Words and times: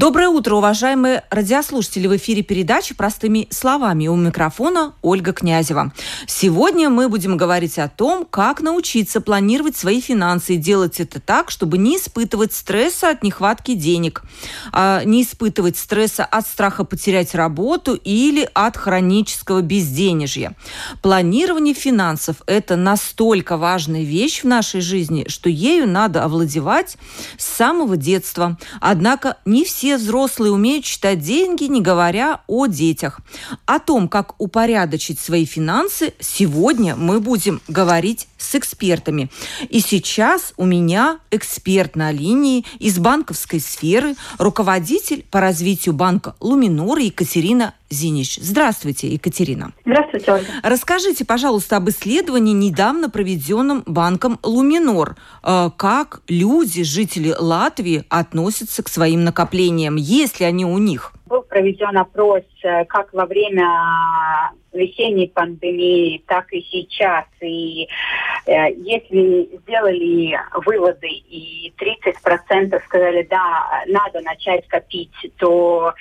Доброе 0.00 0.30
утро, 0.30 0.54
уважаемые 0.54 1.24
радиослушатели! 1.28 2.06
В 2.06 2.16
эфире 2.16 2.42
передачи 2.42 2.94
«Простыми 2.94 3.46
словами» 3.50 4.08
у 4.08 4.16
микрофона 4.16 4.94
Ольга 5.02 5.34
Князева. 5.34 5.92
Сегодня 6.26 6.88
мы 6.88 7.10
будем 7.10 7.36
говорить 7.36 7.78
о 7.78 7.86
том, 7.90 8.24
как 8.24 8.62
научиться 8.62 9.20
планировать 9.20 9.76
свои 9.76 10.00
финансы 10.00 10.54
и 10.54 10.56
делать 10.56 11.00
это 11.00 11.20
так, 11.20 11.50
чтобы 11.50 11.76
не 11.76 11.98
испытывать 11.98 12.54
стресса 12.54 13.10
от 13.10 13.22
нехватки 13.22 13.74
денег, 13.74 14.22
а 14.72 15.04
не 15.04 15.22
испытывать 15.22 15.76
стресса 15.76 16.24
от 16.24 16.46
страха 16.46 16.84
потерять 16.84 17.34
работу 17.34 17.92
или 17.92 18.48
от 18.54 18.78
хронического 18.78 19.60
безденежья. 19.60 20.56
Планирование 21.02 21.74
финансов– 21.74 22.36
это 22.46 22.76
настолько 22.76 23.58
важная 23.58 24.04
вещь 24.04 24.44
в 24.44 24.46
нашей 24.46 24.80
жизни, 24.80 25.26
что 25.28 25.50
ею 25.50 25.86
надо 25.86 26.24
овладевать 26.24 26.96
с 27.36 27.44
самого 27.44 27.98
детства. 27.98 28.56
Однако 28.80 29.36
не 29.44 29.66
все 29.66 29.89
все 29.90 29.98
взрослые 29.98 30.52
умеют 30.52 30.86
считать 30.86 31.18
деньги, 31.18 31.64
не 31.64 31.80
говоря 31.80 32.42
о 32.46 32.66
детях. 32.66 33.18
О 33.66 33.80
том, 33.80 34.08
как 34.08 34.40
упорядочить 34.40 35.18
свои 35.18 35.44
финансы, 35.44 36.14
сегодня 36.20 36.94
мы 36.94 37.18
будем 37.18 37.60
говорить 37.66 38.28
с 38.40 38.54
экспертами. 38.54 39.30
И 39.68 39.80
сейчас 39.80 40.54
у 40.56 40.64
меня 40.64 41.18
эксперт 41.30 41.96
на 41.96 42.10
линии 42.10 42.64
из 42.78 42.98
банковской 42.98 43.60
сферы, 43.60 44.14
руководитель 44.38 45.24
по 45.30 45.40
развитию 45.40 45.94
банка 45.94 46.34
«Луминор» 46.40 46.98
Екатерина 46.98 47.74
Зинич. 47.90 48.38
Здравствуйте, 48.40 49.12
Екатерина. 49.12 49.72
Здравствуйте, 49.84 50.32
Ольга. 50.32 50.46
Расскажите, 50.62 51.24
пожалуйста, 51.24 51.76
об 51.76 51.90
исследовании, 51.90 52.52
недавно 52.52 53.10
проведенном 53.10 53.82
банком 53.84 54.38
«Луминор». 54.42 55.16
Э, 55.42 55.70
как 55.76 56.22
люди, 56.28 56.84
жители 56.84 57.34
Латвии, 57.36 58.04
относятся 58.08 58.82
к 58.82 58.88
своим 58.88 59.24
накоплениям? 59.24 59.96
Есть 59.96 60.40
ли 60.40 60.46
они 60.46 60.64
у 60.64 60.78
них? 60.78 61.12
Был 61.30 61.42
проведен 61.42 61.96
опрос 61.96 62.42
э, 62.64 62.84
как 62.86 63.12
во 63.12 63.24
время 63.24 63.64
весенней 64.72 65.28
пандемии, 65.28 66.24
так 66.26 66.52
и 66.52 66.60
сейчас. 66.62 67.24
И 67.40 67.88
э, 68.46 68.72
если 68.74 69.48
сделали 69.62 70.36
выводы 70.66 71.06
и 71.06 71.72
30% 71.78 72.84
сказали, 72.84 73.28
да, 73.30 73.84
надо 73.86 74.22
начать 74.22 74.66
копить, 74.66 75.14
то 75.36 75.94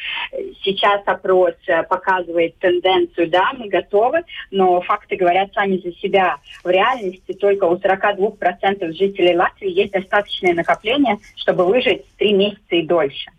сейчас 0.63 1.03
опрос 1.05 1.53
показывает 1.87 2.57
тенденцию, 2.57 3.29
да, 3.29 3.51
мы 3.55 3.67
готовы, 3.67 4.23
но 4.49 4.81
факты 4.81 5.15
говорят 5.15 5.53
сами 5.53 5.77
за 5.77 5.91
себя. 5.93 6.37
В 6.63 6.69
реальности 6.71 7.33
только 7.33 7.65
у 7.65 7.75
42% 7.75 8.93
жителей 8.93 9.35
Латвии 9.35 9.69
есть 9.69 9.93
достаточное 9.93 10.55
накопление, 10.55 11.19
чтобы 11.35 11.65
выжить 11.65 12.03
3 12.17 12.33
месяца 12.33 12.75
и 12.75 12.81
дольше. 12.81 13.29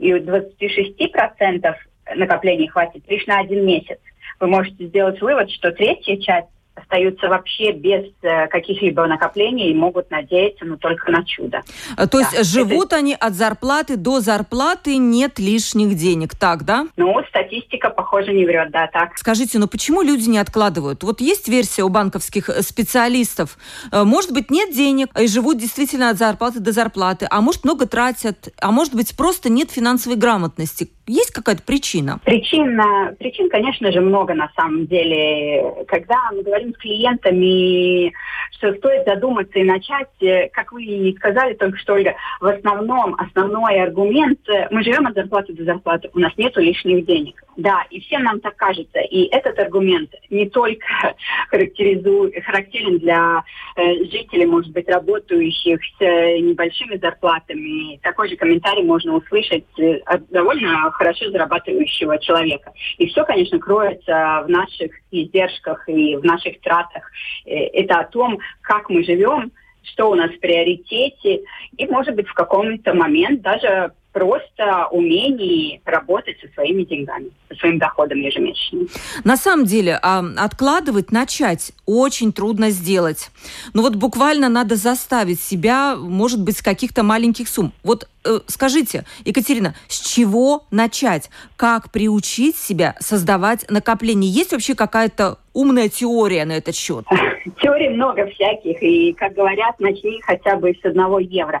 И 0.00 0.14
у 0.14 0.18
26% 0.18 1.74
накоплений 2.16 2.66
хватит 2.68 3.04
лишь 3.08 3.26
на 3.26 3.40
один 3.40 3.66
месяц. 3.66 3.98
Вы 4.40 4.46
можете 4.46 4.86
сделать 4.86 5.20
вывод, 5.20 5.50
что 5.50 5.70
третья 5.70 6.16
часть 6.16 6.48
остаются 6.80 7.28
вообще 7.28 7.72
без 7.72 8.06
э, 8.22 8.46
каких-либо 8.48 9.06
накоплений 9.06 9.70
и 9.70 9.74
могут 9.74 10.10
надеяться, 10.10 10.64
но 10.64 10.76
только 10.76 11.10
на 11.10 11.24
чудо. 11.24 11.62
А, 11.96 12.06
то 12.06 12.18
да. 12.18 12.28
есть 12.30 12.52
живут 12.52 12.86
Это... 12.86 12.96
они 12.96 13.14
от 13.18 13.34
зарплаты 13.34 13.96
до 13.96 14.20
зарплаты, 14.20 14.96
нет 14.96 15.38
лишних 15.38 15.94
денег, 15.94 16.34
так, 16.34 16.64
да? 16.64 16.86
Ну, 16.96 17.14
статистика, 17.28 17.90
похоже, 17.90 18.32
не 18.32 18.44
врет, 18.44 18.70
да, 18.70 18.86
так. 18.86 19.16
Скажите, 19.16 19.58
ну 19.58 19.66
почему 19.66 20.02
люди 20.02 20.28
не 20.28 20.38
откладывают? 20.38 21.02
Вот 21.02 21.20
есть 21.20 21.48
версия 21.48 21.82
у 21.82 21.88
банковских 21.88 22.48
э, 22.48 22.62
специалистов. 22.62 23.58
Э, 23.92 24.04
может 24.04 24.32
быть, 24.32 24.50
нет 24.50 24.72
денег 24.72 25.08
и 25.18 25.26
живут 25.26 25.58
действительно 25.58 26.10
от 26.10 26.18
зарплаты 26.18 26.60
до 26.60 26.72
зарплаты, 26.72 27.26
а 27.30 27.40
может, 27.40 27.64
много 27.64 27.86
тратят, 27.86 28.48
а 28.60 28.70
может 28.70 28.94
быть, 28.94 29.16
просто 29.16 29.50
нет 29.50 29.70
финансовой 29.70 30.16
грамотности. 30.16 30.90
Есть 31.06 31.32
какая-то 31.32 31.62
причина? 31.62 32.20
Причина, 32.24 33.14
причин, 33.18 33.48
конечно 33.50 33.90
же, 33.90 34.00
много 34.00 34.32
на 34.34 34.50
самом 34.54 34.86
деле. 34.86 35.84
Когда 35.88 36.16
мы 36.32 36.42
говорим 36.42 36.69
с 36.72 36.76
клиентами, 36.78 38.12
что 38.52 38.74
стоит 38.74 39.06
задуматься 39.06 39.58
и 39.58 39.64
начать, 39.64 40.10
э, 40.20 40.48
как 40.52 40.72
вы 40.72 41.14
сказали 41.18 41.54
только 41.54 41.78
что, 41.78 41.94
Ольга, 41.94 42.14
в 42.40 42.46
основном 42.46 43.14
основной 43.14 43.80
аргумент, 43.80 44.38
э, 44.48 44.68
мы 44.70 44.82
живем 44.82 45.06
от 45.06 45.14
зарплаты 45.14 45.52
до 45.54 45.64
зарплаты, 45.64 46.10
у 46.12 46.18
нас 46.18 46.32
нет 46.36 46.56
лишних 46.56 47.06
денег. 47.06 47.42
Да, 47.56 47.84
и 47.90 48.00
всем 48.00 48.22
нам 48.22 48.40
так 48.40 48.56
кажется. 48.56 49.00
И 49.00 49.24
этот 49.24 49.58
аргумент 49.58 50.10
не 50.30 50.48
только 50.48 50.86
характеризует, 51.50 52.42
характерен 52.44 52.98
для 52.98 53.42
э, 53.76 54.04
жителей, 54.04 54.46
может 54.46 54.72
быть, 54.72 54.88
работающих 54.88 55.80
с 55.98 56.00
небольшими 56.00 56.96
зарплатами. 56.96 57.98
Такой 58.02 58.28
же 58.28 58.36
комментарий 58.36 58.82
можно 58.82 59.16
услышать 59.16 59.64
от 60.06 60.28
довольно 60.30 60.90
хорошо 60.92 61.30
зарабатывающего 61.30 62.18
человека. 62.18 62.72
И 62.98 63.06
все, 63.06 63.24
конечно, 63.24 63.58
кроется 63.58 64.44
в 64.46 64.48
наших 64.48 64.92
издержках 65.10 65.88
и 65.88 66.16
в 66.16 66.24
наших 66.24 66.59
тратах. 66.60 67.10
Э, 67.44 67.50
это 67.50 68.00
о 68.00 68.04
том, 68.04 68.38
как 68.60 68.90
мы 68.90 69.04
живем, 69.04 69.52
что 69.82 70.10
у 70.10 70.14
нас 70.14 70.30
в 70.30 70.40
приоритете, 70.40 71.42
и, 71.76 71.86
может 71.86 72.14
быть, 72.14 72.28
в 72.28 72.34
каком-то 72.34 72.94
момент 72.94 73.42
даже 73.42 73.92
просто 74.12 74.88
умении 74.90 75.80
работать 75.84 76.36
со 76.40 76.48
своими 76.54 76.82
деньгами, 76.82 77.30
со 77.48 77.54
своим 77.56 77.78
доходом 77.78 78.18
ежемесячным. 78.18 78.88
На 79.24 79.36
самом 79.36 79.66
деле, 79.66 79.98
а, 80.02 80.24
откладывать, 80.36 81.12
начать 81.12 81.72
очень 81.86 82.32
трудно 82.32 82.70
сделать. 82.70 83.30
Ну 83.72 83.82
вот 83.82 83.94
буквально 83.94 84.48
надо 84.48 84.76
заставить 84.76 85.40
себя, 85.40 85.96
может 85.96 86.42
быть, 86.42 86.58
с 86.58 86.62
каких-то 86.62 87.02
маленьких 87.02 87.48
сумм. 87.48 87.72
Вот 87.84 88.08
скажите, 88.46 89.04
Екатерина, 89.24 89.74
с 89.88 90.00
чего 90.00 90.64
начать? 90.70 91.30
Как 91.56 91.90
приучить 91.90 92.56
себя 92.56 92.94
создавать 93.00 93.68
накопление? 93.70 94.30
Есть 94.30 94.52
вообще 94.52 94.74
какая-то 94.74 95.38
умная 95.52 95.88
теория 95.88 96.44
на 96.44 96.52
этот 96.52 96.74
счет? 96.74 97.04
Теорий 97.62 97.88
много 97.88 98.26
всяких, 98.26 98.82
и, 98.82 99.12
как 99.14 99.32
говорят, 99.34 99.78
начни 99.80 100.20
хотя 100.22 100.56
бы 100.56 100.72
с 100.74 100.84
одного 100.84 101.18
евро. 101.18 101.60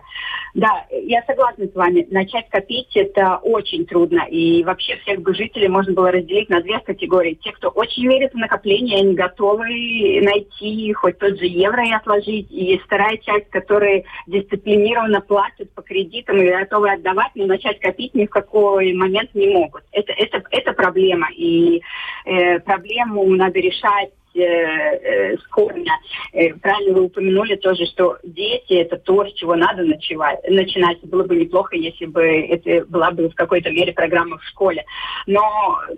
Да, 0.54 0.84
я 0.90 1.22
согласна 1.26 1.66
с 1.66 1.74
вами. 1.74 2.06
Начать 2.10 2.48
копить– 2.50 2.90
это 2.94 3.36
очень 3.36 3.86
трудно. 3.86 4.26
И 4.28 4.64
вообще 4.64 4.96
всех 5.02 5.20
бы 5.20 5.34
жителей 5.34 5.68
можно 5.68 5.92
было 5.92 6.10
разделить 6.10 6.50
на 6.50 6.60
две 6.60 6.80
категории. 6.80 7.38
Те, 7.42 7.52
кто 7.52 7.68
очень 7.68 8.06
верит 8.08 8.32
в 8.32 8.36
накопление, 8.36 8.98
они 8.98 9.14
готовы 9.14 10.20
найти 10.22 10.92
хоть 10.92 11.18
тот 11.18 11.38
же 11.38 11.46
евро 11.46 11.86
и 11.86 11.92
отложить. 11.92 12.50
И 12.50 12.78
вторая 12.78 13.16
часть, 13.18 13.48
которые 13.50 14.04
дисциплинированно 14.26 15.20
платят 15.20 15.70
по 15.72 15.82
кредитам 15.82 16.38
и 16.38 16.49
готовы 16.58 16.90
отдавать, 16.90 17.32
но 17.34 17.46
начать 17.46 17.80
копить 17.80 18.14
ни 18.14 18.26
в 18.26 18.30
какой 18.30 18.92
момент 18.92 19.34
не 19.34 19.48
могут. 19.48 19.82
Это, 19.92 20.12
это, 20.12 20.42
это 20.50 20.72
проблема. 20.72 21.28
И 21.36 21.82
э, 22.24 22.58
проблему 22.60 23.24
надо 23.34 23.58
решать 23.58 24.10
Э, 24.32 24.42
э, 24.42 25.36
с 25.38 25.46
корня. 25.48 25.92
Э, 26.32 26.54
правильно 26.54 26.94
вы 26.94 27.02
упомянули 27.06 27.56
тоже, 27.56 27.84
что 27.86 28.16
дети 28.22 28.74
это 28.74 28.96
то, 28.96 29.24
с 29.26 29.32
чего 29.32 29.56
надо 29.56 29.82
начинать. 29.82 30.38
начинать. 30.48 31.00
Было 31.02 31.24
бы 31.24 31.34
неплохо, 31.34 31.74
если 31.74 32.06
бы 32.06 32.22
это 32.22 32.86
была 32.86 33.10
бы 33.10 33.28
в 33.28 33.34
какой-то 33.34 33.70
мере 33.70 33.92
программа 33.92 34.38
в 34.38 34.44
школе. 34.44 34.84
Но, 35.26 35.42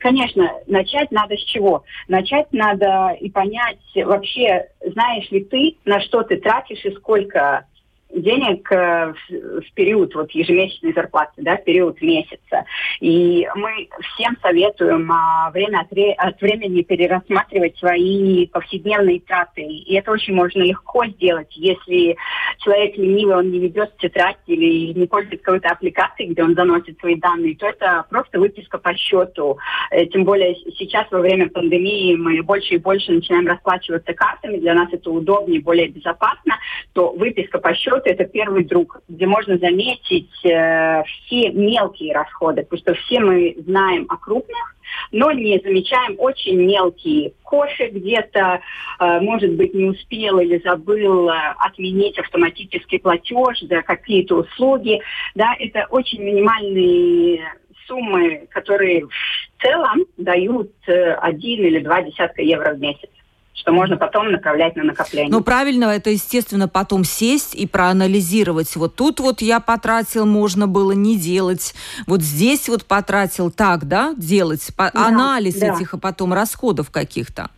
конечно, 0.01 0.51
начать 0.67 1.11
надо 1.11 1.37
с 1.37 1.45
чего? 1.45 1.85
Начать 2.09 2.47
надо 2.53 3.15
и 3.21 3.29
понять 3.29 3.81
вообще, 3.97 4.67
знаешь 4.81 5.31
ли 5.31 5.45
ты, 5.45 5.77
на 5.85 6.01
что 6.01 6.23
ты 6.23 6.39
тратишь 6.39 6.87
и 6.87 6.95
сколько 6.95 7.67
денег 8.15 8.71
э, 8.71 9.15
в 9.31 9.75
период 9.75 10.15
вот 10.15 10.31
ежемесячной 10.33 10.93
зарплаты, 10.93 11.33
да, 11.39 11.57
в 11.57 11.65
период 11.65 12.01
месяца. 12.01 12.65
И 13.01 13.49
мы 13.55 13.89
всем 14.15 14.37
советуем 14.43 15.11
а, 15.11 15.51
время 15.51 15.81
от, 15.81 15.93
от 16.19 16.41
времени 16.41 16.83
перерассматривать 16.83 17.77
свои 17.79 18.47
повседневные 18.47 19.21
траты. 19.21 19.63
И 19.63 19.95
это 19.95 20.11
очень 20.13 20.35
можно 20.35 20.63
легко 20.63 21.07
сделать, 21.07 21.49
если 21.53 22.17
человек 22.59 22.97
ленивый, 22.97 23.37
он 23.37 23.51
не 23.51 23.59
ведет 23.59 23.97
тетрадь 23.99 24.37
или 24.47 24.93
не 24.93 25.07
пользуется 25.07 25.45
какой-то 25.45 25.71
аппликацией, 25.71 26.31
где 26.31 26.43
он 26.45 26.55
заносит 26.55 26.99
свои 27.01 27.17
данные, 27.17 27.57
то 27.57 27.67
это 27.67 28.05
просто 28.11 28.39
выписка 28.39 28.79
по 28.79 28.95
счету. 28.95 29.59
Э, 29.91 30.07
тем 30.07 30.25
более 30.25 30.55
сейчас 30.77 31.07
во 31.11 31.21
время 31.21 31.49
пандемии 31.49 32.17
мы 32.17 32.43
больше 32.43 32.75
и 32.75 32.79
больше 32.79 33.13
начинаем 33.13 33.47
расплачиваться 33.47 34.13
картами, 34.13 34.59
для 34.59 34.75
нас 34.75 34.89
это 34.93 35.11
удобнее, 35.11 35.61
более 35.61 35.89
безопасно, 35.89 36.59
то 36.93 37.13
выписка 37.13 37.59
по 37.59 37.75
счету 37.75 38.02
счет 38.03 38.07
это 38.07 38.25
первый 38.25 38.65
друг, 38.65 39.01
где 39.09 39.27
можно 39.27 39.59
заметить 39.59 40.31
э, 40.45 41.03
все 41.05 41.51
мелкие 41.51 42.15
расходы, 42.15 42.63
потому 42.63 42.81
что 42.81 42.95
все 42.95 43.21
мы 43.21 43.55
знаем 43.67 44.07
о 44.09 44.17
крупных, 44.17 44.77
но 45.11 45.33
не 45.33 45.59
замечаем 45.63 46.17
очень 46.19 46.57
мелкие. 46.57 47.33
Кофе 47.43 47.89
где-то, 47.89 48.61
э, 48.99 49.21
может 49.21 49.53
быть, 49.53 49.75
не 49.75 49.87
успел 49.87 50.39
или 50.39 50.61
забыл 50.65 51.29
э, 51.29 51.35
отменить 51.59 52.19
автоматический 52.19 52.99
платеж 52.99 53.61
за 53.63 53.83
какие-то 53.83 54.37
услуги. 54.37 55.01
Да, 55.35 55.55
это 55.59 55.87
очень 55.91 56.23
минимальные 56.23 57.43
суммы, 57.87 58.47
которые 58.51 59.07
в 59.07 59.63
целом 59.63 60.05
дают 60.17 60.73
э, 60.87 61.15
один 61.15 61.65
или 61.65 61.81
два 61.81 62.03
десятка 62.03 62.43
евро 62.43 62.75
в 62.75 62.81
месяц 62.81 63.11
что 63.55 63.73
можно 63.73 63.97
потом 63.97 64.33
направлять 64.33 64.77
на 64.77 64.85
накопление. 64.85 65.31
Ну, 65.31 65.43
правильно, 65.43 65.85
это, 65.85 66.11
естественно, 66.11 66.69
потом 66.69 67.05
сесть 67.05 67.55
и 67.55 67.67
проанализировать. 67.67 68.75
Вот 68.77 68.97
тут 68.97 69.21
вот 69.21 69.43
я 69.43 69.61
потратил, 69.61 70.27
можно 70.27 70.67
было 70.67 70.93
не 70.93 71.17
делать. 71.17 71.75
Вот 72.07 72.23
здесь 72.23 72.69
вот 72.69 72.85
потратил 72.87 73.51
так, 73.51 73.87
да, 73.87 74.15
делать. 74.17 74.69
Да, 74.77 74.91
анализ 74.95 75.57
да. 75.57 75.75
этих, 75.75 75.95
а 75.95 75.99
потом 75.99 76.33
расходов 76.33 76.91
каких-то. 76.91 77.51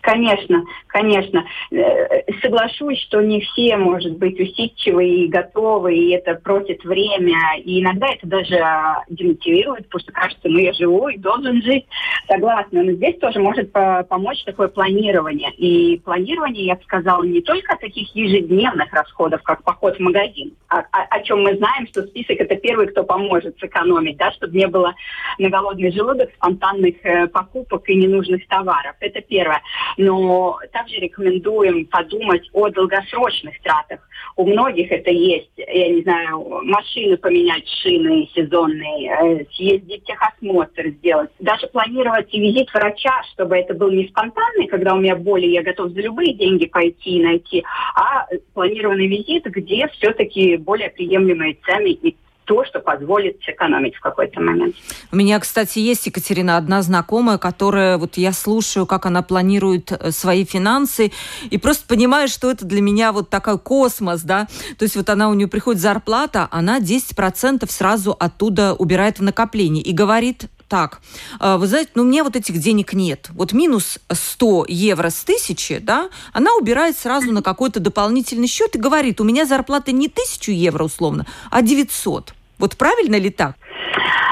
Конечно, 0.00 0.64
конечно. 0.86 1.44
Э, 1.70 2.22
соглашусь, 2.42 2.98
что 3.00 3.20
не 3.20 3.40
все, 3.40 3.76
может 3.76 4.16
быть, 4.16 4.40
усидчивы 4.40 5.06
и 5.06 5.28
готовы, 5.28 5.94
и 5.94 6.10
это 6.10 6.36
просит 6.36 6.82
время, 6.84 7.38
и 7.62 7.80
иногда 7.80 8.08
это 8.08 8.26
даже 8.26 8.64
демотивирует, 9.10 9.86
потому 9.88 10.00
что 10.00 10.12
кажется, 10.12 10.48
ну 10.48 10.58
я 10.58 10.72
живу 10.72 11.08
и 11.08 11.18
должен 11.18 11.62
жить. 11.62 11.86
Согласна, 12.28 12.82
но 12.82 12.92
здесь 12.92 13.18
тоже 13.18 13.40
может 13.40 13.72
помочь 13.72 14.42
такое 14.44 14.68
планирование. 14.68 15.52
И 15.52 15.98
планирование, 15.98 16.66
я 16.66 16.76
бы 16.76 16.82
сказала, 16.84 17.22
не 17.22 17.42
только 17.42 17.76
таких 17.76 18.14
ежедневных 18.14 18.92
расходов, 18.92 19.42
как 19.42 19.62
поход 19.64 19.96
в 19.96 20.00
магазин, 20.00 20.54
а, 20.68 20.80
о, 20.92 21.02
о 21.10 21.20
чем 21.22 21.42
мы 21.42 21.56
знаем, 21.56 21.86
что 21.88 22.02
список 22.04 22.40
это 22.40 22.56
первый, 22.56 22.86
кто 22.86 23.04
поможет 23.04 23.58
сэкономить, 23.58 24.16
да, 24.16 24.32
чтобы 24.32 24.56
не 24.56 24.66
было 24.66 24.94
на 25.38 25.50
голодный 25.50 25.92
желудок 25.92 26.30
спонтанных 26.36 26.94
э, 27.02 27.26
покупок 27.26 27.88
и 27.88 27.94
ненужных 27.94 28.46
товаров. 28.48 28.96
Это 29.00 29.20
первое 29.20 29.60
но 29.96 30.58
также 30.72 30.96
рекомендуем 30.96 31.86
подумать 31.86 32.48
о 32.52 32.68
долгосрочных 32.68 33.60
тратах. 33.62 34.00
У 34.36 34.46
многих 34.46 34.90
это 34.90 35.10
есть, 35.10 35.50
я 35.56 35.88
не 35.88 36.02
знаю, 36.02 36.62
машины 36.64 37.16
поменять, 37.16 37.68
шины 37.82 38.28
сезонные, 38.34 39.10
э, 39.10 39.44
съездить 39.52 40.04
техосмотр 40.04 40.88
сделать, 40.88 41.30
даже 41.38 41.66
планировать 41.68 42.32
визит 42.32 42.72
врача, 42.72 43.22
чтобы 43.32 43.56
это 43.56 43.74
был 43.74 43.90
не 43.90 44.08
спонтанный, 44.08 44.66
когда 44.66 44.94
у 44.94 44.98
меня 44.98 45.16
боли, 45.16 45.46
я 45.46 45.62
готов 45.62 45.90
за 45.90 46.00
любые 46.00 46.34
деньги 46.34 46.66
пойти 46.66 47.18
и 47.18 47.22
найти, 47.22 47.64
а 47.94 48.26
планированный 48.54 49.06
визит, 49.06 49.44
где 49.44 49.88
все-таки 49.88 50.56
более 50.56 50.90
приемлемые 50.90 51.56
цены 51.64 51.92
и 51.92 52.16
то, 52.50 52.64
что 52.64 52.80
позволит 52.80 53.40
сэкономить 53.44 53.94
в 53.94 54.00
какой-то 54.00 54.40
момент. 54.40 54.74
У 55.12 55.16
меня, 55.16 55.38
кстати, 55.38 55.78
есть, 55.78 56.06
Екатерина, 56.06 56.56
одна 56.56 56.82
знакомая, 56.82 57.38
которая, 57.38 57.96
вот 57.96 58.16
я 58.16 58.32
слушаю, 58.32 58.86
как 58.86 59.06
она 59.06 59.22
планирует 59.22 59.92
э, 59.92 60.10
свои 60.10 60.44
финансы, 60.44 61.12
и 61.48 61.58
просто 61.58 61.86
понимаю, 61.86 62.26
что 62.26 62.50
это 62.50 62.64
для 62.64 62.80
меня 62.80 63.12
вот 63.12 63.30
такой 63.30 63.56
космос, 63.56 64.22
да, 64.22 64.48
то 64.76 64.82
есть 64.82 64.96
вот 64.96 65.08
она, 65.10 65.28
у 65.28 65.34
нее 65.34 65.46
приходит 65.46 65.80
зарплата, 65.80 66.48
она 66.50 66.80
10% 66.80 67.70
сразу 67.70 68.16
оттуда 68.18 68.74
убирает 68.74 69.20
в 69.20 69.22
накопление 69.22 69.84
и 69.84 69.92
говорит, 69.92 70.46
так, 70.66 71.02
э, 71.38 71.56
вы 71.56 71.68
знаете, 71.68 71.90
ну 71.94 72.02
мне 72.02 72.24
вот 72.24 72.34
этих 72.34 72.58
денег 72.58 72.94
нет. 72.94 73.28
Вот 73.30 73.52
минус 73.52 74.00
100 74.10 74.66
евро 74.68 75.10
с 75.10 75.22
тысячи, 75.22 75.78
да, 75.78 76.10
она 76.32 76.56
убирает 76.56 76.98
сразу 76.98 77.30
на 77.30 77.42
какой-то 77.42 77.78
дополнительный 77.78 78.48
счет 78.48 78.74
и 78.74 78.78
говорит, 78.78 79.20
у 79.20 79.24
меня 79.24 79.46
зарплата 79.46 79.92
не 79.92 80.08
тысячу 80.08 80.50
евро 80.50 80.82
условно, 80.82 81.26
а 81.52 81.62
900. 81.62 82.34
Вот 82.60 82.76
правильно 82.76 83.16
ли 83.16 83.30
так? 83.30 83.54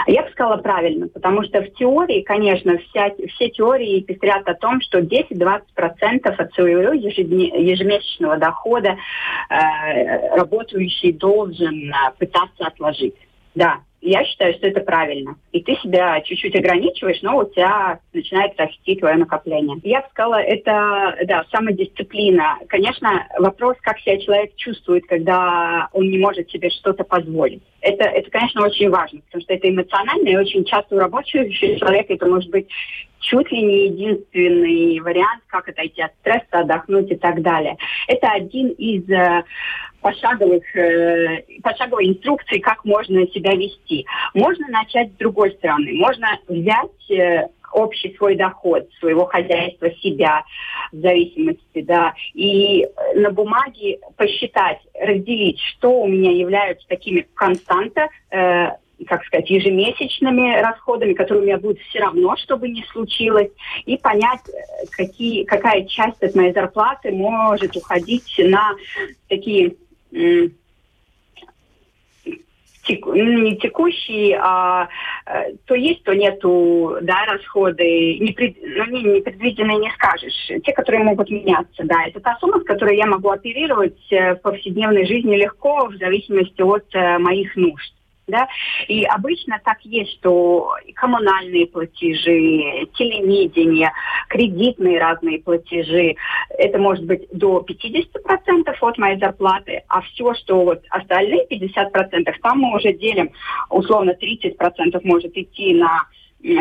Я 0.06 0.22
бы 0.22 0.30
сказала 0.30 0.56
правильно, 0.56 1.08
потому 1.08 1.42
что 1.42 1.60
в 1.60 1.70
теории, 1.74 2.22
конечно, 2.22 2.78
вся, 2.78 3.10
все 3.28 3.50
теории 3.50 4.00
пестрят 4.00 4.48
о 4.48 4.54
том, 4.54 4.80
что 4.80 5.00
10-20% 5.00 5.60
от 6.24 6.54
своего 6.54 6.92
ежемесячного 6.92 8.38
дохода 8.38 8.96
э, 9.50 10.36
работающий 10.36 11.12
должен 11.12 11.90
э, 11.90 11.94
пытаться 12.18 12.66
отложить. 12.66 13.16
Да, 13.54 13.80
я 14.00 14.24
считаю, 14.24 14.54
что 14.54 14.66
это 14.68 14.80
правильно. 14.80 15.36
И 15.52 15.60
ты 15.60 15.74
себя 15.76 16.20
чуть-чуть 16.20 16.54
ограничиваешь, 16.54 17.20
но 17.22 17.38
у 17.38 17.44
тебя 17.44 17.98
начинает 18.12 18.58
расти 18.58 18.96
твое 18.96 19.16
накопление. 19.16 19.78
Я 19.82 20.02
бы 20.02 20.06
сказала, 20.10 20.40
это, 20.40 21.16
да, 21.26 21.44
самодисциплина. 21.50 22.58
Конечно, 22.68 23.26
вопрос, 23.38 23.76
как 23.80 23.98
себя 24.00 24.18
человек 24.18 24.54
чувствует, 24.56 25.06
когда 25.06 25.88
он 25.92 26.10
не 26.10 26.18
может 26.18 26.50
себе 26.50 26.70
что-то 26.70 27.04
позволить. 27.04 27.62
Это, 27.80 28.04
это, 28.04 28.30
конечно, 28.30 28.64
очень 28.64 28.90
важно, 28.90 29.20
потому 29.22 29.42
что 29.42 29.54
это 29.54 29.68
эмоционально, 29.68 30.28
и 30.28 30.36
очень 30.36 30.64
часто 30.64 30.96
у 30.96 30.98
рабочего 30.98 31.48
человека 31.50 32.14
это 32.14 32.26
может 32.26 32.50
быть 32.50 32.68
чуть 33.20 33.50
ли 33.50 33.62
не 33.62 33.86
единственный 33.86 35.00
вариант, 35.00 35.42
как 35.48 35.68
отойти 35.68 36.02
от 36.02 36.12
стресса, 36.20 36.60
отдохнуть 36.60 37.10
и 37.10 37.16
так 37.16 37.42
далее. 37.42 37.76
Это 38.06 38.28
один 38.28 38.68
из 38.70 39.08
э, 39.10 39.44
пошаговых, 40.00 40.64
э, 40.76 41.42
пошаговой 41.62 42.08
инструкции, 42.08 42.58
как 42.58 42.84
можно 42.84 43.26
себя 43.28 43.54
вести. 43.54 44.06
Можно 44.34 44.68
начать 44.68 45.10
с 45.12 45.16
другой 45.16 45.52
стороны. 45.52 45.92
Можно 45.94 46.38
взять 46.48 47.10
э, 47.10 47.48
общий 47.72 48.14
свой 48.16 48.36
доход 48.36 48.88
своего 48.98 49.26
хозяйства, 49.26 49.90
себя, 50.02 50.44
в 50.92 50.96
зависимости, 51.00 51.82
да, 51.82 52.14
и 52.34 52.86
на 53.14 53.30
бумаге 53.30 53.98
посчитать, 54.16 54.78
разделить, 54.98 55.60
что 55.60 56.00
у 56.02 56.06
меня 56.06 56.32
являются 56.32 56.86
такими 56.88 57.26
константа, 57.34 58.08
э, 58.30 58.70
как 59.06 59.24
сказать, 59.24 59.48
ежемесячными 59.50 60.60
расходами, 60.60 61.12
которые 61.12 61.42
у 61.42 61.46
меня 61.46 61.58
будут 61.58 61.78
все 61.80 62.00
равно, 62.00 62.36
чтобы 62.36 62.68
не 62.68 62.84
случилось, 62.90 63.50
и 63.86 63.96
понять, 63.96 64.40
э, 64.48 64.86
какие, 64.90 65.44
какая 65.44 65.84
часть 65.84 66.22
от 66.22 66.34
моей 66.34 66.52
зарплаты 66.52 67.12
может 67.12 67.76
уходить 67.76 68.34
на 68.38 68.74
такие 69.28 69.74
ну, 72.90 73.38
не 73.42 73.56
текущие, 73.58 74.38
а 74.40 74.88
э, 75.26 75.52
то 75.66 75.74
есть, 75.74 76.02
то 76.04 76.14
нету, 76.14 76.96
да, 77.02 77.26
расходы, 77.26 78.18
непред, 78.18 78.56
ну, 78.62 78.86
не, 78.86 79.02
непредвиденные 79.02 79.76
не 79.76 79.90
скажешь. 79.90 80.62
Те, 80.64 80.72
которые 80.72 81.04
могут 81.04 81.28
меняться, 81.28 81.84
да. 81.84 82.06
Это 82.06 82.20
та 82.20 82.38
сумма, 82.40 82.60
с 82.60 82.64
которой 82.64 82.96
я 82.96 83.04
могу 83.04 83.28
оперировать 83.28 84.00
э, 84.10 84.36
в 84.36 84.40
повседневной 84.40 85.04
жизни 85.04 85.36
легко, 85.36 85.88
в 85.88 85.96
зависимости 85.96 86.62
от 86.62 86.86
моих 87.20 87.54
нужд 87.56 87.92
да, 88.28 88.46
и 88.86 89.04
обычно 89.04 89.60
так 89.64 89.78
есть, 89.82 90.12
что 90.18 90.74
коммунальные 90.94 91.66
платежи, 91.66 92.86
телевидение, 92.94 93.90
кредитные 94.28 95.00
разные 95.00 95.40
платежи, 95.40 96.14
это 96.50 96.78
может 96.78 97.04
быть 97.04 97.26
до 97.32 97.64
50% 97.66 98.74
от 98.80 98.98
моей 98.98 99.18
зарплаты, 99.18 99.82
а 99.88 100.02
все, 100.02 100.34
что 100.34 100.64
вот 100.64 100.82
остальные 100.90 101.46
50%, 101.50 102.32
там 102.42 102.58
мы 102.58 102.76
уже 102.76 102.92
делим, 102.92 103.30
условно 103.70 104.12
30% 104.20 105.00
может 105.04 105.36
идти 105.36 105.74
на 105.74 106.06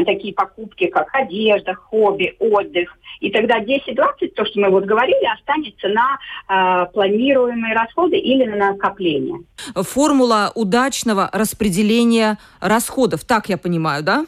такие 0.05 0.33
покупки, 0.33 0.87
как 0.87 1.07
одежда, 1.13 1.73
хобби, 1.73 2.35
отдых. 2.39 2.97
И 3.19 3.31
тогда 3.31 3.59
10-20, 3.59 4.29
то, 4.35 4.45
что 4.45 4.59
мы 4.59 4.69
вот 4.69 4.85
говорили, 4.85 5.25
останется 5.33 5.87
на 5.87 6.17
э, 6.49 6.85
планируемые 6.93 7.73
расходы 7.73 8.17
или 8.17 8.45
на 8.45 8.71
накопление. 8.71 9.39
Формула 9.75 10.51
удачного 10.55 11.29
распределения 11.33 12.37
расходов, 12.59 13.25
так 13.25 13.49
я 13.49 13.57
понимаю, 13.57 14.03
да? 14.03 14.25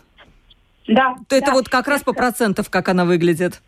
Да. 0.88 1.16
То 1.28 1.36
да, 1.36 1.38
это 1.38 1.52
вот 1.52 1.70
как 1.70 1.88
раз 1.88 2.04
по 2.04 2.14
процентов, 2.14 2.70
как 2.70 2.90
она 2.90 3.06
выглядит. 3.06 3.62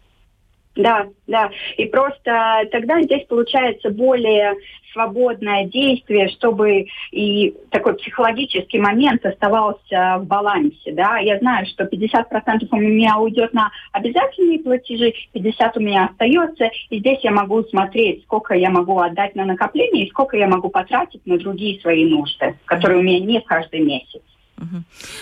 Да, 0.76 1.08
да. 1.28 1.50
И 1.78 1.86
просто 1.86 2.64
тогда 2.72 3.02
здесь 3.02 3.26
получается 3.28 3.90
более 3.90 4.56
свободное 4.94 5.66
действие, 5.66 6.30
чтобы 6.30 6.88
и 7.12 7.56
такой 7.70 7.96
психологический 7.96 8.80
момент 8.80 9.26
оставался 9.26 10.18
в 10.20 10.26
балансе. 10.26 10.92
Да? 10.94 11.18
Я 11.18 11.40
знаю, 11.40 11.66
что 11.68 11.86
50% 11.86 12.68
у 12.72 12.78
меня 12.78 13.18
уйдет 13.18 13.54
на 13.54 13.72
обязательные 13.92 14.60
платежи, 14.60 15.14
50% 15.34 15.72
у 15.76 15.80
меня 15.80 16.10
остается, 16.12 16.70
и 16.90 17.00
здесь 17.00 17.20
я 17.22 17.32
могу 17.32 17.64
смотреть, 17.64 18.24
сколько 18.24 18.54
я 18.54 18.70
могу 18.70 19.00
отдать 19.00 19.36
на 19.36 19.46
накопление 19.46 20.06
и 20.06 20.10
сколько 20.10 20.38
я 20.38 20.48
могу 20.48 20.70
потратить 20.70 21.26
на 21.26 21.38
другие 21.38 21.80
свои 21.80 22.06
нужды, 22.06 22.58
которые 22.66 23.00
у 23.00 23.04
меня 23.04 23.20
не 23.20 23.42
каждый 23.42 23.82
месяц. 23.82 24.22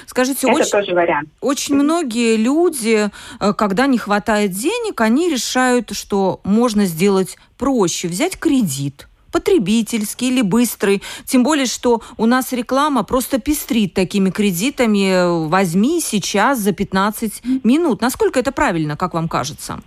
Скажите, 0.06 0.48
Это 0.48 0.58
очень, 0.60 0.72
тоже 0.72 0.94
вариант. 0.94 1.30
очень 1.42 1.76
многие 1.76 2.36
люди, 2.38 3.10
э, 3.40 3.54
когда 3.54 3.88
не 3.88 3.98
хватает 3.98 4.52
денег, 4.52 5.02
они 5.02 5.30
решают, 5.30 5.96
что 5.96 6.42
можно 6.44 6.86
сделать 6.86 7.38
проще, 7.58 8.08
взять 8.08 8.38
кредит 8.38 9.08
потребительский 9.32 10.30
или 10.30 10.42
быстрый. 10.42 11.04
Тем 11.26 11.44
более, 11.44 11.68
что 11.68 12.02
у 12.18 12.26
нас 12.26 12.52
реклама 12.52 13.04
просто 13.04 13.40
пестрит 13.40 13.94
такими 13.94 14.32
кредитами. 14.32 15.48
Возьми 15.48 16.02
сейчас 16.02 16.58
за 16.60 16.72
15 16.72 17.44
минут. 17.64 18.02
Насколько 18.02 18.40
это 18.40 18.52
правильно, 18.52 18.98
как 18.98 19.14
вам 19.14 19.30
кажется? 19.30 19.82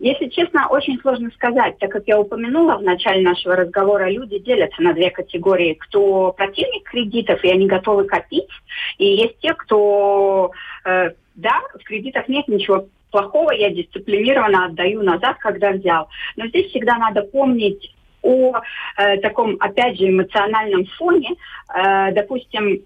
Если 0.00 0.28
честно, 0.28 0.66
очень 0.68 0.98
сложно 1.00 1.30
сказать, 1.32 1.78
так 1.78 1.90
как 1.90 2.04
я 2.06 2.18
упомянула 2.18 2.78
в 2.78 2.82
начале 2.82 3.22
нашего 3.22 3.54
разговора, 3.54 4.08
люди 4.08 4.38
делятся 4.38 4.80
на 4.82 4.94
две 4.94 5.10
категории. 5.10 5.74
Кто 5.74 6.32
противник 6.32 6.84
кредитов, 6.84 7.44
и 7.44 7.50
они 7.50 7.66
готовы 7.66 8.04
копить, 8.04 8.48
и 8.96 9.04
есть 9.04 9.38
те, 9.40 9.52
кто, 9.52 10.52
э, 10.86 11.10
да, 11.34 11.60
в 11.78 11.84
кредитах 11.84 12.28
нет 12.28 12.48
ничего 12.48 12.86
плохого, 13.10 13.50
я 13.50 13.68
дисциплинированно 13.68 14.66
отдаю 14.66 15.02
назад, 15.02 15.36
когда 15.38 15.72
взял. 15.72 16.08
Но 16.36 16.46
здесь 16.46 16.70
всегда 16.70 16.96
надо 16.96 17.22
помнить 17.22 17.94
о 18.22 18.54
э, 18.96 19.18
таком, 19.18 19.58
опять 19.60 19.98
же, 19.98 20.08
эмоциональном 20.08 20.86
фоне. 20.96 21.34
Э, 21.74 22.10
допустим, 22.12 22.80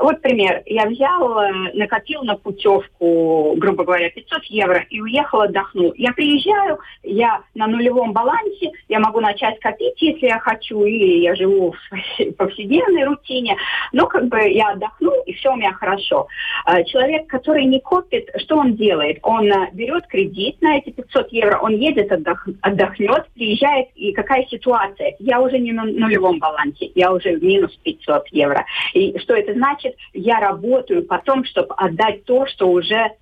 вот 0.00 0.20
пример. 0.20 0.62
Я 0.66 0.86
взял, 0.86 1.40
э, 1.40 1.52
накопил 1.74 2.22
на 2.22 2.36
путевку, 2.36 3.54
грубо 3.56 3.84
говоря, 3.84 4.10
500 4.10 4.44
евро 4.44 4.84
и 4.90 5.00
уехал, 5.00 5.42
отдохнул. 5.42 5.92
Я 5.96 6.12
приезжаю, 6.12 6.78
я 7.02 7.42
на 7.54 7.66
нулевом 7.66 8.12
балансе, 8.12 8.72
я 8.88 9.00
могу 9.00 9.20
начать 9.20 9.58
копить, 9.60 10.00
если 10.00 10.26
я 10.26 10.38
хочу, 10.38 10.84
или 10.84 11.22
я 11.22 11.34
живу 11.34 11.72
в 11.72 12.32
повседневной 12.32 13.04
рутине, 13.04 13.56
но 13.92 14.06
как 14.06 14.28
бы 14.28 14.38
я 14.50 14.72
отдохнул, 14.72 15.14
и 15.26 15.32
все 15.32 15.52
у 15.52 15.56
меня 15.56 15.72
хорошо. 15.72 16.26
Э, 16.66 16.84
человек, 16.84 17.26
который 17.28 17.64
не 17.64 17.80
копит, 17.80 18.28
что 18.36 18.56
он 18.56 18.74
делает? 18.74 19.18
Он 19.22 19.50
берет 19.72 20.06
кредит 20.08 20.60
на 20.60 20.76
эти 20.76 20.90
500 20.90 21.32
евро, 21.32 21.58
он 21.62 21.72
едет, 21.72 22.12
отдох, 22.12 22.46
отдохнет, 22.60 23.26
приезжает, 23.34 23.88
и 23.94 24.12
какая 24.12 24.44
ситуация? 24.46 25.14
Я 25.18 25.40
уже 25.40 25.58
не 25.58 25.72
на 25.72 25.84
нулевом 25.84 26.38
балансе, 26.38 26.90
я 26.94 27.12
уже 27.12 27.36
в 27.36 27.42
минус 27.42 27.74
500 27.82 28.28
евро. 28.28 28.64
И 28.92 29.18
что 29.18 29.34
это 29.34 29.53
значит, 29.54 29.96
я 30.12 30.40
работаю 30.40 31.04
потом, 31.04 31.44
чтобы 31.44 31.74
отдать 31.76 32.24
то, 32.24 32.46
что 32.46 32.68
уже 32.70 33.12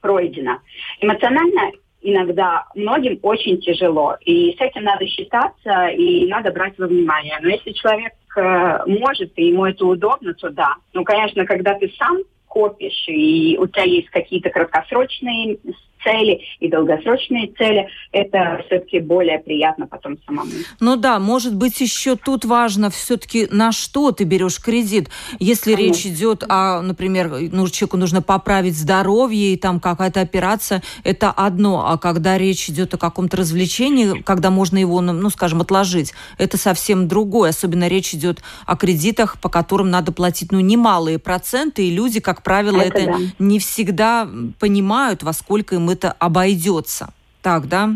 пройдено. 0.00 0.58
Эмоционально 1.00 1.72
иногда 2.02 2.66
многим 2.74 3.18
очень 3.22 3.60
тяжело, 3.60 4.16
и 4.20 4.56
с 4.56 4.60
этим 4.60 4.84
надо 4.84 5.06
считаться, 5.06 5.88
и 5.88 6.26
надо 6.26 6.50
брать 6.50 6.78
во 6.78 6.86
внимание. 6.86 7.38
Но 7.42 7.48
если 7.48 7.72
человек 7.72 8.12
э, 8.36 8.78
может, 8.86 9.32
и 9.36 9.48
ему 9.48 9.66
это 9.66 9.84
удобно, 9.84 10.34
то 10.34 10.50
да. 10.50 10.76
Ну, 10.94 11.04
конечно, 11.04 11.44
когда 11.44 11.74
ты 11.74 11.92
сам 11.98 12.18
копишь, 12.46 13.06
и 13.06 13.56
у 13.58 13.66
тебя 13.66 13.84
есть 13.84 14.08
какие-то 14.10 14.50
краткосрочные 14.50 15.58
цели 16.02 16.40
и 16.60 16.68
долгосрочные 16.68 17.52
цели, 17.58 17.88
это 18.12 18.62
все-таки 18.66 19.00
более 19.00 19.38
приятно 19.38 19.86
потом 19.86 20.18
самому. 20.26 20.50
Ну 20.80 20.96
да, 20.96 21.18
может 21.18 21.54
быть, 21.54 21.80
еще 21.80 22.16
тут 22.16 22.44
важно 22.44 22.90
все-таки 22.90 23.48
на 23.50 23.72
что 23.72 24.12
ты 24.12 24.24
берешь 24.24 24.60
кредит. 24.60 25.10
Если 25.38 25.74
Конечно. 25.74 25.94
речь 25.94 26.06
идет 26.06 26.44
о, 26.48 26.82
например, 26.82 27.30
ну, 27.52 27.68
человеку 27.68 27.96
нужно 27.96 28.22
поправить 28.22 28.76
здоровье 28.76 29.54
и 29.54 29.56
там 29.56 29.80
какая-то 29.80 30.20
операция, 30.20 30.82
это 31.04 31.30
одно. 31.30 31.86
А 31.86 31.98
когда 31.98 32.38
речь 32.38 32.68
идет 32.68 32.94
о 32.94 32.98
каком-то 32.98 33.36
развлечении, 33.36 34.22
когда 34.22 34.50
можно 34.50 34.78
его, 34.78 35.00
ну, 35.00 35.12
ну, 35.12 35.30
скажем, 35.30 35.60
отложить, 35.60 36.12
это 36.38 36.56
совсем 36.56 37.08
другое. 37.08 37.50
Особенно 37.50 37.88
речь 37.88 38.14
идет 38.14 38.42
о 38.66 38.76
кредитах, 38.76 39.40
по 39.40 39.48
которым 39.48 39.90
надо 39.90 40.12
платить, 40.12 40.52
ну, 40.52 40.60
немалые 40.60 41.18
проценты, 41.18 41.86
и 41.86 41.90
люди, 41.90 42.20
как 42.20 42.42
правило, 42.42 42.80
это, 42.80 42.98
это 42.98 43.12
да. 43.12 43.18
не 43.38 43.58
всегда 43.58 44.28
понимают, 44.58 45.22
во 45.22 45.32
сколько 45.32 45.74
им 45.74 45.89
это 45.90 46.12
обойдется. 46.12 47.12
Так, 47.42 47.68
да? 47.68 47.90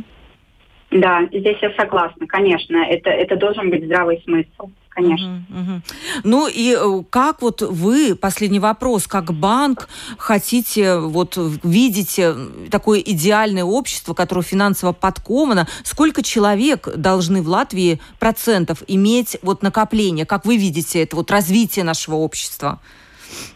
Да, 0.90 1.22
здесь 1.32 1.58
я 1.60 1.72
согласна, 1.76 2.26
конечно. 2.26 2.76
Это, 2.76 3.10
это 3.10 3.36
должен 3.36 3.70
быть 3.70 3.84
здравый 3.84 4.22
смысл 4.24 4.70
конечно. 4.94 5.44
Угу, 5.50 5.60
угу. 5.60 5.82
Ну 6.22 6.48
и 6.48 6.76
э, 6.78 7.02
как 7.10 7.42
вот 7.42 7.62
вы, 7.62 8.14
последний 8.14 8.60
вопрос, 8.60 9.06
как 9.06 9.32
банк 9.34 9.88
хотите, 10.18 10.98
вот 10.98 11.36
видите 11.62 12.34
такое 12.70 13.00
идеальное 13.00 13.64
общество, 13.64 14.14
которое 14.14 14.42
финансово 14.42 14.92
подковано, 14.92 15.66
сколько 15.82 16.22
человек 16.22 16.88
должны 16.96 17.42
в 17.42 17.48
Латвии 17.48 18.00
процентов 18.18 18.82
иметь 18.86 19.36
вот 19.42 19.62
накопление? 19.62 20.26
Как 20.26 20.44
вы 20.44 20.56
видите 20.56 21.02
это 21.02 21.16
вот 21.16 21.30
развитие 21.30 21.84
нашего 21.84 22.16
общества? 22.16 22.80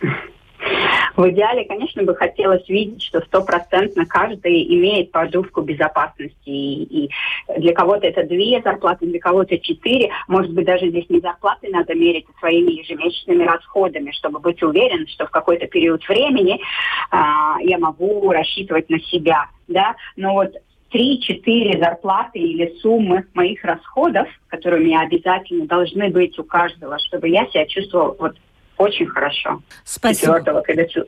В 1.19 1.31
идеале, 1.31 1.65
конечно, 1.65 2.05
бы 2.05 2.15
хотелось 2.15 2.69
видеть, 2.69 3.03
что 3.03 3.21
стопроцентно 3.23 4.07
каждый 4.07 4.63
имеет 4.77 5.11
подушку 5.11 5.63
безопасности. 5.63 6.49
И, 6.49 7.07
и 7.07 7.11
для 7.57 7.75
кого-то 7.75 8.07
это 8.07 8.23
две 8.23 8.63
зарплаты, 8.63 9.07
для 9.07 9.19
кого-то 9.19 9.59
четыре. 9.59 10.13
Может 10.29 10.53
быть, 10.53 10.67
даже 10.67 10.91
здесь 10.91 11.11
не 11.11 11.19
зарплаты 11.19 11.71
надо 11.71 11.93
мерить, 11.97 12.27
а 12.33 12.39
своими 12.39 12.71
ежемесячными 12.71 13.43
расходами, 13.43 14.13
чтобы 14.13 14.39
быть 14.39 14.63
уверен, 14.63 15.09
что 15.09 15.27
в 15.27 15.31
какой-то 15.31 15.67
период 15.67 16.07
времени 16.07 16.61
а, 17.11 17.57
я 17.63 17.79
могу 17.79 18.31
рассчитывать 18.31 18.89
на 18.89 19.01
себя. 19.01 19.47
Да? 19.67 19.97
Но 20.15 20.35
вот 20.35 20.55
три-четыре 20.93 21.81
зарплаты 21.81 22.39
или 22.39 22.79
суммы 22.81 23.27
моих 23.35 23.65
расходов, 23.65 24.29
меня 24.79 25.01
обязательно 25.01 25.67
должны 25.67 26.11
быть 26.11 26.39
у 26.39 26.45
каждого, 26.45 26.97
чтобы 27.01 27.29
я 27.29 27.45
себя 27.47 27.67
чувствовала 27.67 28.15
вот 28.21 28.37
очень 28.79 29.07
хорошо. 29.07 29.61
Спасибо. 29.85 30.41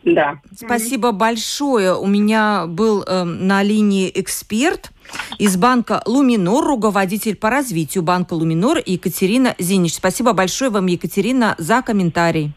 да. 0.05 0.41
Спасибо 0.55 1.13
большое. 1.13 1.95
У 1.95 2.07
меня 2.07 2.67
был 2.67 3.03
э, 3.03 3.25
на 3.25 3.63
линии 3.63 4.11
эксперт 4.15 4.91
из 5.39 5.57
банка 5.57 6.03
Луминор, 6.05 6.65
руководитель 6.65 7.37
по 7.37 7.49
развитию 7.49 8.03
банка 8.03 8.35
Луминор 8.35 8.79
Екатерина 8.85 9.55
Зинич. 9.59 9.95
Спасибо 9.95 10.33
большое 10.33 10.71
вам, 10.71 10.87
Екатерина, 10.87 11.55
за 11.59 11.83
комментарий. 11.83 12.53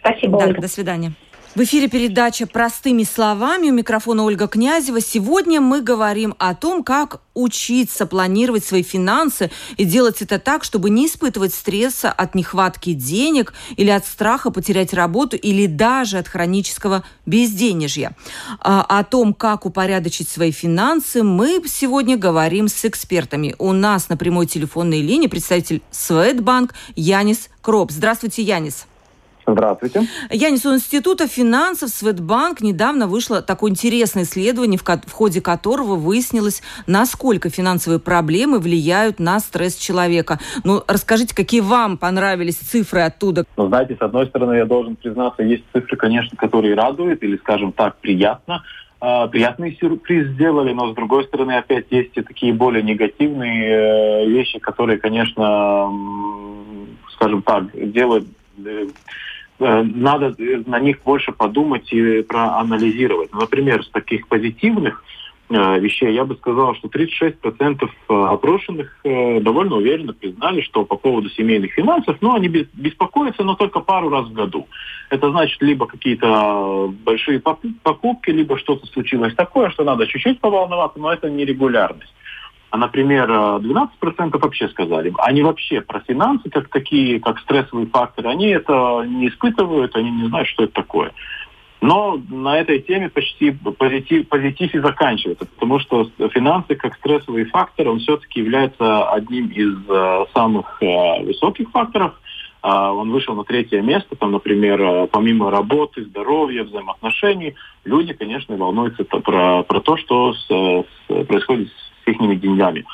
Спасибо. 0.00 0.38
Да, 0.38 0.52
до 0.52 0.68
свидания. 0.68 1.12
В 1.54 1.62
эфире 1.62 1.88
передача 1.88 2.46
«Простыми 2.46 3.04
словами». 3.04 3.70
У 3.70 3.72
микрофона 3.72 4.22
Ольга 4.22 4.46
Князева. 4.48 5.00
Сегодня 5.00 5.62
мы 5.62 5.80
говорим 5.80 6.34
о 6.38 6.54
том, 6.54 6.84
как 6.84 7.22
учиться 7.32 8.04
планировать 8.04 8.64
свои 8.64 8.82
финансы 8.82 9.50
и 9.78 9.84
делать 9.84 10.20
это 10.20 10.38
так, 10.38 10.62
чтобы 10.62 10.90
не 10.90 11.06
испытывать 11.06 11.54
стресса 11.54 12.12
от 12.12 12.34
нехватки 12.34 12.92
денег 12.92 13.54
или 13.76 13.88
от 13.88 14.06
страха 14.06 14.50
потерять 14.50 14.92
работу 14.92 15.36
или 15.36 15.66
даже 15.66 16.18
от 16.18 16.28
хронического 16.28 17.02
безденежья. 17.24 18.14
А, 18.60 18.82
о 18.82 19.02
том, 19.02 19.32
как 19.32 19.64
упорядочить 19.64 20.28
свои 20.28 20.52
финансы, 20.52 21.22
мы 21.22 21.62
сегодня 21.66 22.18
говорим 22.18 22.68
с 22.68 22.84
экспертами. 22.84 23.54
У 23.58 23.72
нас 23.72 24.10
на 24.10 24.18
прямой 24.18 24.46
телефонной 24.46 25.00
линии 25.00 25.28
представитель 25.28 25.80
Светбанк 25.90 26.74
Янис 26.94 27.48
Кроп. 27.62 27.90
Здравствуйте, 27.90 28.42
Янис. 28.42 28.86
Здравствуйте. 29.52 30.02
Янис, 30.30 30.66
у 30.66 30.74
Института 30.74 31.26
финансов 31.26 31.88
Светбанк 31.88 32.60
недавно 32.60 33.06
вышло 33.06 33.40
такое 33.40 33.70
интересное 33.70 34.24
исследование, 34.24 34.78
в, 34.78 34.82
в 34.82 35.12
ходе 35.12 35.40
которого 35.40 35.96
выяснилось, 35.96 36.62
насколько 36.86 37.48
финансовые 37.48 37.98
проблемы 37.98 38.58
влияют 38.58 39.18
на 39.18 39.40
стресс 39.40 39.76
человека. 39.76 40.38
Ну, 40.64 40.82
расскажите, 40.86 41.34
какие 41.34 41.60
вам 41.60 41.96
понравились 41.96 42.56
цифры 42.56 43.00
оттуда? 43.00 43.44
Ну, 43.56 43.68
знаете, 43.68 43.96
с 43.98 44.02
одной 44.02 44.26
стороны, 44.26 44.54
я 44.54 44.66
должен 44.66 44.96
признаться, 44.96 45.42
есть 45.42 45.64
цифры, 45.72 45.96
конечно, 45.96 46.36
которые 46.36 46.74
радуют 46.74 47.22
или, 47.22 47.36
скажем 47.38 47.72
так, 47.72 47.96
приятно. 47.98 48.62
Uh, 49.00 49.28
приятный 49.28 49.78
сюрприз 49.80 50.26
сделали, 50.30 50.72
но 50.72 50.90
с 50.90 50.94
другой 50.96 51.22
стороны 51.22 51.52
опять 51.52 51.86
есть 51.90 52.16
и 52.16 52.20
такие 52.20 52.52
более 52.52 52.82
негативные 52.82 54.24
uh, 54.24 54.26
вещи, 54.26 54.58
которые, 54.58 54.98
конечно, 54.98 55.88
скажем 57.12 57.42
так, 57.42 57.66
делают 57.92 58.26
э, 58.26 58.28
Э, 58.64 58.86
надо 59.58 60.34
на 60.66 60.78
них 60.78 61.02
больше 61.04 61.32
подумать 61.32 61.92
и 61.92 62.22
проанализировать. 62.22 63.32
Например, 63.32 63.84
с 63.84 63.88
таких 63.90 64.28
позитивных 64.28 65.02
э, 65.50 65.80
вещей 65.80 66.14
я 66.14 66.24
бы 66.24 66.36
сказал, 66.36 66.74
что 66.76 66.88
36% 66.88 67.84
э, 67.84 67.88
опрошенных 68.08 69.00
довольно 69.04 69.76
уверенно 69.76 70.12
признали, 70.12 70.60
что 70.60 70.84
по 70.84 70.96
поводу 70.96 71.28
семейных 71.30 71.72
финансов, 71.72 72.18
ну, 72.20 72.34
они 72.34 72.48
беспокоятся, 72.48 73.42
но 73.42 73.54
только 73.54 73.80
пару 73.80 74.08
раз 74.10 74.26
в 74.26 74.32
году. 74.32 74.68
Это 75.10 75.30
значит, 75.30 75.60
либо 75.62 75.86
какие-то 75.86 76.92
большие 77.04 77.40
покупки, 77.40 78.30
либо 78.30 78.58
что-то 78.58 78.86
случилось 78.86 79.34
такое, 79.34 79.70
что 79.70 79.84
надо 79.84 80.06
чуть-чуть 80.06 80.40
поволноваться, 80.40 80.98
но 80.98 81.12
это 81.12 81.28
не 81.30 81.44
регулярность 81.44 82.12
а, 82.70 82.76
например, 82.76 83.30
12% 83.30 83.88
э, 83.98 84.38
вообще 84.38 84.68
сказали, 84.68 85.12
они 85.18 85.42
вообще 85.42 85.80
про 85.80 86.00
финансы 86.00 86.50
как 86.50 86.68
такие, 86.68 87.18
как 87.20 87.38
стрессовые 87.40 87.86
факторы, 87.86 88.28
они 88.28 88.48
это 88.48 89.04
не 89.06 89.28
испытывают, 89.28 89.96
они 89.96 90.10
не 90.10 90.28
знают, 90.28 90.48
что 90.48 90.64
это 90.64 90.74
такое. 90.74 91.12
Но 91.80 92.20
на 92.28 92.58
этой 92.58 92.80
теме 92.80 93.08
почти 93.08 93.52
позитив, 93.52 94.28
позитив 94.28 94.74
и 94.74 94.80
заканчивается, 94.80 95.46
потому 95.46 95.78
что 95.78 96.10
финансы 96.34 96.74
как 96.74 96.96
стрессовый 96.96 97.44
фактор, 97.44 97.88
он 97.88 98.00
все-таки 98.00 98.40
является 98.40 99.08
одним 99.10 99.46
из 99.46 99.74
э, 99.88 100.24
самых 100.34 100.82
э, 100.82 101.22
высоких 101.22 101.70
факторов. 101.70 102.20
Э, 102.64 102.68
он 102.68 103.12
вышел 103.12 103.34
на 103.36 103.44
третье 103.44 103.80
место, 103.80 104.16
там, 104.16 104.32
например, 104.32 105.06
помимо 105.12 105.52
работы, 105.52 106.04
здоровья, 106.04 106.64
взаимоотношений, 106.64 107.54
люди, 107.84 108.12
конечно, 108.12 108.56
волнуются 108.56 109.04
про, 109.04 109.62
про 109.62 109.80
то, 109.80 109.96
что 109.96 110.34
с, 110.34 110.48
с, 110.48 111.24
происходит 111.26 111.68
с 111.68 111.87
их 112.10 112.40
деньгами. 112.40 112.84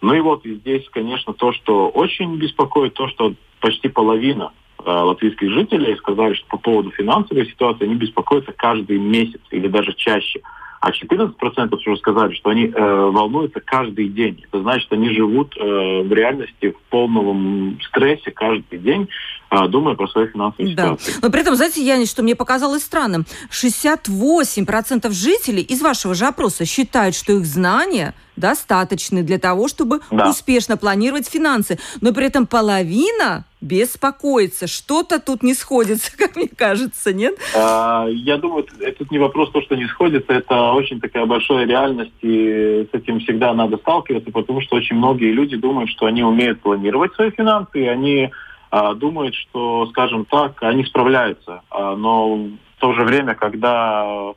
Ну 0.00 0.14
и 0.14 0.20
вот 0.20 0.42
здесь, 0.44 0.86
конечно, 0.90 1.32
то, 1.32 1.52
что 1.52 1.88
очень 1.88 2.36
беспокоит, 2.36 2.94
то, 2.94 3.08
что 3.08 3.34
почти 3.60 3.88
половина 3.88 4.52
э, 4.84 4.90
латвийских 4.90 5.50
жителей 5.50 5.96
сказали, 5.96 6.34
что 6.34 6.46
по 6.48 6.58
поводу 6.58 6.90
финансовой 6.90 7.46
ситуации 7.46 7.84
они 7.84 7.94
беспокоятся 7.94 8.52
каждый 8.52 8.98
месяц 8.98 9.40
или 9.50 9.68
даже 9.68 9.94
чаще. 9.94 10.40
А 10.84 10.90
14% 10.90 11.74
уже 11.74 11.96
сказали, 11.96 12.34
что 12.34 12.50
они 12.50 12.66
э, 12.66 12.70
волнуются 13.10 13.60
каждый 13.60 14.08
день. 14.08 14.44
Это 14.46 14.60
значит, 14.60 14.92
они 14.92 15.08
живут 15.14 15.56
э, 15.56 15.62
в 15.62 16.12
реальности 16.12 16.72
в 16.72 16.90
полном 16.90 17.80
стрессе 17.88 18.30
каждый 18.30 18.78
день, 18.78 19.08
э, 19.50 19.68
думая 19.68 19.94
про 19.94 20.06
свою 20.08 20.28
финансовую 20.28 20.76
да. 20.76 20.82
ситуацию. 20.82 21.14
Но 21.22 21.30
при 21.30 21.40
этом, 21.40 21.56
знаете, 21.56 21.82
Янис, 21.82 22.10
что 22.10 22.22
мне 22.22 22.36
показалось 22.36 22.82
странным, 22.82 23.24
68% 23.50 25.10
жителей 25.12 25.62
из 25.62 25.80
вашего 25.80 26.14
же 26.14 26.26
опроса 26.26 26.66
считают, 26.66 27.14
что 27.14 27.32
их 27.32 27.46
знания 27.46 28.12
достаточны 28.36 29.22
для 29.22 29.38
того, 29.38 29.68
чтобы 29.68 30.00
да. 30.10 30.28
успешно 30.28 30.76
планировать 30.76 31.28
финансы. 31.28 31.78
Но 32.00 32.12
при 32.12 32.26
этом 32.26 32.46
половина 32.46 33.44
беспокоится. 33.60 34.66
Что-то 34.66 35.20
тут 35.20 35.42
не 35.42 35.54
сходится, 35.54 36.16
как 36.18 36.36
мне 36.36 36.48
кажется, 36.48 37.12
нет? 37.12 37.36
А, 37.56 38.06
я 38.08 38.36
думаю, 38.36 38.66
это 38.80 39.06
не 39.10 39.18
вопрос 39.18 39.50
то, 39.50 39.62
что 39.62 39.74
не 39.74 39.86
сходится. 39.86 40.32
Это 40.32 40.72
очень 40.72 41.00
такая 41.00 41.26
большая 41.26 41.66
реальность, 41.66 42.12
и 42.20 42.86
с 42.90 42.94
этим 42.94 43.20
всегда 43.20 43.54
надо 43.54 43.78
сталкиваться, 43.78 44.30
потому 44.30 44.60
что 44.60 44.76
очень 44.76 44.96
многие 44.96 45.32
люди 45.32 45.56
думают, 45.56 45.90
что 45.90 46.06
они 46.06 46.22
умеют 46.22 46.60
планировать 46.60 47.14
свои 47.14 47.30
финансы, 47.30 47.84
и 47.84 47.86
они 47.86 48.30
а, 48.70 48.94
думают, 48.94 49.34
что, 49.34 49.86
скажем 49.86 50.24
так, 50.24 50.62
они 50.62 50.84
справляются. 50.84 51.62
А, 51.70 51.96
но 51.96 52.34
в 52.36 52.80
то 52.80 52.92
же 52.92 53.04
время, 53.04 53.34
когда 53.34 54.34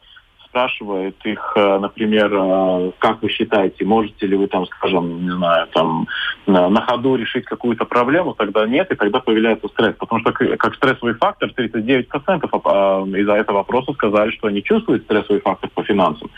спрашивает 0.57 1.15
их, 1.23 1.53
э, 1.55 1.77
например, 1.79 2.33
э, 2.33 2.91
как 2.97 3.21
вы 3.21 3.29
считаете, 3.29 3.85
можете 3.85 4.25
ли 4.25 4.35
вы 4.35 4.47
там, 4.47 4.65
скажем, 4.65 5.23
не 5.23 5.31
знаю, 5.31 5.67
там 5.67 6.07
на 6.47 6.81
ходу 6.81 7.15
решить 7.15 7.45
какую-то 7.45 7.85
проблему, 7.85 8.33
тогда 8.33 8.65
нет, 8.65 8.89
и 8.91 8.95
тогда 8.95 9.19
появляется 9.19 9.67
стресс. 9.67 9.95
Потому 9.99 10.21
что 10.21 10.31
как 10.31 10.75
стрессовый 10.75 11.13
фактор 11.13 11.51
39% 11.55 12.49
а, 12.63 13.03
из-за 13.05 13.33
этого 13.33 13.57
вопроса 13.57 13.93
сказали, 13.93 14.31
что 14.31 14.47
они 14.47 14.63
чувствуют 14.63 15.03
стрессовый 15.03 15.41
фактор 15.41 15.69
по 15.69 15.83
финансам. 15.83 16.29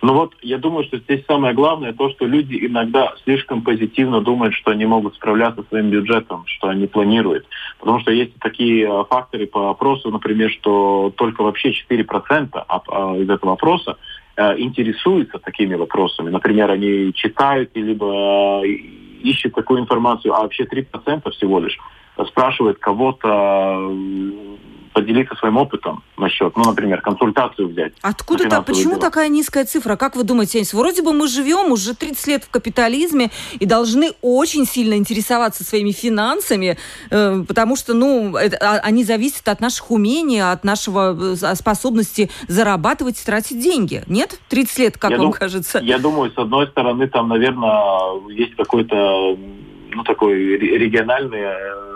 Но 0.00 0.14
вот 0.14 0.34
я 0.42 0.58
думаю, 0.58 0.84
что 0.84 0.98
здесь 0.98 1.24
самое 1.26 1.54
главное 1.54 1.92
то, 1.92 2.08
что 2.10 2.26
люди 2.26 2.66
иногда 2.66 3.14
слишком 3.24 3.62
позитивно 3.62 4.20
думают, 4.20 4.54
что 4.54 4.70
они 4.70 4.86
могут 4.86 5.14
справляться 5.16 5.62
со 5.62 5.68
своим 5.68 5.90
бюджетом, 5.90 6.44
что 6.46 6.68
они 6.68 6.86
планируют. 6.86 7.46
Потому 7.80 8.00
что 8.00 8.12
есть 8.12 8.38
такие 8.38 8.86
э, 8.86 9.04
факторы 9.10 9.46
по 9.46 9.70
опросу, 9.70 10.10
например, 10.10 10.50
что 10.50 11.12
только 11.16 11.42
вообще 11.42 11.72
4% 11.72 12.48
а, 12.52 13.16
из 13.16 13.28
этого 13.28 13.54
опроса 13.54 13.96
э, 14.36 14.58
интересуются 14.58 15.38
такими 15.38 15.74
вопросами. 15.74 16.30
Например, 16.30 16.70
они 16.70 17.12
читают 17.14 17.70
э, 17.74 18.66
ищут 19.22 19.54
такую 19.54 19.80
информацию, 19.80 20.32
а 20.32 20.42
вообще 20.42 20.62
3% 20.62 21.28
всего 21.32 21.58
лишь 21.58 21.78
спрашивают 22.26 22.78
кого-то 22.78 23.92
поделиться 24.92 25.34
своим 25.36 25.56
опытом 25.56 26.02
насчет, 26.16 26.56
ну, 26.56 26.64
например, 26.64 27.00
консультацию 27.00 27.68
взять. 27.68 27.92
Откуда 28.02 28.48
так? 28.48 28.64
Почему 28.64 28.92
дела. 28.92 29.00
такая 29.00 29.28
низкая 29.28 29.64
цифра? 29.64 29.96
Как 29.96 30.16
вы 30.16 30.24
думаете, 30.24 30.58
Энис? 30.58 30.74
Вроде 30.74 31.02
бы 31.02 31.12
мы 31.12 31.28
живем 31.28 31.72
уже 31.72 31.94
30 31.94 32.26
лет 32.26 32.44
в 32.44 32.50
капитализме 32.50 33.30
и 33.58 33.66
должны 33.66 34.12
очень 34.22 34.66
сильно 34.66 34.94
интересоваться 34.94 35.64
своими 35.64 35.92
финансами, 35.92 36.78
э, 37.10 37.44
потому 37.46 37.76
что, 37.76 37.94
ну, 37.94 38.36
это, 38.36 38.56
а, 38.60 38.78
они 38.78 39.04
зависят 39.04 39.48
от 39.48 39.60
наших 39.60 39.90
умений, 39.90 40.40
от 40.40 40.64
нашего 40.64 41.16
э, 41.34 41.54
способности 41.54 42.30
зарабатывать 42.48 43.20
и 43.20 43.24
тратить 43.24 43.60
деньги. 43.60 44.02
Нет? 44.06 44.40
30 44.48 44.78
лет, 44.78 44.98
как 44.98 45.10
я 45.10 45.16
вам 45.16 45.26
дум, 45.26 45.32
кажется? 45.32 45.78
Я 45.82 45.98
думаю, 45.98 46.30
с 46.32 46.38
одной 46.38 46.66
стороны, 46.68 47.08
там, 47.08 47.28
наверное, 47.28 48.30
есть 48.30 48.54
какой-то, 48.56 49.36
ну, 49.90 50.04
такой 50.04 50.34
региональный 50.58 51.40
э, 51.40 51.88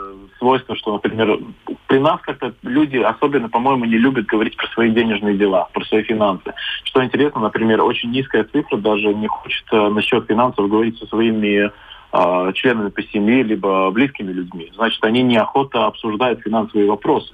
свойство, 0.42 0.74
что, 0.74 0.92
например, 0.94 1.38
при 1.86 1.98
нас 1.98 2.20
как-то 2.22 2.52
люди 2.62 2.96
особенно, 2.96 3.48
по-моему, 3.48 3.84
не 3.84 3.96
любят 3.96 4.26
говорить 4.26 4.56
про 4.56 4.66
свои 4.68 4.90
денежные 4.90 5.36
дела, 5.36 5.68
про 5.72 5.84
свои 5.84 6.02
финансы. 6.02 6.52
Что 6.82 7.04
интересно, 7.04 7.40
например, 7.40 7.80
очень 7.82 8.10
низкая 8.10 8.42
цифра 8.44 8.76
даже 8.76 9.14
не 9.14 9.28
хочет 9.28 9.64
э, 9.70 9.88
насчет 9.88 10.26
финансов 10.26 10.68
говорить 10.68 10.98
со 10.98 11.06
своими 11.06 11.70
э, 11.70 12.52
членами 12.54 12.90
по 12.90 13.02
семье, 13.04 13.44
либо 13.44 13.90
близкими 13.92 14.32
людьми. 14.32 14.72
Значит, 14.74 15.04
они 15.04 15.22
неохотно 15.22 15.86
обсуждают 15.86 16.40
финансовые 16.40 16.88
вопросы. 16.88 17.32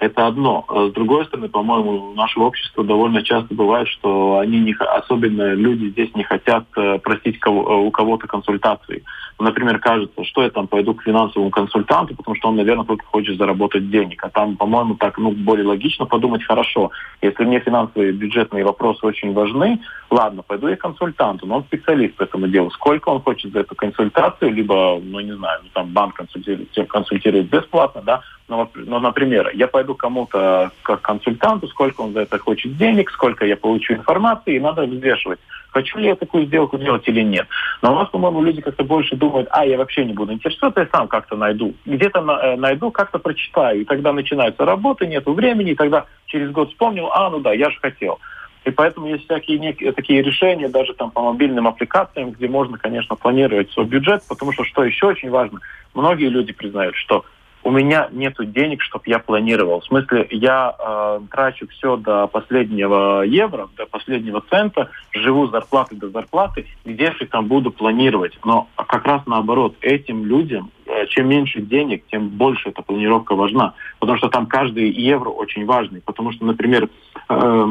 Это 0.00 0.26
одно. 0.26 0.64
А 0.68 0.88
с 0.88 0.92
другой 0.92 1.26
стороны, 1.26 1.48
по-моему, 1.48 2.14
наше 2.14 2.40
общество 2.40 2.82
довольно 2.82 3.22
часто 3.22 3.54
бывает, 3.54 3.86
что 3.88 4.38
они 4.38 4.58
не, 4.58 4.72
особенно 4.72 5.54
люди 5.54 5.90
здесь 5.90 6.14
не 6.14 6.24
хотят 6.24 6.64
э, 6.76 6.98
просить 6.98 7.38
кого, 7.38 7.62
э, 7.70 7.86
у 7.86 7.90
кого-то 7.90 8.26
консультации. 8.26 9.02
Например, 9.40 9.78
кажется, 9.78 10.22
что 10.24 10.42
я 10.42 10.50
там 10.50 10.66
пойду 10.66 10.94
к 10.94 11.02
финансовому 11.02 11.50
консультанту, 11.50 12.14
потому 12.14 12.36
что 12.36 12.48
он, 12.48 12.56
наверное, 12.56 12.84
только 12.84 13.06
хочет 13.06 13.38
заработать 13.38 13.90
денег. 13.90 14.22
А 14.22 14.28
там, 14.28 14.56
по-моему, 14.56 14.94
так 14.94 15.18
ну, 15.18 15.30
более 15.30 15.66
логично 15.66 16.04
подумать, 16.04 16.44
хорошо, 16.44 16.90
если 17.22 17.44
мне 17.44 17.60
финансовые 17.60 18.12
бюджетные 18.12 18.64
вопросы 18.64 19.04
очень 19.06 19.32
важны, 19.32 19.80
ладно, 20.10 20.42
пойду 20.42 20.68
я 20.68 20.76
к 20.76 20.80
консультанту, 20.80 21.46
но 21.46 21.56
он 21.56 21.64
специалист 21.64 22.14
по 22.16 22.24
этому 22.24 22.48
делу. 22.48 22.70
Сколько 22.70 23.08
он 23.08 23.22
хочет 23.22 23.52
за 23.52 23.60
эту 23.60 23.74
консультацию, 23.74 24.52
либо, 24.52 25.00
ну 25.02 25.20
не 25.20 25.32
знаю, 25.32 25.60
ну, 25.62 25.70
там 25.72 25.88
банк 25.88 26.14
консультирует, 26.14 26.68
консультирует 26.88 27.48
бесплатно, 27.48 28.02
да, 28.02 28.20
но, 28.50 28.68
ну, 28.74 28.98
например, 28.98 29.52
я 29.54 29.68
пойду 29.68 29.94
кому-то 29.94 30.72
как 30.82 31.02
консультанту, 31.02 31.68
сколько 31.68 32.00
он 32.00 32.12
за 32.12 32.22
это 32.22 32.36
хочет 32.38 32.76
денег, 32.76 33.10
сколько 33.10 33.46
я 33.46 33.56
получу 33.56 33.94
информации, 33.94 34.56
и 34.56 34.60
надо 34.60 34.86
взвешивать, 34.86 35.38
хочу 35.70 35.98
ли 35.98 36.08
я 36.08 36.16
такую 36.16 36.46
сделку 36.46 36.76
делать 36.76 37.06
или 37.06 37.22
нет. 37.22 37.46
Но 37.80 37.92
у 37.92 37.94
нас, 37.94 38.08
по-моему, 38.08 38.42
люди 38.42 38.60
как-то 38.60 38.82
больше 38.82 39.14
думают, 39.14 39.29
а, 39.50 39.64
я 39.64 39.78
вообще 39.78 40.04
не 40.04 40.12
буду 40.12 40.32
интересоваться, 40.32 40.80
я 40.80 40.88
сам 40.92 41.08
как-то 41.08 41.36
найду. 41.36 41.74
Где-то 41.84 42.20
на, 42.20 42.32
э, 42.32 42.56
найду, 42.56 42.90
как-то 42.90 43.18
прочитаю. 43.18 43.80
И 43.80 43.84
тогда 43.84 44.12
начинается 44.12 44.64
работа, 44.64 45.06
нету 45.06 45.32
времени, 45.32 45.72
и 45.72 45.76
тогда 45.76 46.06
через 46.26 46.50
год 46.50 46.70
вспомнил, 46.70 47.10
а, 47.12 47.30
ну 47.30 47.40
да, 47.40 47.52
я 47.52 47.70
же 47.70 47.78
хотел. 47.80 48.18
И 48.64 48.70
поэтому 48.70 49.06
есть 49.06 49.24
всякие 49.24 49.58
некие, 49.58 49.92
такие 49.92 50.22
решения, 50.22 50.68
даже 50.68 50.92
там 50.92 51.10
по 51.10 51.22
мобильным 51.22 51.66
аппликациям, 51.66 52.32
где 52.32 52.46
можно, 52.46 52.76
конечно, 52.76 53.16
планировать 53.16 53.70
свой 53.72 53.86
бюджет, 53.86 54.22
потому 54.28 54.52
что, 54.52 54.64
что 54.64 54.84
еще 54.84 55.06
очень 55.06 55.30
важно, 55.30 55.60
многие 55.94 56.28
люди 56.28 56.52
признают, 56.52 56.94
что 56.96 57.24
у 57.62 57.70
меня 57.70 58.08
нет 58.12 58.34
денег, 58.52 58.82
чтобы 58.82 59.04
я 59.06 59.18
планировал. 59.18 59.80
В 59.80 59.84
смысле, 59.84 60.26
я 60.30 60.74
э, 60.78 61.20
трачу 61.30 61.68
все 61.68 61.96
до 61.96 62.26
последнего 62.26 63.22
евро, 63.22 63.68
до 63.76 63.86
последнего 63.86 64.42
цента, 64.48 64.90
живу 65.12 65.46
зарплаты 65.48 65.96
до 65.96 66.08
зарплаты, 66.08 66.66
где 66.84 67.12
же 67.12 67.26
там 67.26 67.46
буду 67.46 67.70
планировать. 67.70 68.38
Но 68.44 68.68
как 68.76 69.04
раз 69.04 69.22
наоборот, 69.26 69.76
этим 69.82 70.24
людям, 70.24 70.70
э, 70.86 71.06
чем 71.08 71.28
меньше 71.28 71.60
денег, 71.60 72.04
тем 72.10 72.28
больше 72.28 72.70
эта 72.70 72.82
планировка 72.82 73.34
важна. 73.34 73.74
Потому 73.98 74.18
что 74.18 74.28
там 74.28 74.46
каждый 74.46 74.90
евро 74.90 75.28
очень 75.28 75.66
важный. 75.66 76.00
Потому 76.00 76.32
что, 76.32 76.46
например, 76.46 76.88
э, 77.28 77.66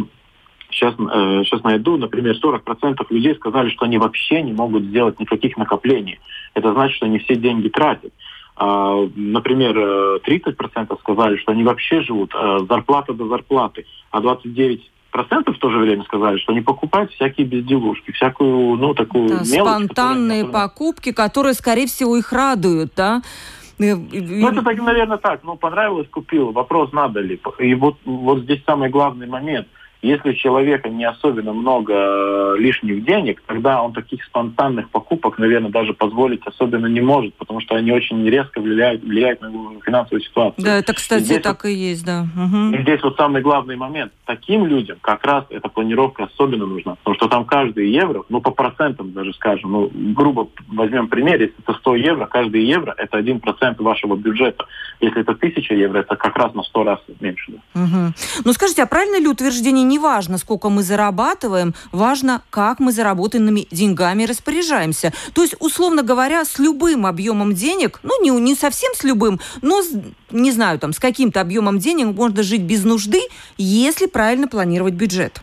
сейчас, 0.70 0.94
э, 1.00 1.44
сейчас 1.46 1.64
найду, 1.64 1.98
например, 1.98 2.36
40% 2.36 3.06
людей 3.10 3.34
сказали, 3.36 3.70
что 3.70 3.86
они 3.86 3.98
вообще 3.98 4.42
не 4.44 4.54
могут 4.54 4.84
сделать 4.84 5.20
никаких 5.20 5.58
накоплений. 5.58 6.20
Это 6.54 6.74
значит, 6.74 6.98
что 6.98 7.08
они 7.08 7.20
все 7.20 7.36
деньги 7.36 7.70
тратят. 7.70 8.14
А, 8.62 9.08
например, 9.16 9.78
30% 9.78 10.20
э, 10.60 10.96
сказали, 11.00 11.38
что 11.38 11.54
они 11.54 11.64
вообще 11.64 12.02
живут 12.02 12.34
э, 12.36 12.60
зарплата 12.68 13.14
до 13.14 13.28
зарплаты, 13.28 13.86
а 14.12 14.20
29% 14.20 14.82
процентов 15.12 15.56
в 15.56 15.60
то 15.60 15.72
же 15.72 15.80
время 15.80 16.04
сказали, 16.04 16.38
что 16.38 16.52
они 16.52 16.62
покупают 16.62 17.12
всякие 17.14 17.48
безделушки, 17.48 18.12
всякую, 18.12 18.76
ну, 18.76 18.94
такую 18.94 19.30
да, 19.30 19.36
мелочь. 19.50 19.86
Спонтанные 19.86 20.44
которая... 20.44 20.68
покупки, 20.68 21.12
которые, 21.14 21.54
скорее 21.54 21.88
всего, 21.88 22.18
их 22.18 22.34
радуют, 22.34 22.92
да? 22.98 23.22
Э, 23.80 23.96
ну, 23.96 24.50
это, 24.50 24.62
так, 24.62 24.78
наверное, 24.78 25.18
так. 25.18 25.40
Ну, 25.44 25.56
понравилось, 25.56 26.10
купил. 26.10 26.52
Вопрос, 26.52 26.92
надо 26.92 27.22
ли. 27.22 27.40
И 27.60 27.74
вот, 27.76 27.96
вот 28.04 28.40
здесь 28.40 28.62
самый 28.66 28.90
главный 28.90 29.28
момент– 29.28 29.68
если 30.02 30.30
у 30.30 30.34
человека 30.34 30.90
не 30.90 31.06
особенно 31.06 31.52
много 31.52 31.94
э, 31.94 32.56
лишних 32.58 33.04
денег, 33.04 33.42
тогда 33.46 33.82
он 33.82 33.94
таких 33.94 34.24
спонтанных 34.24 34.90
покупок, 34.90 35.38
наверное, 35.38 35.72
даже 35.72 35.94
позволить 35.94 36.42
особенно 36.46 36.86
не 36.86 37.02
может, 37.02 37.34
потому 37.36 37.60
что 37.60 37.76
они 37.76 37.92
очень 37.92 38.26
резко 38.30 38.62
влияют, 38.62 39.04
влияют 39.04 39.42
на 39.42 39.52
финансовую 39.86 40.22
ситуацию. 40.22 40.64
Да, 40.64 40.78
это, 40.78 40.94
кстати, 40.94 41.34
и 41.34 41.40
так 41.40 41.64
вот, 41.64 41.70
и 41.70 41.74
есть, 41.74 42.06
да. 42.06 42.28
Угу. 42.36 42.76
И 42.76 42.82
здесь 42.82 43.04
вот 43.04 43.18
самый 43.18 43.42
главный 43.42 43.76
момент. 43.76 44.14
Таким 44.26 44.66
людям 44.66 44.98
как 45.02 45.26
раз 45.26 45.44
эта 45.50 45.68
планировка 45.68 46.26
особенно 46.26 46.66
нужна, 46.66 46.96
потому 46.96 47.16
что 47.16 47.28
там 47.28 47.46
каждый 47.46 47.90
евро, 47.90 48.24
ну, 48.30 48.40
по 48.40 48.52
процентам 48.52 49.12
даже 49.12 49.34
скажем, 49.34 49.72
ну, 49.72 49.92
грубо 49.94 50.48
возьмем 50.68 51.10
пример, 51.10 51.42
если 51.42 51.56
это 51.60 51.74
100 51.74 51.96
евро, 51.96 52.26
каждый 52.26 52.64
евро– 52.64 52.94
это 52.98 53.20
1% 53.20 53.84
вашего 53.84 54.16
бюджета. 54.16 54.66
Если 55.02 55.22
это 55.22 55.32
1000 55.32 55.74
евро, 55.76 56.00
это 56.00 56.16
как 56.16 56.38
раз 56.38 56.54
на 56.54 56.64
100 56.64 56.84
раз 56.84 57.00
меньше. 57.20 57.54
Да. 57.74 57.82
Угу. 57.82 58.14
Ну, 58.46 58.54
скажите, 58.54 58.84
а 58.84 58.86
правильно 58.86 59.20
ли 59.20 59.28
утверждение 59.28 59.89
не 59.90 60.00
важно, 60.00 60.38
сколько 60.38 60.70
мы 60.70 60.84
зарабатываем, 60.84 61.74
важно, 61.92 62.42
как 62.50 62.80
мы 62.80 62.94
заработанными 62.94 63.68
деньгами 63.72 64.24
распоряжаемся. 64.24 65.12
То 65.34 65.42
есть, 65.42 65.56
условно 65.60 66.04
говоря, 66.04 66.46
с 66.46 66.60
любым 66.60 67.06
объемом 67.06 67.54
денег, 67.54 68.00
ну, 68.04 68.22
не, 68.24 68.30
не 68.30 68.56
совсем 68.56 68.94
с 68.94 69.04
любым, 69.04 69.40
но, 69.62 69.82
с, 69.82 69.92
не 70.32 70.52
знаю, 70.52 70.80
там, 70.80 70.94
с 70.94 71.00
каким-то 71.00 71.42
объемом 71.42 71.80
денег 71.80 72.16
можно 72.16 72.44
жить 72.44 72.62
без 72.62 72.86
нужды, 72.86 73.20
если 73.58 74.06
правильно 74.06 74.48
планировать 74.48 74.94
бюджет. 74.94 75.42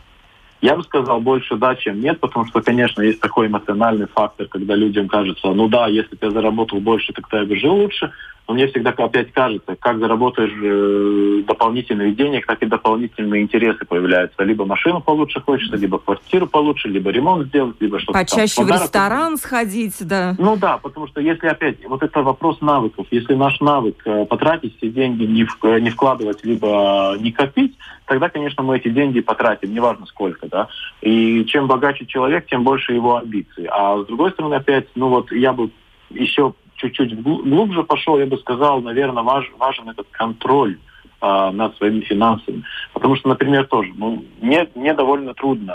Я 0.61 0.75
бы 0.75 0.83
сказал 0.83 1.21
больше 1.21 1.55
да, 1.55 1.75
чем 1.75 2.01
нет, 2.01 2.19
потому 2.19 2.47
что, 2.47 2.61
конечно, 2.61 3.01
есть 3.01 3.19
такой 3.19 3.45
эмоциональный 3.47 4.07
фактор, 4.07 4.47
когда 4.47 4.73
людям 4.73 5.07
кажется, 5.07 5.49
ну 5.53 5.67
да, 5.67 5.87
если 5.87 6.15
ты 6.15 6.31
заработал 6.31 6.79
больше, 6.79 7.13
я 7.31 7.45
бы 7.45 7.55
жил 7.55 7.75
лучше. 7.75 8.11
Но 8.47 8.53
мне 8.53 8.67
всегда 8.67 8.91
опять 8.91 9.31
кажется, 9.33 9.75
как 9.75 9.99
заработаешь 9.99 10.53
э, 10.63 11.43
дополнительные 11.45 12.13
денег, 12.13 12.45
так 12.47 12.63
и 12.63 12.65
дополнительные 12.65 13.41
интересы 13.41 13.85
появляются. 13.85 14.41
Либо 14.43 14.65
машину 14.65 15.01
получше 15.01 15.41
хочется, 15.41 15.75
либо 15.75 15.99
квартиру 15.99 16.47
получше, 16.47 16.87
либо 16.87 17.11
ремонт 17.11 17.47
сделать, 17.47 17.75
либо 17.81 17.99
что-то 17.99 18.17
Почаще 18.19 18.55
там, 18.55 18.67
в 18.67 18.69
ресторан 18.71 19.37
сходить, 19.37 19.95
да. 19.99 20.35
Ну 20.39 20.55
да, 20.55 20.77
потому 20.77 21.07
что 21.07 21.19
если 21.19 21.47
опять, 21.47 21.85
вот 21.85 22.01
это 22.03 22.21
вопрос 22.23 22.61
навыков, 22.61 23.07
если 23.11 23.33
наш 23.33 23.59
навык 23.59 24.01
э, 24.05 24.25
потратить 24.25 24.77
все 24.77 24.89
деньги, 24.89 25.23
не, 25.23 25.43
в, 25.43 25.57
не 25.79 25.89
вкладывать, 25.89 26.45
либо 26.45 27.17
не 27.19 27.33
копить, 27.33 27.77
тогда, 28.05 28.29
конечно, 28.29 28.63
мы 28.63 28.77
эти 28.77 28.87
деньги 28.87 29.19
потратим, 29.19 29.73
неважно 29.73 30.05
сколько, 30.05 30.47
да. 30.47 30.69
И 31.01 31.43
чем 31.45 31.67
богаче 31.67 32.05
человек, 32.05 32.47
тем 32.47 32.63
больше 32.63 32.93
его 32.93 33.17
амбиций. 33.17 33.65
А 33.69 34.01
с 34.01 34.05
другой 34.05 34.31
стороны, 34.31 34.55
опять, 34.55 34.87
ну 34.95 35.09
вот 35.09 35.33
я 35.33 35.51
бы 35.51 35.69
еще 36.09 36.53
чуть-чуть 36.77 37.21
глубже 37.21 37.83
пошел, 37.83 38.17
я 38.17 38.25
бы 38.25 38.37
сказал, 38.37 38.81
наверное, 38.81 39.23
важ, 39.23 39.51
важен 39.57 39.89
этот 39.89 40.07
контроль 40.11 40.77
э, 41.21 41.51
над 41.51 41.75
своими 41.77 42.01
финансами. 42.01 42.63
Потому 42.93 43.15
что, 43.15 43.29
например, 43.29 43.65
тоже, 43.67 43.91
ну, 43.95 44.23
мне, 44.41 44.67
мне 44.75 44.93
довольно 44.93 45.33
трудно 45.33 45.73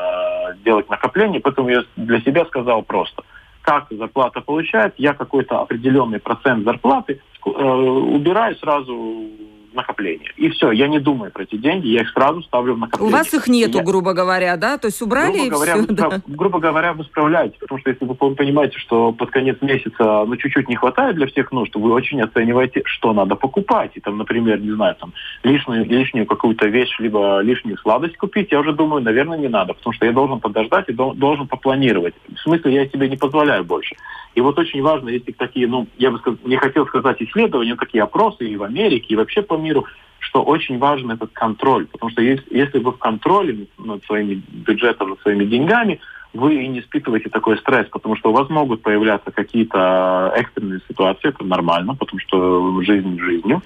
делать 0.64 0.88
накопление, 0.88 1.40
поэтому 1.40 1.68
я 1.68 1.82
для 1.96 2.20
себя 2.20 2.44
сказал 2.46 2.82
просто, 2.82 3.22
как 3.62 3.86
зарплата 3.90 4.40
получает, 4.40 4.94
я 4.98 5.14
какой-то 5.14 5.60
определенный 5.60 6.18
процент 6.18 6.64
зарплаты 6.64 7.20
э, 7.44 7.48
убираю 7.48 8.56
сразу 8.56 9.28
накопление. 9.74 10.32
И 10.37 10.48
все, 10.50 10.70
я 10.70 10.88
не 10.88 10.98
думаю 10.98 11.30
про 11.30 11.44
эти 11.44 11.56
деньги, 11.56 11.88
я 11.88 12.02
их 12.02 12.11
сразу 12.11 12.42
ставлю 12.42 12.74
в 12.74 12.78
накопление. 12.78 13.14
У 13.14 13.16
вас 13.16 13.32
их 13.32 13.48
нету, 13.48 13.78
я... 13.78 13.85
грубо 13.85 14.12
говоря, 14.12 14.56
да? 14.56 14.78
То 14.78 14.87
есть 14.87 15.00
убрали 15.02 15.32
грубо 15.32 15.46
и 15.46 15.50
говоря, 15.50 15.74
все, 15.74 15.82
вы, 15.82 15.94
да? 15.94 16.22
Грубо 16.26 16.58
говоря, 16.58 16.92
вы 16.92 17.04
справляетесь, 17.04 17.58
потому 17.58 17.80
что 17.80 17.90
если 17.90 18.04
вы 18.04 18.14
понимаете, 18.14 18.78
что 18.78 19.12
под 19.12 19.30
конец 19.30 19.61
месяца 19.61 20.24
ну, 20.26 20.37
чуть-чуть 20.37 20.68
не 20.68 20.76
хватает 20.76 21.16
для 21.16 21.26
всех 21.26 21.52
нужд, 21.52 21.74
вы 21.74 21.92
очень 21.92 22.20
оцениваете, 22.20 22.82
что 22.85 23.12
надо 23.12 23.35
покупать. 23.35 23.92
И 23.94 24.00
там, 24.00 24.18
например, 24.18 24.61
не 24.61 24.72
знаю, 24.72 24.96
там 24.96 25.12
лишнюю, 25.42 25.85
лишнюю 25.85 26.26
какую-то 26.26 26.66
вещь, 26.68 26.94
либо 26.98 27.40
лишнюю 27.40 27.78
сладость 27.78 28.16
купить, 28.16 28.52
я 28.52 28.61
уже 28.61 28.72
думаю, 28.72 29.02
наверное, 29.02 29.38
не 29.38 29.48
надо, 29.48 29.74
потому 29.74 29.92
что 29.94 30.06
я 30.06 30.12
должен 30.12 30.40
подождать 30.40 30.88
и 30.88 30.92
должен 30.92 31.46
попланировать. 31.46 32.14
В 32.28 32.40
смысле, 32.40 32.74
я 32.74 32.88
себе 32.88 33.08
не 33.08 33.16
позволяю 33.16 33.64
больше. 33.64 33.96
И 34.35 34.40
вот 34.40 34.58
очень 34.58 34.82
важно, 34.82 35.11
если 35.11 35.32
такие, 35.32 35.66
ну, 35.66 35.87
я 35.98 36.11
бы 36.11 36.18
сказал, 36.18 36.38
не 36.44 36.56
хотел 36.56 36.87
сказать 36.87 37.20
исследования, 37.20 37.76
такие 37.76 38.02
опросы 38.02 38.48
и 38.48 38.56
в 38.56 38.62
Америке, 38.62 39.08
и 39.11 39.16
вообще 39.16 39.42
по 39.42 39.58
миру, 39.62 39.87
что 40.18 40.42
очень 40.42 40.79
важен 40.79 41.11
этот 41.11 41.33
контроль. 41.33 41.87
Потому 41.87 42.11
что 42.11 42.22
если 42.22 42.79
вы 42.79 42.92
в 42.92 42.98
контроле 42.98 43.66
над 43.79 44.05
своими 44.05 44.42
бюджетом, 44.48 45.11
над 45.11 45.20
своими 45.20 45.44
деньгами, 45.44 46.01
вы 46.35 46.64
и 46.64 46.68
не 46.68 46.81
испытываете 46.81 47.29
такой 47.29 47.59
стресс, 47.59 47.87
потому 47.90 48.16
что 48.16 48.31
у 48.31 48.33
вас 48.33 48.48
могут 48.48 48.83
появляться 48.83 49.31
какие-то 49.31 50.33
экстренные 50.35 50.81
ситуации, 50.88 51.29
это 51.29 51.44
нормально, 51.44 51.94
потому 51.94 52.18
что 52.20 52.83
жизнь 52.83 53.18
жизнью, 53.18 53.62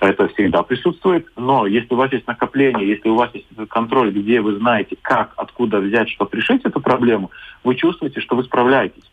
это 0.00 0.28
всегда 0.28 0.62
присутствует. 0.62 1.26
Но 1.36 1.66
если 1.66 1.94
у 1.94 1.96
вас 1.96 2.12
есть 2.12 2.26
накопление, 2.26 2.88
если 2.88 3.08
у 3.08 3.16
вас 3.16 3.34
есть 3.34 3.46
этот 3.52 3.68
контроль, 3.68 4.12
где 4.12 4.40
вы 4.40 4.56
знаете, 4.56 4.96
как, 5.02 5.32
откуда 5.36 5.78
взять, 5.80 6.08
чтобы 6.08 6.36
решить 6.36 6.64
эту 6.64 6.80
проблему, 6.80 7.30
вы 7.64 7.74
чувствуете, 7.74 8.20
что 8.20 8.36
вы 8.36 8.44
справляетесь. 8.44 9.04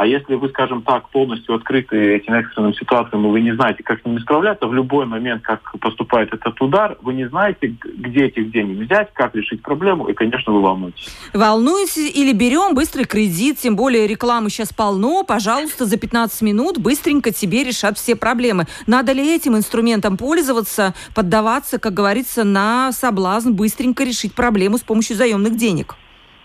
А 0.00 0.06
если 0.06 0.34
вы, 0.34 0.48
скажем 0.48 0.80
так, 0.80 1.10
полностью 1.10 1.54
открыты 1.54 2.14
этим 2.14 2.32
экстренным 2.32 2.72
ситуациям, 2.72 3.26
и 3.26 3.30
вы 3.30 3.42
не 3.42 3.54
знаете, 3.54 3.82
как 3.82 4.00
с 4.00 4.04
ними 4.06 4.18
справляться, 4.20 4.66
в 4.66 4.72
любой 4.72 5.04
момент, 5.04 5.42
как 5.42 5.78
поступает 5.78 6.32
этот 6.32 6.58
удар, 6.62 6.96
вы 7.02 7.12
не 7.12 7.28
знаете, 7.28 7.76
где 7.84 8.24
этих 8.24 8.50
денег 8.50 8.78
взять, 8.78 9.10
как 9.12 9.34
решить 9.34 9.60
проблему, 9.60 10.08
и, 10.08 10.14
конечно, 10.14 10.54
вы 10.54 10.62
волнуетесь. 10.62 11.06
Волнуетесь 11.34 12.16
или 12.16 12.32
берем 12.32 12.74
быстрый 12.74 13.04
кредит, 13.04 13.58
тем 13.58 13.76
более 13.76 14.06
рекламы 14.06 14.48
сейчас 14.48 14.72
полно, 14.72 15.22
пожалуйста, 15.22 15.84
за 15.84 15.98
15 15.98 16.40
минут 16.40 16.78
быстренько 16.78 17.30
тебе 17.30 17.62
решат 17.62 17.98
все 17.98 18.16
проблемы. 18.16 18.64
Надо 18.86 19.12
ли 19.12 19.36
этим 19.36 19.54
инструментом 19.54 20.16
пользоваться, 20.16 20.94
поддаваться, 21.14 21.78
как 21.78 21.92
говорится, 21.92 22.42
на 22.42 22.92
соблазн 22.92 23.52
быстренько 23.52 24.02
решить 24.04 24.34
проблему 24.34 24.78
с 24.78 24.82
помощью 24.82 25.16
заемных 25.16 25.58
денег? 25.58 25.96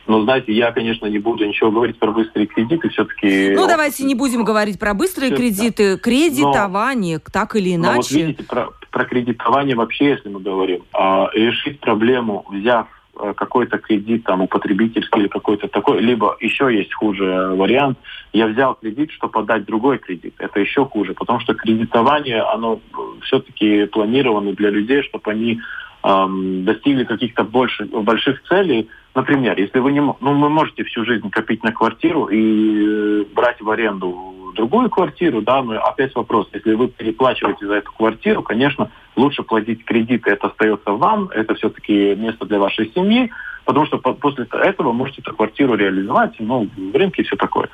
Но, 0.08 0.24
знаете, 0.24 0.54
я, 0.54 0.72
конечно, 0.72 1.08
не 1.08 1.18
буду 1.18 1.46
ничего 1.46 1.72
говорить 1.72 1.98
про 1.98 2.12
быстрые 2.12 2.46
кредиты, 2.46 2.90
все-таки... 2.90 3.54
Ну, 3.56 3.68
давайте 3.68 4.04
не 4.04 4.14
будем 4.14 4.44
говорить 4.44 4.78
про 4.78 4.94
быстрые 4.94 5.32
все 5.32 5.38
кредиты, 5.38 5.98
кредитование, 5.98 7.18
но, 7.18 7.32
так 7.32 7.56
или 7.56 7.76
иначе. 7.76 7.92
Но 7.92 7.96
вот 7.96 8.12
видите, 8.12 8.44
про, 8.44 8.70
про 8.92 9.06
кредитование 9.06 9.76
вообще, 9.76 10.10
если 10.10 10.30
мы 10.30 10.40
говорим, 10.40 10.84
а, 10.94 11.30
решить 11.34 11.80
проблему, 11.80 12.46
взяв 12.50 12.88
э, 13.20 13.34
какой-то 13.36 13.80
кредит, 13.80 14.26
там, 14.26 14.42
у 14.42 14.48
потребительский 14.48 15.22
или 15.22 15.28
какой-то 15.28 15.68
такой, 15.68 16.02
либо 16.02 16.38
еще 16.40 16.72
есть 16.72 16.94
хуже 16.94 17.54
вариант, 17.56 17.98
я 18.32 18.46
взял 18.48 18.76
кредит, 18.76 19.12
чтобы 19.12 19.34
подать 19.34 19.66
другой 19.66 19.98
кредит. 19.98 20.36
Это 20.38 20.60
еще 20.60 20.86
хуже, 20.86 21.16
потому 21.16 21.40
что 21.40 21.56
кредитование, 21.56 22.42
оно 22.42 22.80
все-таки 23.24 23.86
планировано 23.86 24.54
для 24.54 24.70
людей, 24.70 25.02
чтобы 25.02 25.32
они 25.32 25.62
эм, 26.04 26.64
достигли 26.64 27.06
каких-то 27.06 27.44
больше, 27.44 27.86
больших 27.86 28.44
целей, 28.44 28.88
Например, 29.16 29.58
если 29.58 29.80
вы 29.80 29.94
не, 29.94 30.02
ну, 30.02 30.16
вы 30.20 30.50
можете 30.50 30.84
всю 30.84 31.06
жизнь 31.06 31.30
копить 31.30 31.64
на 31.64 31.72
квартиру 31.72 32.26
и 32.26 33.22
э, 33.22 33.26
брать 33.34 33.62
в 33.62 33.70
аренду 33.70 34.52
другую 34.54 34.90
квартиру, 34.90 35.42
да, 35.42 35.64
но 35.64 35.82
опять 35.82 36.14
вопрос, 36.16 36.50
если 36.52 36.74
вы 36.74 36.90
переплачиваете 36.90 37.66
за 37.66 37.76
эту 37.76 37.94
квартиру, 37.94 38.44
конечно, 38.44 38.92
лучше 39.16 39.44
платить 39.44 39.86
кредиты, 39.86 40.32
это 40.32 40.48
остается 40.48 40.92
вам, 40.92 41.30
это 41.30 41.56
все-таки 41.56 42.14
место 42.16 42.46
для 42.46 42.60
вашей 42.60 42.92
семьи, 42.94 43.32
потому 43.64 43.86
что 43.86 44.00
после 44.00 44.48
этого 44.52 44.92
можете 44.92 45.22
эту 45.22 45.34
квартиру 45.34 45.76
реализовать, 45.76 46.34
ну, 46.40 46.68
в 46.76 46.96
рынке 46.96 47.24
все 47.24 47.38
такое. 47.38 47.70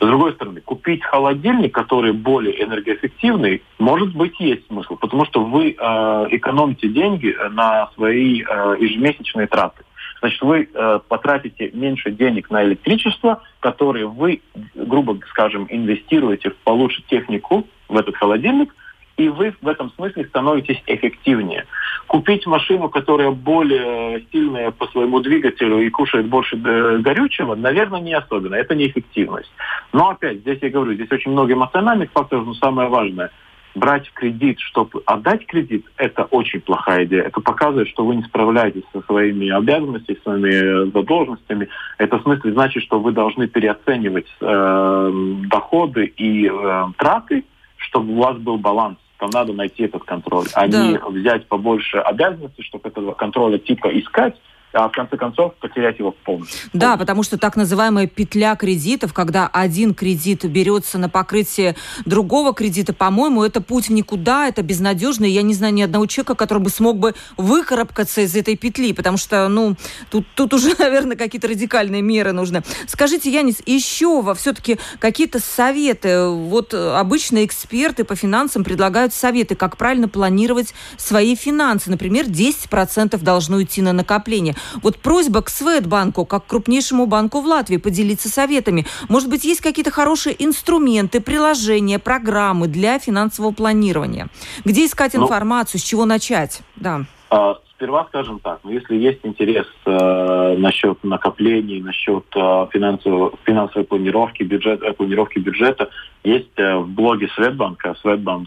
С 0.00 0.04
другой 0.04 0.32
стороны, 0.32 0.60
купить 0.60 1.04
холодильник, 1.04 1.72
который 1.72 2.12
более 2.12 2.60
энергоэффективный, 2.60 3.62
может 3.78 4.16
быть, 4.16 4.34
есть 4.40 4.66
смысл, 4.66 4.96
потому 4.96 5.24
что 5.26 5.44
вы 5.44 5.76
э, 5.78 6.26
экономите 6.30 6.88
деньги 6.88 7.36
на 7.52 7.88
свои 7.94 8.42
э, 8.42 8.76
ежемесячные 8.80 9.46
траты 9.46 9.84
значит, 10.22 10.40
вы 10.42 10.68
э, 10.72 11.00
потратите 11.08 11.70
меньше 11.72 12.12
денег 12.12 12.48
на 12.48 12.62
электричество, 12.62 13.42
которые 13.58 14.06
вы, 14.06 14.40
грубо 14.74 15.18
скажем, 15.28 15.66
инвестируете 15.68 16.50
в 16.50 16.56
получше 16.58 17.02
технику, 17.08 17.66
в 17.88 17.96
этот 17.96 18.16
холодильник, 18.16 18.72
и 19.16 19.28
вы 19.28 19.52
в 19.60 19.66
этом 19.66 19.90
смысле 19.90 20.24
становитесь 20.26 20.80
эффективнее. 20.86 21.66
Купить 22.06 22.46
машину, 22.46 22.88
которая 22.88 23.32
более 23.32 24.24
сильная 24.30 24.70
по 24.70 24.86
своему 24.86 25.18
двигателю 25.20 25.80
и 25.80 25.90
кушает 25.90 26.26
больше 26.26 26.56
э, 26.56 26.98
горючего, 26.98 27.56
наверное, 27.56 28.00
не 28.00 28.14
особенно. 28.14 28.54
Это 28.54 28.76
не 28.76 28.86
эффективность. 28.86 29.50
Но 29.92 30.10
опять, 30.10 30.38
здесь 30.38 30.58
я 30.62 30.70
говорю, 30.70 30.94
здесь 30.94 31.10
очень 31.10 31.32
много 31.32 31.52
эмоциональных 31.52 32.12
факторов, 32.12 32.46
но 32.46 32.54
самое 32.54 32.88
важное– 32.88 33.30
брать 33.74 34.10
кредит, 34.12 34.58
чтобы 34.60 35.02
отдать 35.06 35.46
кредит, 35.46 35.86
это 35.96 36.24
очень 36.24 36.60
плохая 36.60 37.04
идея. 37.04 37.22
Это 37.22 37.40
показывает, 37.40 37.88
что 37.88 38.04
вы 38.04 38.16
не 38.16 38.22
справляетесь 38.22 38.84
со 38.92 39.00
своими 39.02 39.50
обязанностями, 39.50 40.16
со 40.16 40.22
своими 40.22 40.90
задолженностями. 40.90 41.68
Это 41.98 42.18
в 42.18 42.22
смысле 42.22 42.52
значит, 42.52 42.82
что 42.82 43.00
вы 43.00 43.12
должны 43.12 43.48
переоценивать 43.48 44.26
э, 44.40 45.10
доходы 45.50 46.06
и 46.06 46.48
э, 46.48 46.84
траты, 46.98 47.44
чтобы 47.76 48.12
у 48.12 48.22
вас 48.22 48.36
был 48.38 48.58
баланс. 48.58 48.98
Там 49.18 49.30
надо 49.32 49.52
найти 49.52 49.84
этот 49.84 50.02
контроль, 50.02 50.46
а 50.54 50.66
да. 50.66 50.84
не 50.84 50.98
взять 50.98 51.46
побольше 51.46 51.98
обязанностей, 51.98 52.62
чтобы 52.64 52.88
этого 52.88 53.12
контроля 53.12 53.58
типа 53.58 53.86
искать, 53.98 54.34
а 54.72 54.88
в 54.88 54.92
конце 54.92 55.16
концов 55.16 55.54
потерять 55.56 55.98
его 55.98 56.12
полностью. 56.12 56.70
Да, 56.72 56.96
потому 56.96 57.22
что 57.22 57.38
так 57.38 57.56
называемая 57.56 58.06
петля 58.06 58.56
кредитов, 58.56 59.12
когда 59.12 59.46
один 59.46 59.94
кредит 59.94 60.44
берется 60.44 60.98
на 60.98 61.08
покрытие 61.08 61.76
другого 62.04 62.54
кредита, 62.54 62.92
по-моему, 62.92 63.42
это 63.44 63.60
путь 63.60 63.88
в 63.88 63.92
никуда, 63.92 64.48
это 64.48 64.62
безнадежно. 64.62 65.24
Я 65.24 65.42
не 65.42 65.54
знаю 65.54 65.74
ни 65.74 65.82
одного 65.82 66.06
человека, 66.06 66.34
который 66.34 66.62
бы 66.62 66.70
смог 66.70 66.98
бы 66.98 67.14
выкарабкаться 67.36 68.22
из 68.22 68.34
этой 68.34 68.56
петли, 68.56 68.92
потому 68.92 69.16
что, 69.16 69.48
ну, 69.48 69.76
тут, 70.10 70.26
тут 70.34 70.54
уже, 70.54 70.74
наверное, 70.78 71.16
какие-то 71.16 71.48
радикальные 71.48 72.02
меры 72.02 72.32
нужны. 72.32 72.62
Скажите, 72.86 73.30
Янис, 73.30 73.62
еще 73.66 74.22
все-таки 74.36 74.78
какие-то 74.98 75.38
советы? 75.40 76.28
Вот 76.28 76.74
обычно 76.74 77.44
эксперты 77.44 78.04
по 78.04 78.16
финансам 78.16 78.64
предлагают 78.64 79.12
советы, 79.12 79.54
как 79.54 79.76
правильно 79.76 80.08
планировать 80.08 80.74
свои 80.96 81.36
финансы. 81.36 81.90
Например, 81.90 82.26
10% 82.26 83.22
должно 83.22 83.62
идти 83.62 83.82
на 83.82 83.92
накопление. 83.92 84.56
Вот 84.82 84.98
просьба 84.98 85.42
к 85.42 85.48
Светбанку, 85.48 86.24
как 86.24 86.46
крупнейшему 86.46 87.06
банку 87.06 87.40
в 87.40 87.46
Латвии, 87.46 87.76
поделиться 87.76 88.28
советами. 88.28 88.86
Может 89.08 89.28
быть, 89.28 89.44
есть 89.44 89.60
какие-то 89.60 89.90
хорошие 89.90 90.34
инструменты, 90.42 91.20
приложения, 91.20 91.98
программы 91.98 92.68
для 92.68 92.98
финансового 92.98 93.52
планирования? 93.52 94.28
Где 94.64 94.86
искать 94.86 95.14
ну, 95.14 95.24
информацию, 95.24 95.80
с 95.80 95.84
чего 95.84 96.04
начать? 96.04 96.60
Да. 96.76 97.04
А, 97.30 97.56
сперва 97.82 98.04
скажем 98.04 98.38
так, 98.38 98.60
ну, 98.62 98.70
если 98.70 98.94
есть 98.94 99.18
интерес 99.24 99.66
э, 99.86 100.56
насчет 100.56 101.02
накоплений, 101.02 101.80
насчет 101.80 102.24
э, 102.36 102.66
финансовой, 102.72 103.32
финансовой 103.42 103.84
планировки, 103.84 104.44
бюджет, 104.44 104.80
э, 104.84 104.92
планировки 104.92 105.40
бюджета, 105.40 105.90
есть 106.22 106.56
э, 106.58 106.76
в 106.76 106.88
блоге 106.88 107.28
Светбанка, 107.34 107.96
Светбанк, 108.00 108.46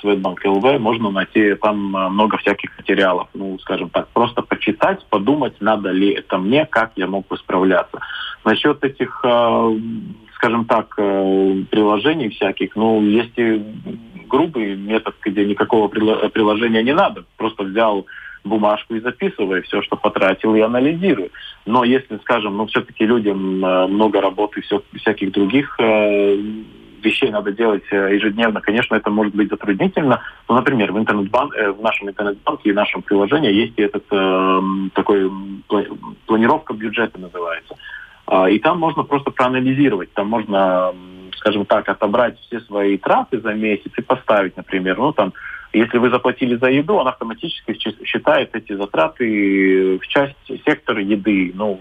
.светбанк.лв 0.00 0.80
можно 0.80 1.10
найти 1.12 1.54
там 1.54 1.96
э, 1.96 2.08
много 2.08 2.38
всяких 2.38 2.76
материалов. 2.76 3.28
Ну, 3.32 3.60
скажем 3.60 3.90
так, 3.90 4.08
просто 4.08 4.42
почитать, 4.42 5.06
подумать, 5.08 5.54
надо 5.60 5.92
ли 5.92 6.10
это 6.10 6.38
мне, 6.38 6.66
как 6.66 6.90
я 6.96 7.06
мог 7.06 7.28
бы 7.28 7.36
справляться. 7.36 8.00
Насчет 8.44 8.82
этих, 8.82 9.20
э, 9.22 9.78
скажем 10.46 10.64
так, 10.64 10.94
э, 10.96 11.64
приложений 11.70 12.28
всяких, 12.28 12.76
ну, 12.76 13.02
есть 13.02 13.34
грубый 14.28 14.76
метод, 14.76 15.16
где 15.24 15.44
никакого 15.44 15.88
приложения 15.88 16.84
не 16.84 16.94
надо. 16.94 17.24
Просто 17.36 17.64
взял 17.64 18.06
бумажку 18.44 18.94
и 18.94 19.00
записываю 19.00 19.64
все, 19.64 19.82
что 19.82 19.96
потратил, 19.96 20.54
и 20.54 20.60
анализирую. 20.60 21.30
Но 21.64 21.82
если, 21.82 22.18
скажем, 22.18 22.56
ну, 22.56 22.66
все-таки 22.66 23.04
людям 23.04 23.64
э, 23.64 23.86
много 23.88 24.20
работы, 24.20 24.60
все, 24.60 24.82
всяких 24.94 25.32
других 25.32 25.74
э, 25.80 26.36
вещей 27.02 27.30
надо 27.30 27.50
делать 27.50 27.82
ежедневно, 27.90 28.60
конечно, 28.60 28.94
это 28.94 29.10
может 29.10 29.34
быть 29.34 29.50
затруднительно. 29.50 30.20
Но, 30.48 30.54
ну, 30.54 30.54
например, 30.56 30.92
в, 30.92 30.98
интернет-бан... 30.98 31.50
Э, 31.56 31.72
в 31.72 31.82
нашем 31.82 32.08
интернет-банке 32.08 32.70
и 32.70 32.72
нашем 32.72 33.02
приложении 33.02 33.52
есть 33.52 33.78
этот 33.78 34.04
э, 34.12 34.60
такой 34.94 35.28
планировка 36.26 36.72
бюджета 36.72 37.18
называется. 37.18 37.74
Э, 38.28 38.50
и 38.50 38.58
там 38.58 38.78
можно 38.78 39.02
просто 39.02 39.30
проанализировать, 39.30 40.12
там 40.12 40.28
можно, 40.28 40.92
скажем 41.36 41.66
так, 41.66 41.88
отобрать 41.88 42.38
все 42.40 42.60
свои 42.60 42.98
траты 42.98 43.40
за 43.40 43.54
месяц 43.54 43.92
и 43.96 44.02
поставить, 44.02 44.56
например, 44.56 44.98
ну 44.98 45.12
там 45.12 45.32
если 45.72 45.98
вы 45.98 46.08
заплатили 46.08 46.56
за 46.56 46.68
еду, 46.68 46.94
он 46.94 47.08
автоматически 47.08 47.76
считает 48.04 48.54
эти 48.54 48.72
затраты 48.72 49.98
в 49.98 50.06
часть 50.06 50.36
сектора 50.64 51.02
еды, 51.02 51.52
ну, 51.54 51.80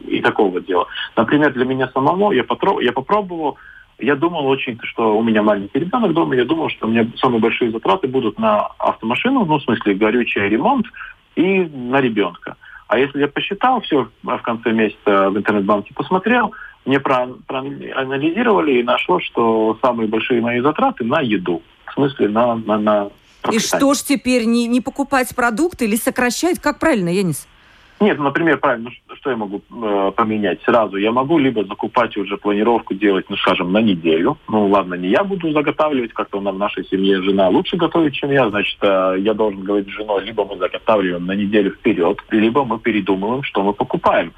и 0.00 0.20
такого 0.20 0.60
дела. 0.60 0.86
Например, 1.16 1.52
для 1.52 1.64
меня 1.64 1.88
самого, 1.88 2.32
я, 2.32 2.44
потро... 2.44 2.80
я 2.80 2.92
попробовал, 2.92 3.58
я 3.98 4.14
думал 4.16 4.46
очень, 4.46 4.78
что 4.82 5.18
у 5.18 5.22
меня 5.22 5.42
маленький 5.42 5.78
ребенок 5.78 6.14
дома, 6.14 6.36
я 6.36 6.44
думал, 6.44 6.68
что 6.70 6.86
у 6.86 6.90
меня 6.90 7.06
самые 7.16 7.40
большие 7.40 7.70
затраты 7.70 8.06
будут 8.06 8.38
на 8.38 8.60
автомашину, 8.78 9.44
ну, 9.44 9.58
в 9.58 9.62
смысле, 9.62 9.94
горючий 9.94 10.48
ремонт 10.48 10.86
и 11.36 11.64
на 11.64 12.00
ребенка. 12.00 12.56
А 12.90 12.98
если 12.98 13.20
я 13.20 13.28
посчитал 13.28 13.80
все 13.82 14.08
в 14.24 14.42
конце 14.42 14.72
месяца 14.72 15.30
в 15.30 15.38
интернет-банке, 15.38 15.94
посмотрел, 15.94 16.52
мне 16.84 16.98
проанализировали 16.98 18.80
и 18.80 18.82
нашло, 18.82 19.20
что 19.20 19.78
самые 19.80 20.08
большие 20.08 20.40
мои 20.40 20.60
затраты 20.60 21.04
на 21.04 21.20
еду 21.20 21.62
в 21.86 21.94
смысле 21.94 22.28
на, 22.28 22.56
на, 22.56 22.78
на 22.78 23.10
И 23.52 23.60
что 23.60 23.94
ж 23.94 23.98
теперь, 23.98 24.44
не, 24.44 24.66
не 24.66 24.80
покупать 24.80 25.32
продукты 25.36 25.84
или 25.84 25.94
сокращать? 25.94 26.58
Как 26.58 26.80
правильно, 26.80 27.10
Янис? 27.10 27.46
Нет, 28.00 28.16
ну, 28.16 28.24
например, 28.24 28.56
правильно, 28.56 28.90
что 29.14 29.30
я 29.30 29.36
могу 29.36 29.60
э, 29.70 30.12
поменять 30.16 30.62
сразу? 30.62 30.96
Я 30.96 31.12
могу 31.12 31.36
либо 31.36 31.64
закупать 31.66 32.16
уже 32.16 32.38
планировку 32.38 32.94
делать, 32.94 33.26
ну, 33.28 33.36
скажем, 33.36 33.72
на 33.72 33.82
неделю. 33.82 34.38
Ну, 34.48 34.68
ладно, 34.68 34.94
не 34.94 35.10
я 35.10 35.22
буду 35.22 35.52
заготавливать, 35.52 36.14
как-то 36.14 36.38
у 36.38 36.40
нас 36.40 36.54
в 36.54 36.58
нашей 36.58 36.86
семье 36.86 37.20
жена 37.22 37.50
лучше 37.50 37.76
готовит, 37.76 38.14
чем 38.14 38.30
я, 38.30 38.48
значит, 38.48 38.78
э, 38.80 39.16
я 39.18 39.34
должен 39.34 39.62
говорить 39.62 39.88
с 39.88 39.96
женой, 39.96 40.24
либо 40.24 40.46
мы 40.46 40.56
заготавливаем 40.56 41.26
на 41.26 41.32
неделю 41.32 41.72
вперед, 41.72 42.24
либо 42.30 42.64
мы 42.64 42.78
передумываем, 42.78 43.42
что 43.42 43.62
мы 43.62 43.74
покупаем. 43.74 44.32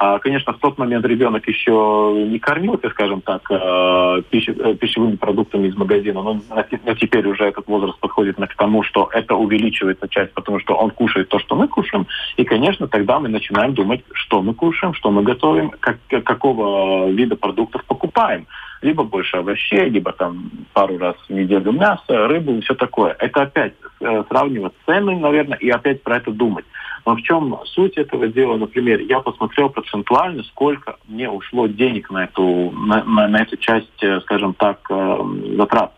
А, 0.00 0.20
конечно, 0.20 0.52
в 0.52 0.58
тот 0.58 0.78
момент 0.78 1.04
ребенок 1.04 1.48
еще 1.48 2.24
не 2.28 2.38
кормился, 2.38 2.88
скажем 2.90 3.20
так, 3.20 3.42
э, 3.50 4.22
э, 4.30 4.74
пищевыми 4.74 5.16
продуктами 5.16 5.66
из 5.66 5.76
магазина, 5.76 6.22
но 6.22 6.40
теперь 6.94 7.26
уже 7.26 7.46
этот 7.46 7.66
возраст 7.66 7.98
подходит 7.98 8.36
к 8.36 8.54
тому, 8.54 8.84
что 8.84 9.08
это 9.12 9.34
увеличивается 9.34 10.08
часть, 10.08 10.32
потому 10.34 10.60
что 10.60 10.76
он 10.76 10.92
кушает 10.92 11.28
то, 11.28 11.40
что 11.40 11.56
мы 11.56 11.66
кушаем. 11.66 12.06
И, 12.36 12.44
конечно, 12.44 12.86
тогда 12.86 13.18
мы 13.18 13.28
начинаем 13.28 13.74
думать, 13.74 14.04
что 14.12 14.40
мы 14.40 14.54
кушаем, 14.54 14.94
что 14.94 15.10
мы 15.10 15.24
готовим, 15.24 15.72
как, 15.80 15.98
какого 16.08 17.10
вида 17.10 17.34
продуктов 17.34 17.84
покупаем. 17.84 18.46
Либо 18.80 19.02
больше 19.02 19.38
овощей, 19.38 19.90
либо 19.90 20.12
там 20.12 20.52
пару 20.72 20.98
раз 20.98 21.16
в 21.28 21.32
неделю 21.32 21.72
мясо, 21.72 22.28
рыбу 22.28 22.52
и 22.52 22.60
все 22.60 22.76
такое. 22.76 23.16
Это 23.18 23.42
опять 23.42 23.74
э, 24.00 24.22
сравнивать 24.28 24.74
цены, 24.86 25.18
наверное, 25.18 25.58
и 25.58 25.68
опять 25.68 26.04
про 26.04 26.18
это 26.18 26.30
думать. 26.30 26.64
Но 27.08 27.16
в 27.16 27.22
чем 27.22 27.58
суть 27.64 27.96
этого 27.96 28.28
дела? 28.28 28.58
Например, 28.58 29.00
я 29.00 29.20
посмотрел 29.20 29.70
процентуально, 29.70 30.42
сколько 30.42 30.96
мне 31.06 31.30
ушло 31.30 31.66
денег 31.66 32.10
на 32.10 32.24
эту, 32.24 32.70
на, 32.70 33.02
на, 33.02 33.28
на 33.28 33.38
эту 33.38 33.56
часть, 33.56 34.02
э, 34.02 34.20
скажем 34.20 34.52
так, 34.52 34.86
э, 34.90 35.18
затрат. 35.56 35.94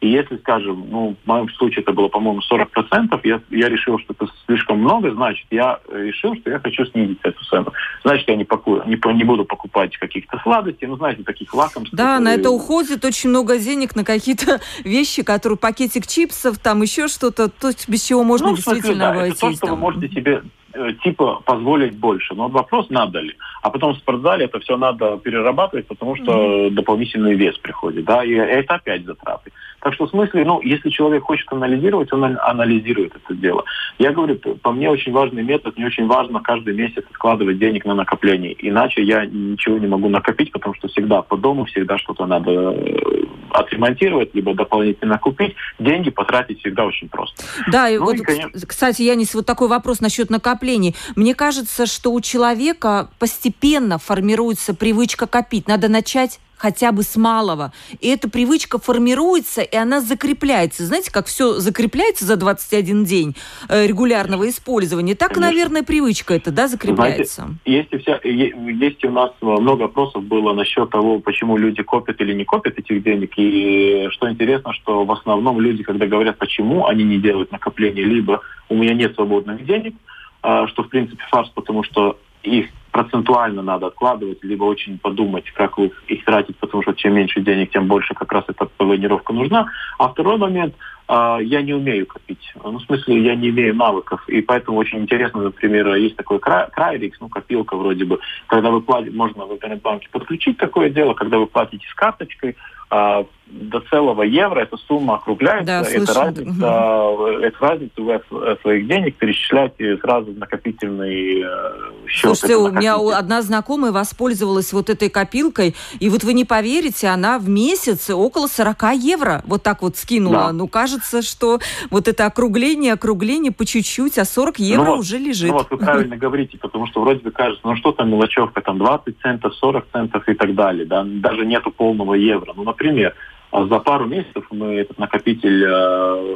И 0.00 0.08
если, 0.08 0.36
скажем, 0.36 0.86
ну, 0.90 1.16
в 1.24 1.26
моем 1.26 1.48
случае 1.50 1.82
это 1.82 1.92
было, 1.92 2.08
по-моему, 2.08 2.40
40%, 2.50 3.20
я, 3.24 3.40
я 3.50 3.68
решил, 3.68 3.98
что 3.98 4.12
это 4.12 4.28
слишком 4.46 4.78
много, 4.78 5.12
значит, 5.12 5.46
я 5.50 5.80
решил, 5.92 6.36
что 6.36 6.50
я 6.50 6.60
хочу 6.60 6.86
снизить 6.86 7.18
эту 7.22 7.44
цену. 7.44 7.72
Значит, 8.04 8.28
я 8.28 8.36
не, 8.36 8.44
поку... 8.44 8.82
не, 8.86 8.98
не 9.14 9.24
буду 9.24 9.44
покупать 9.44 9.96
каких-то 9.96 10.38
сладостей, 10.44 10.86
ну, 10.86 10.96
знаете, 10.96 11.24
таких 11.24 11.52
лакомств. 11.52 11.94
Да, 11.94 12.16
которые... 12.16 12.20
на 12.20 12.40
это 12.40 12.50
уходит 12.50 13.04
очень 13.04 13.30
много 13.30 13.58
денег 13.58 13.96
на 13.96 14.04
какие-то 14.04 14.60
вещи, 14.84 15.22
которые 15.22 15.58
пакетик 15.58 16.06
чипсов, 16.06 16.58
там 16.58 16.82
еще 16.82 17.08
что-то, 17.08 17.48
то 17.48 17.68
есть 17.68 17.88
без 17.88 18.04
чего 18.04 18.22
можно 18.22 18.50
ну, 18.50 18.54
действительно 18.54 18.82
смысле, 18.82 19.00
да, 19.00 19.10
обойтись. 19.10 19.38
Это 19.38 19.40
то, 19.40 19.52
что 19.52 19.66
там. 19.66 19.70
вы 19.70 19.76
можете 19.76 20.08
себе 20.14 20.28
Э, 20.38 20.57
типа 21.02 21.40
позволить 21.44 21.96
больше. 21.96 22.34
Но 22.34 22.48
вопрос, 22.48 22.90
надо 22.90 23.20
ли. 23.20 23.34
А 23.62 23.70
потом 23.70 23.94
в 23.94 23.98
спортзале 23.98 24.44
это 24.44 24.60
все 24.60 24.76
надо 24.76 25.18
перерабатывать, 25.18 25.86
потому 25.86 26.16
что 26.16 26.32
mm-hmm. 26.32 26.70
дополнительный 26.70 27.34
вес 27.34 27.56
приходит. 27.58 28.04
Да, 28.04 28.24
и 28.24 28.32
это 28.32 28.74
опять 28.74 29.04
затраты. 29.04 29.52
Так 29.80 29.94
что 29.94 30.06
в 30.06 30.10
смысле, 30.10 30.44
ну, 30.44 30.60
если 30.62 30.90
человек 30.90 31.22
хочет 31.22 31.50
анализировать, 31.52 32.12
он 32.12 32.36
анализирует 32.40 33.14
это 33.14 33.34
дело. 33.34 33.64
Я 33.98 34.12
говорю, 34.12 34.36
по 34.36 34.72
мне 34.72 34.90
очень 34.90 35.12
важный 35.12 35.42
метод, 35.42 35.76
мне 35.76 35.86
очень 35.86 36.06
важно 36.06 36.40
каждый 36.40 36.74
месяц 36.74 37.04
откладывать 37.10 37.58
денег 37.58 37.84
на 37.84 37.94
накопление. 37.94 38.56
Иначе 38.58 39.02
я 39.02 39.24
ничего 39.24 39.78
не 39.78 39.86
могу 39.86 40.08
накопить, 40.08 40.52
потому 40.52 40.74
что 40.74 40.88
всегда 40.88 41.22
по 41.22 41.36
дому, 41.36 41.64
всегда 41.64 41.96
что-то 41.98 42.26
надо 42.26 42.50
э, 42.50 43.24
отремонтировать, 43.58 44.34
либо 44.34 44.54
дополнительно 44.54 45.18
купить. 45.18 45.54
Деньги 45.78 46.10
потратить 46.10 46.60
всегда 46.60 46.84
очень 46.84 47.08
просто. 47.08 47.42
Да, 47.70 47.88
и 47.88 47.98
ну, 47.98 48.04
вот, 48.04 48.16
и, 48.16 48.18
конечно... 48.18 48.60
кстати, 48.66 49.02
Янис, 49.02 49.34
вот 49.34 49.46
такой 49.46 49.68
вопрос 49.68 50.00
насчет 50.00 50.30
накоплений. 50.30 50.94
Мне 51.16 51.34
кажется, 51.34 51.86
что 51.86 52.12
у 52.12 52.20
человека 52.20 53.10
постепенно 53.18 53.98
формируется 53.98 54.74
привычка 54.74 55.26
копить. 55.26 55.68
Надо 55.68 55.88
начать 55.88 56.40
хотя 56.58 56.92
бы 56.92 57.02
с 57.02 57.16
малого. 57.16 57.72
И 58.00 58.08
эта 58.08 58.28
привычка 58.28 58.78
формируется, 58.78 59.62
и 59.62 59.76
она 59.76 60.00
закрепляется. 60.00 60.84
Знаете, 60.84 61.10
как 61.10 61.26
все 61.26 61.54
закрепляется 61.54 62.24
за 62.24 62.36
21 62.36 63.04
день 63.04 63.36
э, 63.68 63.86
регулярного 63.86 64.48
использования, 64.48 65.14
так, 65.14 65.28
Конечно. 65.28 65.50
наверное, 65.50 65.82
привычка 65.82 66.34
это, 66.34 66.50
да, 66.50 66.68
закрепляется. 66.68 67.48
Знаете, 67.64 67.88
есть, 67.92 68.02
вся, 68.02 68.20
есть 68.24 69.04
у 69.04 69.10
нас 69.10 69.30
много 69.40 69.82
вопросов 69.82 70.24
было 70.24 70.52
насчет 70.52 70.90
того, 70.90 71.20
почему 71.20 71.56
люди 71.56 71.82
копят 71.82 72.20
или 72.20 72.34
не 72.34 72.44
копят 72.44 72.78
этих 72.78 73.02
денег. 73.02 73.32
И 73.36 74.08
что 74.10 74.30
интересно, 74.30 74.72
что 74.72 75.04
в 75.04 75.12
основном 75.12 75.60
люди, 75.60 75.82
когда 75.82 76.06
говорят, 76.06 76.38
почему 76.38 76.86
они 76.86 77.04
не 77.04 77.18
делают 77.18 77.52
накопление, 77.52 78.04
либо 78.04 78.40
у 78.68 78.74
меня 78.74 78.94
нет 78.94 79.14
свободных 79.14 79.64
денег, 79.64 79.94
а, 80.42 80.66
что, 80.68 80.82
в 80.82 80.88
принципе, 80.88 81.22
фарс, 81.30 81.50
потому 81.50 81.82
что 81.82 82.18
их 82.42 82.68
процентуально 82.90 83.62
надо 83.62 83.86
откладывать, 83.86 84.42
либо 84.42 84.64
очень 84.64 84.98
подумать, 84.98 85.50
как 85.52 85.78
их 85.78 86.24
тратить, 86.24 86.56
потому 86.56 86.82
что 86.82 86.94
чем 86.94 87.14
меньше 87.14 87.40
денег, 87.40 87.70
тем 87.70 87.86
больше 87.86 88.14
как 88.14 88.32
раз 88.32 88.44
эта 88.48 88.64
планировка 88.64 89.32
нужна. 89.32 89.68
А 89.98 90.08
второй 90.08 90.36
момент, 90.36 90.74
э, 91.08 91.38
я 91.42 91.62
не 91.62 91.74
умею 91.74 92.06
копить. 92.06 92.52
Ну, 92.56 92.78
в 92.78 92.82
смысле, 92.82 93.22
я 93.22 93.36
не 93.36 93.50
имею 93.50 93.76
навыков. 93.76 94.28
И 94.28 94.40
поэтому 94.40 94.78
очень 94.78 94.98
интересно, 94.98 95.42
например, 95.42 95.94
есть 95.94 96.16
такой 96.16 96.40
Крайрикс, 96.40 97.20
ну, 97.20 97.28
копилка 97.28 97.76
вроде 97.76 98.04
бы, 98.04 98.18
когда 98.46 98.70
вы 98.70 98.80
платите, 98.80 99.16
можно 99.16 99.46
в 99.46 99.52
интернет-банке 99.52 100.08
подключить 100.10 100.56
такое 100.56 100.90
дело, 100.90 101.14
когда 101.14 101.38
вы 101.38 101.46
платите 101.46 101.86
с 101.86 101.94
карточкой, 101.94 102.56
а, 102.90 103.24
до 103.50 103.80
целого 103.80 104.22
евро 104.22 104.60
эта 104.60 104.76
сумма 104.76 105.16
округляется. 105.16 105.64
Да, 105.66 105.82
это, 105.82 106.14
разница, 106.14 107.10
угу. 107.10 107.26
это 107.26 107.56
разница 107.60 108.02
вы 108.02 108.22
своих 108.62 108.86
денег 108.86 109.16
перечисляете 109.16 109.96
сразу 109.98 110.32
в 110.32 110.38
накопительный 110.38 111.42
э, 111.42 112.06
счет. 112.06 112.36
Слушайте, 112.36 112.56
у 112.56 112.70
меня 112.70 112.96
одна 112.96 113.42
знакомая 113.42 113.92
воспользовалась 113.92 114.72
вот 114.72 114.90
этой 114.90 115.08
копилкой, 115.08 115.74
и 115.98 116.08
вот 116.08 116.24
вы 116.24 116.34
не 116.34 116.44
поверите, 116.44 117.08
она 117.08 117.38
в 117.38 117.48
месяц 117.48 118.10
около 118.10 118.46
40 118.46 118.94
евро 118.94 119.42
вот 119.46 119.62
так 119.62 119.82
вот 119.82 119.96
скинула. 119.96 120.48
Да. 120.48 120.52
Ну, 120.52 120.68
кажется, 120.68 121.22
что 121.22 121.58
вот 121.90 122.08
это 122.08 122.26
округление, 122.26 122.92
округление 122.92 123.52
по 123.52 123.64
чуть-чуть, 123.64 124.18
а 124.18 124.24
40 124.24 124.58
евро 124.58 124.84
ну 124.84 124.90
вот, 124.92 125.00
уже 125.00 125.18
лежит. 125.18 125.50
Ну 125.50 125.58
вот, 125.58 125.70
вы 125.70 125.78
правильно 125.78 126.16
говорите, 126.18 126.58
потому 126.58 126.86
что 126.86 127.00
вроде 127.00 127.20
бы 127.20 127.30
кажется, 127.30 127.66
ну 127.66 127.76
что 127.76 127.92
там 127.92 128.10
мелочевка, 128.10 128.60
там 128.60 128.78
20 128.78 129.20
центов, 129.20 129.54
40 129.54 129.86
центов 129.92 130.28
и 130.28 130.34
так 130.34 130.54
далее, 130.54 130.84
да, 130.86 131.04
даже 131.04 131.46
нету 131.46 131.70
полного 131.70 132.14
евро. 132.14 132.52
Ну, 132.54 132.64
например, 132.64 133.14
за 133.52 133.78
пару 133.78 134.06
месяцев 134.06 134.44
мы 134.50 134.74
этот 134.74 134.98
накопитель 134.98 135.64
э, 135.66 136.34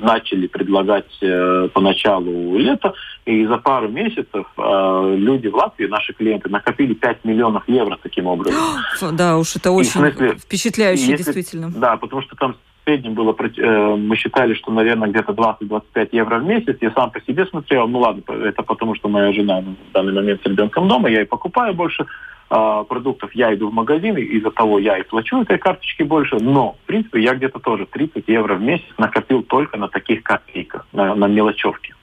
начали 0.00 0.46
предлагать 0.46 1.10
э, 1.20 1.68
поначалу 1.72 2.56
лета, 2.56 2.94
и 3.24 3.46
за 3.46 3.58
пару 3.58 3.88
месяцев 3.88 4.46
э, 4.56 5.14
люди 5.16 5.48
в 5.48 5.54
Латвии, 5.54 5.86
наши 5.86 6.12
клиенты, 6.12 6.48
накопили 6.48 6.94
5 6.94 7.24
миллионов 7.24 7.68
евро 7.68 7.98
таким 8.02 8.26
образом. 8.26 8.58
Да, 9.12 9.36
уж 9.36 9.56
это 9.56 9.70
очень 9.70 9.90
смысле, 9.90 10.36
впечатляюще, 10.36 11.10
если, 11.10 11.24
действительно. 11.24 11.70
Да, 11.74 11.96
потому 11.96 12.22
что 12.22 12.36
там 12.36 12.54
в 12.54 12.84
среднем 12.84 13.14
было, 13.14 13.34
э, 13.38 13.96
мы 13.96 14.16
считали, 14.16 14.54
что, 14.54 14.72
наверное, 14.72 15.08
где-то 15.08 15.32
20-25 15.32 16.08
евро 16.12 16.38
в 16.38 16.44
месяц. 16.44 16.76
Я 16.80 16.90
сам 16.92 17.10
по 17.10 17.20
себе 17.20 17.46
смотрел, 17.46 17.86
ну 17.88 18.00
ладно, 18.00 18.22
это 18.44 18.62
потому 18.62 18.94
что 18.94 19.08
моя 19.08 19.32
жена 19.32 19.60
в 19.60 19.92
данный 19.92 20.12
момент 20.12 20.42
с 20.42 20.46
ребенком 20.46 20.88
дома, 20.88 21.08
я 21.08 21.22
и 21.22 21.26
покупаю 21.26 21.74
больше 21.74 22.06
э, 22.50 22.84
продуктов, 22.88 23.34
я 23.34 23.54
иду 23.54 23.70
в 23.70 23.74
магазин, 23.74 24.16
и 24.16 24.22
из-за 24.22 24.50
того 24.50 24.78
я 24.78 24.98
и 24.98 25.02
плачу 25.02 25.42
этой 25.42 25.58
карточки 25.58 26.02
больше, 26.02 26.36
но, 26.40 26.76
в 26.82 26.86
принципе, 26.86 27.22
я 27.22 27.34
где-то 27.34 27.58
тоже 27.58 27.86
30 27.86 28.24
евро 28.26 28.54
в 28.54 28.60
месяц 28.60 28.86
накопил 28.96 29.42
только 29.42 29.76
на 29.76 29.88
таких 29.88 30.22
копейках, 30.22 30.86
на, 30.92 31.14
на 31.14 31.26
мелочевке. 31.26 31.94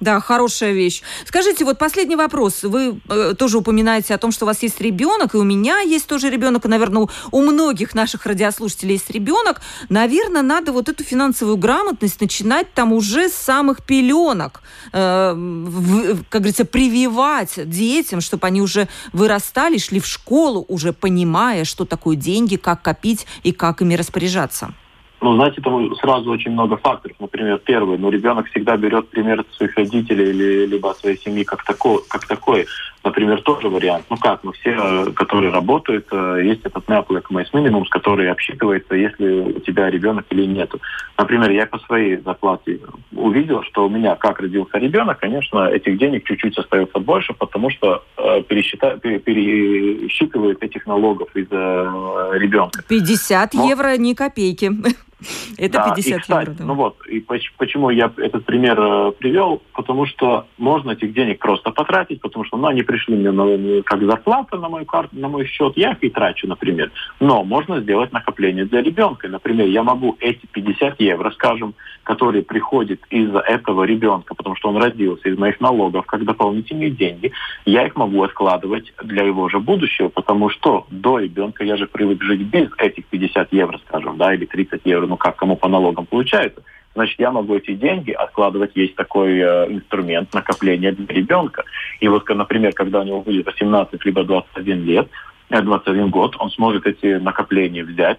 Да, 0.00 0.20
хорошая 0.20 0.72
вещь. 0.72 1.02
Скажите, 1.26 1.64
вот 1.64 1.76
последний 1.78 2.14
вопрос. 2.14 2.62
Вы 2.62 3.00
э, 3.08 3.34
тоже 3.36 3.58
упоминаете 3.58 4.14
о 4.14 4.18
том, 4.18 4.30
что 4.30 4.44
у 4.44 4.46
вас 4.46 4.62
есть 4.62 4.80
ребенок, 4.80 5.34
и 5.34 5.38
у 5.38 5.42
меня 5.42 5.80
есть 5.80 6.06
тоже 6.06 6.30
ребенок, 6.30 6.64
и, 6.64 6.68
наверное, 6.68 7.08
у 7.32 7.40
многих 7.40 7.94
наших 7.94 8.24
радиослушателей 8.24 8.92
есть 8.92 9.10
ребенок. 9.10 9.60
Наверное, 9.88 10.42
надо 10.42 10.70
вот 10.70 10.88
эту 10.88 11.02
финансовую 11.02 11.56
грамотность 11.56 12.20
начинать 12.20 12.72
там 12.74 12.92
уже 12.92 13.28
с 13.28 13.34
самых 13.34 13.84
пеленок, 13.84 14.62
э, 14.92 15.32
в, 15.34 16.24
как 16.28 16.42
говорится, 16.42 16.64
прививать 16.64 17.68
детям, 17.68 18.20
чтобы 18.20 18.46
они 18.46 18.62
уже 18.62 18.88
вырастали, 19.12 19.78
шли 19.78 19.98
в 19.98 20.06
школу, 20.06 20.64
уже 20.68 20.92
понимая, 20.92 21.64
что 21.64 21.84
такое 21.84 22.14
деньги, 22.14 22.54
как 22.54 22.82
копить 22.82 23.26
и 23.42 23.50
как 23.50 23.82
ими 23.82 23.94
распоряжаться. 23.94 24.74
Ну, 25.20 25.34
знаете, 25.34 25.60
там 25.60 25.94
сразу 25.96 26.30
очень 26.30 26.52
много 26.52 26.76
факторов. 26.76 27.16
Например, 27.18 27.58
первый, 27.58 27.98
ну, 27.98 28.08
ребенок 28.08 28.46
всегда 28.46 28.76
берет 28.76 29.08
пример 29.08 29.44
своих 29.56 29.76
родителей 29.76 30.30
или 30.30 30.66
либо 30.66 30.94
своей 30.98 31.18
семьи 31.18 31.42
как 31.42 31.64
такой, 31.64 32.00
как 32.08 32.26
такой. 32.26 32.66
Например, 33.04 33.40
тоже 33.42 33.68
вариант. 33.68 34.04
Ну 34.10 34.16
как, 34.16 34.42
ну 34.44 34.52
все, 34.52 34.70
э, 34.70 35.12
которые 35.12 35.52
работают, 35.52 36.06
э, 36.10 36.42
есть 36.44 36.62
этот 36.64 36.84
NAPLEC 36.86 37.24
минимум, 37.52 37.86
с 37.86 37.90
который 37.90 38.30
обсчитывается, 38.30 38.94
если 38.94 39.40
у 39.56 39.60
тебя 39.60 39.90
ребенок 39.90 40.26
или 40.30 40.44
нет. 40.44 40.72
Например, 41.16 41.50
я 41.50 41.66
по 41.66 41.78
своей 41.80 42.16
зарплате 42.16 42.80
увидел, 43.12 43.62
что 43.64 43.86
у 43.86 43.88
меня, 43.88 44.16
как 44.16 44.40
родился 44.40 44.78
ребенок, 44.78 45.18
конечно, 45.20 45.68
этих 45.68 45.98
денег 45.98 46.24
чуть-чуть 46.24 46.58
остается 46.58 46.98
больше, 46.98 47.34
потому 47.34 47.70
что 47.70 48.04
э, 48.16 48.42
пересчита... 48.42 48.96
пересчитывают 48.98 50.62
этих 50.62 50.86
налогов 50.86 51.28
из-за 51.34 51.56
э, 51.56 52.38
ребенка. 52.38 52.82
50 52.88 53.54
Но... 53.54 53.68
евро, 53.68 53.96
ни 53.96 54.14
копейки. 54.14 54.72
Это 55.58 55.78
да, 55.78 55.94
50 55.94 55.98
и, 55.98 56.20
кстати, 56.20 56.40
евро. 56.40 56.58
Да. 56.58 56.64
Ну 56.64 56.74
вот, 56.74 57.06
и 57.06 57.20
почему 57.20 57.90
я 57.90 58.12
этот 58.16 58.44
пример 58.44 58.78
э, 58.80 59.12
привел? 59.12 59.62
Потому 59.72 60.06
что 60.06 60.46
можно 60.58 60.92
этих 60.92 61.12
денег 61.12 61.40
просто 61.40 61.70
потратить, 61.70 62.20
потому 62.20 62.44
что 62.44 62.56
ну, 62.56 62.68
они 62.68 62.82
пришли 62.82 63.16
мне 63.16 63.30
на, 63.30 63.82
как 63.82 64.02
зарплата 64.02 64.56
на 64.56 64.68
мою 64.68 64.86
карту, 64.86 65.16
на 65.16 65.28
мой 65.28 65.46
счет, 65.46 65.76
я 65.76 65.92
их 65.92 65.98
и 66.02 66.10
трачу, 66.10 66.46
например. 66.46 66.92
Но 67.20 67.42
можно 67.44 67.80
сделать 67.80 68.12
накопление 68.12 68.64
для 68.64 68.82
ребенка. 68.82 69.28
Например, 69.28 69.66
я 69.66 69.82
могу 69.82 70.16
эти 70.20 70.46
50 70.46 71.00
евро, 71.00 71.30
скажем, 71.32 71.74
которые 72.08 72.42
приходят 72.42 73.00
из-за 73.10 73.40
этого 73.40 73.84
ребенка, 73.84 74.34
потому 74.34 74.56
что 74.56 74.70
он 74.70 74.78
родился 74.78 75.28
из 75.28 75.36
моих 75.36 75.60
налогов, 75.60 76.06
как 76.06 76.24
дополнительные 76.24 76.88
деньги, 76.88 77.32
я 77.66 77.86
их 77.86 77.96
могу 77.96 78.22
откладывать 78.22 78.94
для 79.02 79.24
его 79.24 79.50
же 79.50 79.60
будущего, 79.60 80.08
потому 80.08 80.48
что 80.48 80.86
до 80.90 81.18
ребенка 81.18 81.64
я 81.64 81.76
же 81.76 81.86
привык 81.86 82.22
жить 82.22 82.40
без 82.40 82.70
этих 82.78 83.04
50 83.08 83.52
евро, 83.52 83.78
скажем, 83.86 84.16
да, 84.16 84.32
или 84.32 84.46
30 84.46 84.80
евро 84.86 85.06
ну 85.06 85.18
как 85.18 85.36
кому 85.36 85.54
по 85.54 85.68
налогам 85.68 86.06
получается, 86.06 86.62
значит, 86.94 87.18
я 87.18 87.30
могу 87.30 87.54
эти 87.54 87.74
деньги 87.74 88.12
откладывать. 88.12 88.70
Есть 88.74 88.94
такой 88.94 89.38
э, 89.38 89.66
инструмент 89.70 90.32
накопления 90.32 90.92
для 90.92 91.14
ребенка. 91.14 91.64
И 92.00 92.08
вот, 92.08 92.26
например, 92.26 92.72
когда 92.72 93.00
у 93.00 93.04
него 93.04 93.20
будет 93.20 93.44
18 93.44 94.02
либо 94.06 94.24
21 94.24 94.84
лет, 94.84 95.08
21 95.50 96.06
э, 96.06 96.08
год, 96.08 96.36
он 96.38 96.50
сможет 96.52 96.86
эти 96.86 97.18
накопления 97.18 97.84
взять 97.84 98.18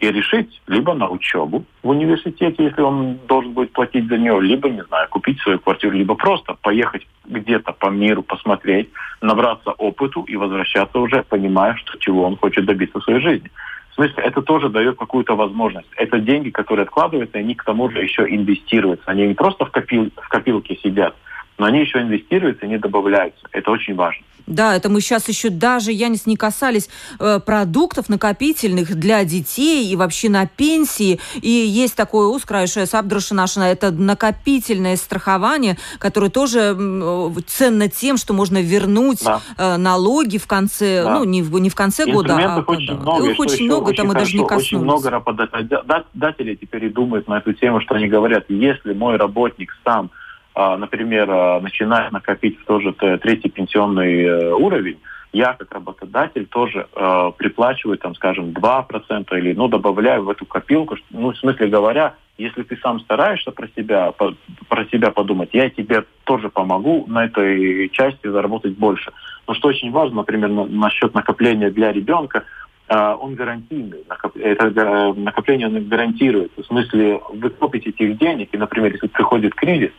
и 0.00 0.10
решить 0.10 0.60
либо 0.66 0.94
на 0.94 1.08
учебу 1.08 1.64
в 1.82 1.88
университете, 1.90 2.64
если 2.64 2.80
он 2.80 3.18
должен 3.28 3.52
будет 3.52 3.72
платить 3.72 4.08
за 4.08 4.16
нее, 4.16 4.40
либо, 4.40 4.68
не 4.68 4.82
знаю, 4.84 5.08
купить 5.08 5.40
свою 5.40 5.58
квартиру, 5.58 5.92
либо 5.92 6.14
просто 6.14 6.54
поехать 6.54 7.06
где-то 7.26 7.72
по 7.72 7.88
миру, 7.88 8.22
посмотреть, 8.22 8.88
набраться 9.20 9.72
опыту 9.72 10.22
и 10.22 10.36
возвращаться 10.36 10.98
уже, 10.98 11.22
понимая, 11.22 11.74
что 11.76 11.98
чего 11.98 12.24
он 12.24 12.36
хочет 12.36 12.64
добиться 12.64 12.98
в 12.98 13.04
своей 13.04 13.20
жизни. 13.20 13.50
В 13.90 13.94
смысле, 13.96 14.22
это 14.24 14.40
тоже 14.40 14.70
дает 14.70 14.96
какую-то 14.96 15.34
возможность. 15.34 15.88
Это 15.96 16.18
деньги, 16.18 16.48
которые 16.48 16.84
откладываются, 16.84 17.38
они 17.38 17.54
к 17.54 17.64
тому 17.64 17.90
же 17.90 18.02
еще 18.02 18.22
инвестируются. 18.22 19.04
Они 19.10 19.26
не 19.26 19.34
просто 19.34 19.66
в, 19.66 19.70
копил, 19.70 20.10
в 20.16 20.28
копилке 20.28 20.78
сидят, 20.82 21.14
но 21.60 21.66
они 21.66 21.80
еще 21.80 22.00
инвестируются, 22.00 22.64
они 22.64 22.78
добавляются. 22.78 23.46
Это 23.52 23.70
очень 23.70 23.94
важно. 23.94 24.24
Да, 24.46 24.74
это 24.74 24.88
мы 24.88 25.02
сейчас 25.02 25.28
еще 25.28 25.50
даже, 25.50 25.92
Янис, 25.92 26.24
не 26.24 26.36
касались 26.36 26.88
э, 27.20 27.38
продуктов 27.38 28.08
накопительных 28.08 28.96
для 28.96 29.24
детей 29.24 29.86
и 29.86 29.94
вообще 29.94 30.30
на 30.30 30.46
пенсии. 30.46 31.20
И 31.42 31.50
есть 31.50 31.94
такое 31.94 32.28
узкое 32.28 32.66
сабдрашинашина, 32.66 33.64
это 33.64 33.92
накопительное 33.92 34.96
страхование, 34.96 35.76
которое 35.98 36.30
тоже 36.30 36.74
э, 36.76 37.30
ценно 37.46 37.88
тем, 37.88 38.16
что 38.16 38.32
можно 38.32 38.62
вернуть 38.62 39.22
да. 39.22 39.42
э, 39.58 39.76
налоги 39.76 40.38
в 40.38 40.46
конце, 40.46 41.04
да. 41.04 41.18
ну, 41.18 41.24
не 41.24 41.42
в, 41.42 41.56
не 41.58 41.68
в 41.68 41.74
конце 41.74 42.10
года, 42.10 42.38
а 42.38 42.64
очень 42.66 42.96
много. 42.98 43.30
Их 43.30 43.38
очень 43.38 43.66
много, 43.66 43.92
это 43.92 44.04
мы 44.04 44.14
даже 44.14 44.34
не 44.34 44.44
коснулись. 44.44 44.66
Очень 44.66 44.78
много 44.78 45.10
работодателей 45.10 46.56
теперь 46.56 46.86
и 46.86 46.88
думают 46.88 47.28
на 47.28 47.36
эту 47.36 47.52
тему, 47.52 47.82
что 47.82 47.96
они 47.96 48.08
говорят, 48.08 48.46
если 48.48 48.94
мой 48.94 49.18
работник 49.18 49.76
сам 49.84 50.10
например, 50.54 51.30
а, 51.30 51.60
начинать 51.60 52.12
накопить 52.12 52.58
в 52.60 52.64
тот 52.64 52.82
же 52.82 52.92
третий 52.92 53.48
пенсионный 53.48 54.22
э, 54.24 54.52
уровень, 54.52 54.98
я 55.32 55.52
как 55.54 55.72
работодатель 55.72 56.46
тоже 56.46 56.88
э, 56.92 57.32
приплачиваю, 57.36 57.98
там, 57.98 58.14
скажем, 58.16 58.50
2% 58.50 59.38
или, 59.38 59.52
ну, 59.54 59.68
добавляю 59.68 60.24
в 60.24 60.30
эту 60.30 60.44
копилку. 60.44 60.96
Ну, 61.10 61.32
в 61.32 61.38
смысле 61.38 61.68
говоря, 61.68 62.14
если 62.36 62.62
ты 62.62 62.76
сам 62.78 62.98
стараешься 63.00 63.52
про 63.52 63.68
себя, 63.76 64.12
про 64.12 64.84
себя 64.86 65.10
подумать, 65.12 65.50
я 65.52 65.70
тебе 65.70 66.04
тоже 66.24 66.48
помогу 66.48 67.04
на 67.06 67.26
этой 67.26 67.88
части 67.90 68.26
заработать 68.26 68.76
больше. 68.76 69.12
Но 69.46 69.54
что 69.54 69.68
очень 69.68 69.92
важно, 69.92 70.16
например, 70.16 70.48
на, 70.48 70.64
насчет 70.64 71.14
накопления 71.14 71.70
для 71.70 71.92
ребенка, 71.92 72.44
он 72.90 73.34
гарантийный. 73.36 74.04
Это 74.34 75.14
накопление 75.14 75.68
он 75.68 75.88
гарантирует. 75.88 76.52
В 76.56 76.64
смысле, 76.64 77.20
вы 77.32 77.50
копите 77.50 77.90
этих 77.90 78.18
денег, 78.18 78.48
и, 78.52 78.56
например, 78.56 78.92
если 78.92 79.06
приходит 79.06 79.54
кризис, 79.54 79.92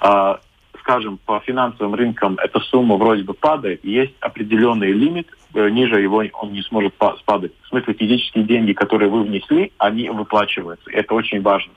а, 0.00 0.40
скажем, 0.88 1.18
по 1.26 1.40
финансовым 1.40 1.94
рынкам 1.94 2.38
эта 2.42 2.60
сумма 2.60 2.96
вроде 2.96 3.22
бы 3.22 3.34
падает, 3.34 3.84
есть 3.84 4.14
определенный 4.20 4.92
лимит, 4.92 5.28
э, 5.54 5.68
ниже 5.68 6.00
его 6.00 6.24
он 6.40 6.52
не 6.52 6.62
сможет 6.62 6.94
спадать. 7.18 7.52
В 7.64 7.68
смысле, 7.68 7.92
физические 7.92 8.44
деньги, 8.44 8.72
которые 8.72 9.10
вы 9.10 9.24
внесли, 9.24 9.70
они 9.76 10.08
выплачиваются. 10.08 10.90
Это 10.90 11.14
очень 11.14 11.42
важно. 11.42 11.72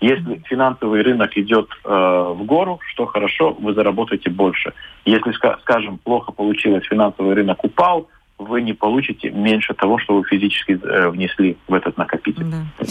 Если 0.00 0.42
финансовый 0.46 1.02
рынок 1.02 1.36
идет 1.36 1.68
э, 1.84 1.88
в 1.88 2.42
гору, 2.44 2.80
что 2.92 3.06
хорошо, 3.06 3.52
вы 3.52 3.74
заработаете 3.74 4.30
больше. 4.30 4.72
Если, 5.04 5.32
скажем, 5.60 5.98
плохо 5.98 6.32
получилось, 6.32 6.84
финансовый 6.86 7.34
рынок 7.34 7.62
упал, 7.62 8.08
вы 8.40 8.62
не 8.62 8.72
получите 8.72 9.30
меньше 9.30 9.74
того, 9.74 9.98
что 9.98 10.16
вы 10.16 10.24
физически 10.24 10.72
э, 10.82 11.10
внесли 11.10 11.58
в 11.68 11.74
этот 11.74 11.98
накопитель. 11.98 12.44
Да. 12.44 12.86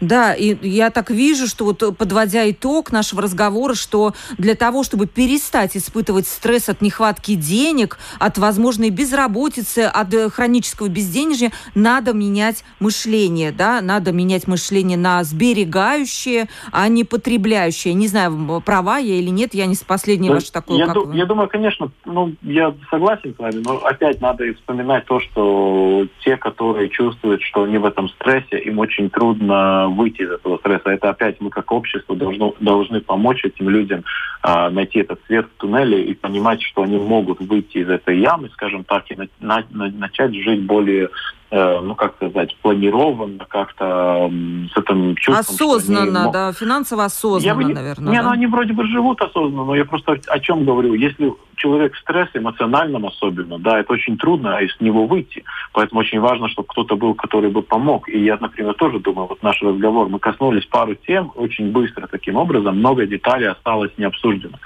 да, 0.00 0.34
и 0.34 0.56
я 0.66 0.90
так 0.90 1.10
вижу, 1.10 1.46
что 1.46 1.66
вот 1.66 1.96
подводя 1.98 2.50
итог 2.50 2.90
нашего 2.90 3.22
разговора, 3.22 3.74
что 3.74 4.14
для 4.38 4.54
того, 4.54 4.82
чтобы 4.82 5.06
перестать 5.06 5.76
испытывать 5.76 6.26
стресс 6.26 6.68
от 6.70 6.80
нехватки 6.80 7.34
денег, 7.34 7.98
от 8.18 8.38
возможной 8.38 8.88
безработицы, 8.90 9.80
от 9.80 10.14
э, 10.14 10.30
хронического 10.30 10.88
безденежья, 10.88 11.52
надо 11.74 12.14
менять 12.14 12.64
мышление, 12.80 13.52
да, 13.52 13.82
надо 13.82 14.10
менять 14.12 14.48
мышление 14.48 14.96
на 14.96 15.22
сберегающее, 15.22 16.48
а 16.72 16.88
не 16.88 17.04
потребляющее. 17.04 17.92
Не 17.92 18.08
знаю, 18.08 18.62
права 18.64 18.96
я 18.98 19.16
или 19.16 19.28
нет, 19.28 19.54
я 19.54 19.66
не 19.66 19.74
с 19.74 19.84
последней 19.84 20.28
да, 20.28 20.34
ваш 20.34 20.48
такой, 20.48 20.78
я, 20.78 20.86
ду- 20.86 21.12
я 21.12 21.26
думаю, 21.26 21.48
конечно, 21.48 21.90
ну, 22.06 22.34
я 22.40 22.74
согласен 22.90 23.34
с 23.34 23.38
вами, 23.38 23.62
но 23.62 23.76
опять 23.84 24.22
надо 24.22 24.44
вспоминать 24.54 24.93
признать 24.94 25.06
то, 25.06 25.20
что 25.20 26.06
те, 26.24 26.36
которые 26.36 26.88
чувствуют, 26.88 27.42
что 27.42 27.64
они 27.64 27.78
в 27.78 27.84
этом 27.84 28.08
стрессе, 28.08 28.58
им 28.58 28.78
очень 28.78 29.10
трудно 29.10 29.88
выйти 29.88 30.22
из 30.22 30.30
этого 30.30 30.58
стресса. 30.58 30.90
Это 30.90 31.10
опять 31.10 31.40
мы 31.40 31.50
как 31.50 31.72
общество 31.72 32.14
должны, 32.16 32.52
должны 32.60 33.00
помочь 33.00 33.44
этим 33.44 33.68
людям 33.68 34.04
а, 34.42 34.70
найти 34.70 35.00
этот 35.00 35.20
свет 35.26 35.46
в 35.46 35.60
туннеле 35.60 36.04
и 36.04 36.14
понимать, 36.14 36.62
что 36.62 36.82
они 36.82 36.98
могут 36.98 37.40
выйти 37.40 37.78
из 37.78 37.88
этой 37.88 38.20
ямы, 38.20 38.50
скажем 38.52 38.84
так, 38.84 39.10
и 39.10 39.16
на, 39.16 39.64
на, 39.70 39.90
начать 39.90 40.34
жить 40.34 40.62
более 40.62 41.08
Э, 41.08 41.43
ну, 41.54 41.94
как 41.94 42.16
сказать, 42.16 42.56
планированно, 42.62 43.44
как-то 43.46 44.30
с 44.74 44.76
этим 44.76 45.14
чувством. 45.16 45.38
Осознанно, 45.38 46.22
они, 46.24 46.32
да, 46.32 46.52
финансово 46.52 47.04
осознанно, 47.04 47.68
я, 47.68 47.74
наверное. 47.74 48.12
Не, 48.12 48.18
да? 48.18 48.24
ну, 48.24 48.30
они 48.30 48.46
вроде 48.46 48.72
бы 48.72 48.84
живут 48.86 49.20
осознанно, 49.20 49.64
но 49.64 49.76
я 49.76 49.84
просто 49.84 50.18
о 50.26 50.40
чем 50.40 50.64
говорю. 50.64 50.94
Если 50.94 51.32
человек 51.56 51.94
в 51.94 51.98
стрессе, 51.98 52.38
эмоциональном 52.38 53.06
особенно, 53.06 53.58
да, 53.58 53.78
это 53.78 53.92
очень 53.92 54.16
трудно 54.18 54.58
из 54.58 54.74
него 54.80 55.06
выйти. 55.06 55.44
Поэтому 55.72 56.00
очень 56.00 56.20
важно, 56.20 56.48
чтобы 56.48 56.68
кто-то 56.68 56.96
был, 56.96 57.14
который 57.14 57.50
бы 57.50 57.62
помог. 57.62 58.08
И 58.08 58.18
я, 58.18 58.36
например, 58.40 58.74
тоже 58.74 58.98
думаю, 58.98 59.28
вот 59.28 59.42
наш 59.42 59.62
разговор, 59.62 60.08
мы 60.08 60.18
коснулись 60.18 60.66
пару 60.66 60.94
тем 60.94 61.30
очень 61.36 61.70
быстро 61.70 62.06
таким 62.06 62.36
образом, 62.36 62.78
много 62.78 63.06
деталей 63.06 63.46
осталось 63.46 63.92
не 63.96 64.04
обсуждено. 64.04 64.58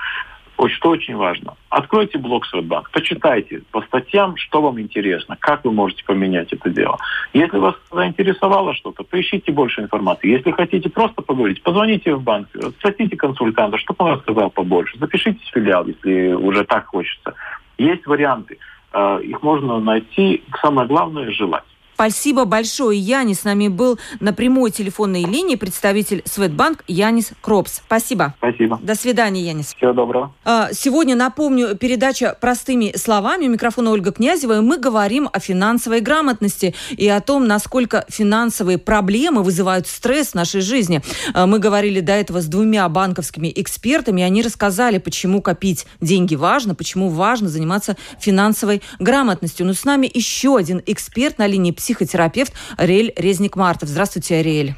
Что 0.66 0.90
очень 0.90 1.16
важно. 1.16 1.54
Откройте 1.68 2.18
блог 2.18 2.44
Свободбанк, 2.46 2.90
почитайте 2.90 3.62
по 3.70 3.80
статьям, 3.82 4.36
что 4.36 4.60
вам 4.60 4.80
интересно, 4.80 5.36
как 5.38 5.64
вы 5.64 5.70
можете 5.70 6.04
поменять 6.04 6.52
это 6.52 6.68
дело. 6.68 6.98
Если 7.32 7.58
вас 7.58 7.76
заинтересовало 7.92 8.74
что-то, 8.74 9.04
поищите 9.04 9.52
больше 9.52 9.82
информации. 9.82 10.28
Если 10.28 10.50
хотите 10.50 10.90
просто 10.90 11.22
поговорить, 11.22 11.62
позвоните 11.62 12.14
в 12.14 12.22
банк, 12.22 12.48
спросите 12.78 13.16
консультанта, 13.16 13.78
чтобы 13.78 14.04
он 14.04 14.12
рассказал 14.14 14.50
побольше. 14.50 14.98
Запишитесь 14.98 15.46
в 15.48 15.54
филиал, 15.54 15.86
если 15.86 16.32
уже 16.32 16.64
так 16.64 16.86
хочется. 16.86 17.34
Есть 17.78 18.06
варианты. 18.06 18.58
Э, 18.92 19.20
их 19.22 19.42
можно 19.42 19.78
найти. 19.78 20.42
Самое 20.60 20.88
главное– 20.88 21.30
желать. 21.32 21.64
Спасибо 21.98 22.44
большое. 22.44 22.96
Янис 22.96 23.40
с 23.40 23.44
нами 23.44 23.66
был 23.66 23.98
на 24.20 24.32
прямой 24.32 24.70
телефонной 24.70 25.24
линии 25.24 25.56
представитель 25.56 26.22
Светбанк 26.26 26.84
Янис 26.86 27.32
Кропс. 27.40 27.82
Спасибо. 27.84 28.36
Спасибо. 28.38 28.78
До 28.80 28.94
свидания, 28.94 29.42
Янис. 29.42 29.74
Всего 29.74 29.92
доброго. 29.92 30.32
А, 30.44 30.68
сегодня, 30.72 31.16
напомню, 31.16 31.74
передача 31.76 32.38
«Простыми 32.40 32.96
словами». 32.96 33.48
У 33.48 33.50
микрофона 33.50 33.90
Ольга 33.90 34.12
Князева. 34.12 34.58
И 34.58 34.60
мы 34.60 34.78
говорим 34.78 35.28
о 35.32 35.40
финансовой 35.40 36.00
грамотности 36.00 36.72
и 36.96 37.08
о 37.08 37.20
том, 37.20 37.48
насколько 37.48 38.04
финансовые 38.08 38.78
проблемы 38.78 39.42
вызывают 39.42 39.88
стресс 39.88 40.28
в 40.28 40.34
нашей 40.34 40.60
жизни. 40.60 41.02
А, 41.34 41.48
мы 41.48 41.58
говорили 41.58 41.98
до 41.98 42.12
этого 42.12 42.40
с 42.40 42.46
двумя 42.46 42.88
банковскими 42.88 43.52
экспертами, 43.56 44.20
и 44.20 44.24
они 44.24 44.42
рассказали, 44.42 44.98
почему 44.98 45.42
копить 45.42 45.84
деньги 46.00 46.36
важно, 46.36 46.76
почему 46.76 47.08
важно 47.08 47.48
заниматься 47.48 47.96
финансовой 48.20 48.82
грамотностью. 49.00 49.66
Но 49.66 49.72
с 49.72 49.84
нами 49.84 50.08
еще 50.14 50.56
один 50.56 50.80
эксперт 50.86 51.38
на 51.38 51.48
линии 51.48 51.72
психотерапевт 51.88 52.52
Ариэль 52.76 53.14
Резник-Мартов. 53.16 53.88
Здравствуйте, 53.88 54.36
Ариэль. 54.36 54.74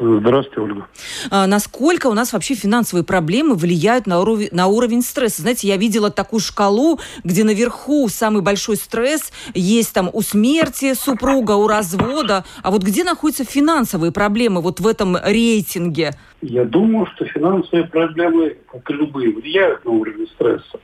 Здравствуйте, 0.00 0.60
Ольга. 0.60 0.86
А, 1.30 1.46
насколько 1.46 2.06
у 2.06 2.14
нас 2.14 2.32
вообще 2.32 2.54
финансовые 2.54 3.04
проблемы 3.04 3.54
влияют 3.54 4.06
на 4.06 4.20
уровень, 4.20 4.48
на 4.52 4.68
уровень 4.68 5.02
стресса? 5.02 5.42
Знаете, 5.42 5.68
я 5.68 5.76
видела 5.76 6.10
такую 6.10 6.40
шкалу, 6.40 7.00
где 7.24 7.44
наверху 7.44 8.08
самый 8.08 8.40
большой 8.40 8.76
стресс 8.76 9.32
есть 9.54 9.92
там 9.92 10.08
у 10.12 10.22
смерти 10.22 10.94
супруга, 10.94 11.52
у 11.52 11.66
развода. 11.66 12.44
А 12.62 12.70
вот 12.70 12.82
где 12.82 13.04
находятся 13.04 13.44
финансовые 13.44 14.12
проблемы 14.12 14.62
вот 14.62 14.80
в 14.80 14.86
этом 14.86 15.16
рейтинге? 15.16 16.12
Я 16.40 16.64
думаю, 16.64 17.06
что 17.14 17.26
финансовые 17.26 17.88
проблемы, 17.88 18.56
как 18.70 18.88
и 18.88 18.94
любые, 18.94 19.34
влияют 19.34 19.84
на 19.84 19.90
уровень 19.90 20.28
стресса. 20.28 20.80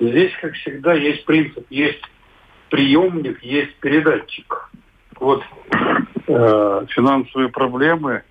Здесь, 0.00 0.32
как 0.42 0.52
всегда, 0.54 0.94
есть 0.94 1.24
принцип, 1.24 1.64
есть 1.70 2.02
приемник, 2.70 3.42
есть 3.42 3.74
передатчик. 3.76 4.70
Вот 5.20 5.42
э, 6.26 6.86
финансовые 6.88 7.48
проблемы 7.48 8.22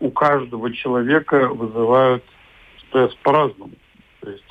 у 0.00 0.10
каждого 0.10 0.72
человека 0.72 1.48
вызывают 1.48 2.24
стресс 2.88 3.14
по-разному. 3.22 3.72
То 4.20 4.30
есть 4.30 4.44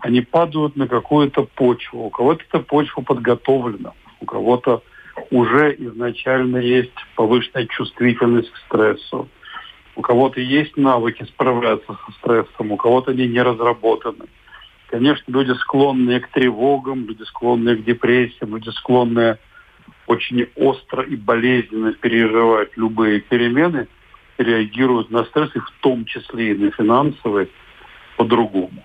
они 0.00 0.20
падают 0.20 0.76
на 0.76 0.86
какую-то 0.86 1.44
почву. 1.44 2.04
У 2.04 2.10
кого-то 2.10 2.44
эта 2.48 2.60
почва 2.60 3.02
подготовлена, 3.02 3.92
у 4.20 4.26
кого-то 4.26 4.82
уже 5.30 5.74
изначально 5.78 6.58
есть 6.58 6.94
повышенная 7.16 7.66
чувствительность 7.66 8.50
к 8.50 8.56
стрессу. 8.66 9.28
У 9.96 10.02
кого-то 10.02 10.40
есть 10.40 10.76
навыки 10.76 11.24
справляться 11.24 11.86
со 11.86 12.12
стрессом, 12.18 12.70
у 12.70 12.76
кого-то 12.76 13.12
они 13.12 13.26
не 13.26 13.40
разработаны. 13.40 14.26
Конечно, 14.88 15.32
люди 15.32 15.52
склонные 15.52 16.20
к 16.20 16.28
тревогам, 16.28 17.06
люди 17.06 17.22
склонные 17.22 17.76
к 17.76 17.84
депрессиям, 17.84 18.54
люди 18.54 18.68
склонные 18.70 19.38
очень 20.06 20.48
остро 20.54 21.02
и 21.02 21.16
болезненно 21.16 21.92
переживать 21.92 22.70
любые 22.76 23.20
перемены– 23.20 23.88
реагируют 24.38 25.10
на 25.10 25.24
стресс, 25.24 25.50
и 25.54 25.58
в 25.58 25.70
том 25.80 26.04
числе 26.04 26.52
и 26.52 26.54
на 26.54 26.70
финансовые, 26.70 27.48
по-другому. 28.16 28.84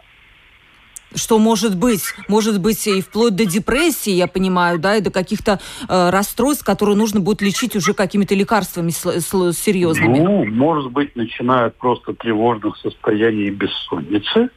Что 1.13 1.39
может 1.39 1.77
быть? 1.77 2.03
Может 2.29 2.61
быть 2.61 2.87
и 2.87 3.01
вплоть 3.01 3.35
до 3.35 3.45
депрессии, 3.45 4.11
я 4.11 4.27
понимаю, 4.27 4.79
да, 4.79 4.95
и 4.95 5.01
до 5.01 5.11
каких-то 5.11 5.59
э, 5.89 6.09
расстройств, 6.09 6.63
которые 6.63 6.95
нужно 6.95 7.19
будет 7.19 7.41
лечить 7.41 7.75
уже 7.75 7.93
какими-то 7.93 8.33
лекарствами 8.33 8.91
с, 8.91 9.05
с, 9.05 9.53
серьезными. 9.53 10.19
Ну, 10.19 10.45
может 10.45 10.89
быть, 10.91 11.17
начиная 11.17 11.65
от 11.65 11.77
просто 11.77 12.13
тревожных 12.13 12.77
состояний 12.77 13.47
и 13.47 13.51
бессонницы. 13.51 14.49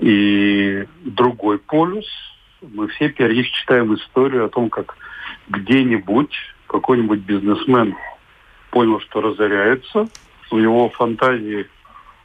И 0.00 0.86
другой 1.04 1.58
полюс. 1.58 2.06
Мы 2.62 2.88
все 2.88 3.08
периодически 3.08 3.60
читаем 3.60 3.94
историю 3.94 4.46
о 4.46 4.48
том, 4.48 4.70
как 4.70 4.96
где-нибудь 5.50 6.32
какой-нибудь 6.66 7.20
бизнесмен 7.20 7.96
понял, 8.70 9.00
что 9.00 9.20
разоряется. 9.20 10.08
В 10.50 10.56
его 10.56 10.88
фантазии 10.90 11.66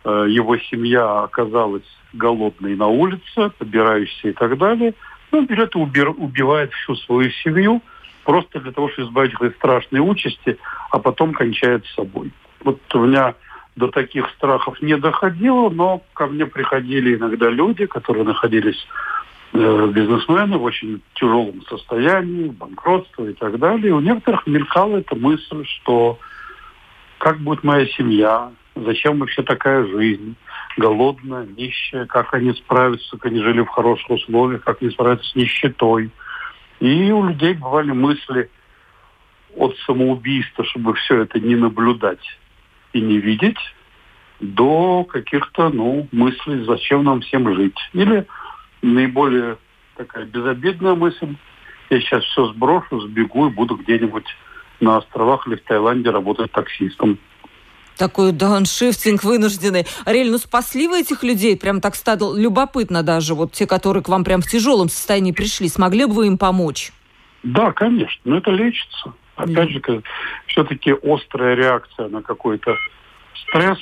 э, 0.04 0.26
его 0.30 0.58
семья 0.58 1.24
оказалась 1.24 1.86
голодной 2.14 2.76
на 2.76 2.88
улице, 2.88 3.52
побирающейся 3.58 4.30
и 4.30 4.34
так 4.34 4.58
далее. 4.58 4.94
Ну, 5.32 5.46
берет 5.46 5.76
и 5.76 5.80
убивает 5.80 6.72
всю 6.74 6.96
свою 6.96 7.32
семью 7.32 7.82
просто 8.24 8.60
для 8.60 8.72
того, 8.72 8.90
чтобы 8.90 9.08
избавить 9.08 9.34
от 9.42 9.56
страшной 9.56 10.00
участи, 10.00 10.58
а 10.92 11.00
потом 11.00 11.34
кончает 11.34 11.86
с 11.86 11.96
собой. 11.96 12.32
Вот 12.64 12.80
у 12.94 13.00
меня 13.00 13.36
до 13.76 13.90
таких 13.90 14.30
страхов 14.32 14.82
не 14.82 14.98
доходило, 14.98 15.70
но 15.70 16.02
ко 16.14 16.28
мне 16.28 16.46
приходили 16.46 17.16
иногда 17.16 17.50
люди, 17.50 17.86
которые 17.86 18.24
находились 18.24 18.88
бизнесмены 19.56 20.58
в 20.58 20.64
очень 20.64 21.02
тяжелом 21.16 21.62
состоянии, 21.68 22.50
банкротство 22.50 23.28
и 23.28 23.34
так 23.34 23.58
далее. 23.60 23.94
У 23.94 24.00
некоторых 24.00 24.46
мелькала 24.48 24.98
эта 24.98 25.16
мысль, 25.16 25.66
что 25.66 26.20
как 27.18 27.40
будет 27.40 27.64
моя 27.64 27.88
семья, 27.88 28.52
зачем 28.76 29.20
вообще 29.20 29.44
такая 29.44 29.86
жизнь, 29.86 30.36
голодная, 30.78 31.46
нищая, 31.46 32.06
как 32.06 32.34
они 32.34 32.54
справятся, 32.54 33.18
как 33.18 33.28
они 33.28 33.42
жили 33.42 33.62
в 33.62 33.68
хороших 33.68 34.10
условиях, 34.10 34.64
как 34.64 34.82
они 34.82 34.92
справятся 34.92 35.30
с 35.30 35.36
нищетой. 35.36 36.12
И 36.80 37.12
у 37.12 37.26
людей 37.26 37.54
бывали 37.54 37.92
мысли 37.92 38.50
от 39.56 39.76
самоубийства, 39.86 40.66
чтобы 40.66 40.94
все 40.96 41.22
это 41.22 41.40
не 41.40 41.56
наблюдать 41.56 42.38
и 42.94 43.02
не 43.02 43.18
видеть, 43.18 43.58
до 44.40 45.06
каких-то, 45.06 45.70
ну, 45.70 46.08
мыслей, 46.12 46.66
зачем 46.66 47.06
нам 47.06 47.22
всем 47.22 47.54
жить. 47.56 47.78
Или 47.94 48.26
наиболее 48.94 49.58
такая 49.96 50.26
безобидная 50.26 50.96
мысль, 50.96 51.36
я 51.90 52.00
сейчас 52.00 52.24
все 52.24 52.48
сброшу, 52.48 53.02
сбегу 53.02 53.48
и 53.48 53.52
буду 53.52 53.76
где-нибудь 53.76 54.26
на 54.80 54.98
островах 54.98 55.48
или 55.48 55.56
в 55.56 55.64
Таиланде 55.64 56.10
работать 56.10 56.52
таксистом. 56.52 57.18
Такой 57.98 58.34
дауншифтинг 58.34 59.24
вынужденный. 59.24 59.86
Ариэль, 60.04 60.30
ну 60.30 60.38
спасли 60.38 60.88
вы 60.88 61.00
этих 61.00 61.24
людей? 61.24 61.58
Прям 61.58 61.80
так 61.80 61.96
стало 61.96 62.38
любопытно 62.38 63.04
даже. 63.04 63.36
Вот 63.36 63.54
те, 63.54 63.66
которые 63.66 64.04
к 64.04 64.10
вам 64.10 64.26
прям 64.26 64.42
в 64.42 64.48
тяжелом 64.48 64.90
состоянии 64.90 65.32
пришли. 65.32 65.70
Смогли 65.70 66.06
бы 66.06 66.14
вы 66.14 66.28
им 66.28 66.38
помочь? 66.38 66.92
Да, 67.44 67.72
конечно. 67.72 68.20
Но 68.26 68.38
это 68.38 68.52
лечится. 68.52 69.14
Опять 69.38 69.70
же, 69.70 69.82
все-таки 70.48 70.92
острая 70.92 71.56
реакция 71.56 72.10
на 72.10 72.22
какой-то 72.22 72.76
стресс, 73.34 73.80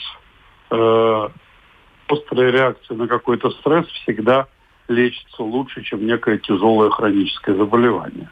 э, 0.70 1.30
острая 2.08 2.52
реакция 2.52 2.98
на 2.98 3.08
какой-то 3.08 3.50
стресс 3.52 3.88
всегда 3.88 4.48
лечится 4.88 5.44
лучше, 5.44 5.84
чем 5.84 6.06
некое 6.06 6.38
тяжелое 6.38 6.90
хроническое 6.90 7.56
заболевание. 7.56 8.30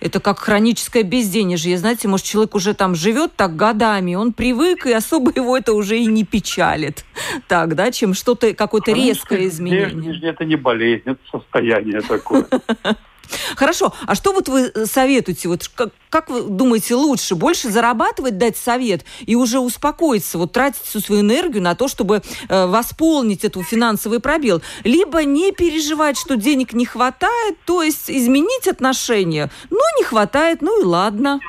Это 0.00 0.20
как 0.20 0.38
хроническое 0.38 1.02
безденежье. 1.02 1.78
Знаете, 1.78 2.08
может, 2.08 2.26
человек 2.26 2.54
уже 2.54 2.74
там 2.74 2.94
живет 2.94 3.34
так 3.36 3.56
годами, 3.56 4.14
он 4.14 4.32
привык, 4.32 4.86
и 4.86 4.92
особо 4.92 5.32
его 5.34 5.56
это 5.56 5.72
уже 5.72 5.98
и 5.98 6.06
не 6.06 6.24
печалит. 6.24 7.04
Так, 7.48 7.74
да, 7.74 7.90
чем 7.90 8.14
что-то, 8.14 8.54
какое-то 8.54 8.92
резкое 8.92 9.48
изменение. 9.48 10.20
Это 10.22 10.44
не 10.44 10.56
болезнь, 10.56 11.04
это 11.06 11.20
состояние 11.30 12.00
такое. 12.02 12.46
Хорошо, 13.56 13.92
а 14.06 14.14
что 14.14 14.32
вот 14.32 14.48
вы 14.48 14.72
э, 14.74 14.84
советуете? 14.86 15.48
Вот 15.48 15.68
как, 15.74 15.90
как 16.10 16.30
вы 16.30 16.42
думаете, 16.42 16.94
лучше 16.94 17.34
больше 17.34 17.68
зарабатывать, 17.70 18.38
дать 18.38 18.56
совет 18.56 19.04
и 19.20 19.36
уже 19.36 19.58
успокоиться, 19.58 20.38
вот 20.38 20.52
тратить 20.52 20.82
всю 20.82 21.00
свою 21.00 21.22
энергию 21.22 21.62
на 21.62 21.74
то, 21.74 21.88
чтобы 21.88 22.22
э, 22.48 22.66
восполнить 22.66 23.44
этот 23.44 23.64
финансовый 23.64 24.20
пробел, 24.20 24.62
либо 24.84 25.24
не 25.24 25.52
переживать, 25.52 26.18
что 26.18 26.36
денег 26.36 26.72
не 26.72 26.84
хватает, 26.84 27.56
то 27.64 27.82
есть 27.82 28.10
изменить 28.10 28.68
отношения. 28.68 29.50
Ну, 29.70 29.80
не 29.98 30.04
хватает, 30.04 30.62
ну 30.62 30.80
и 30.80 30.84
ладно. 30.84 31.40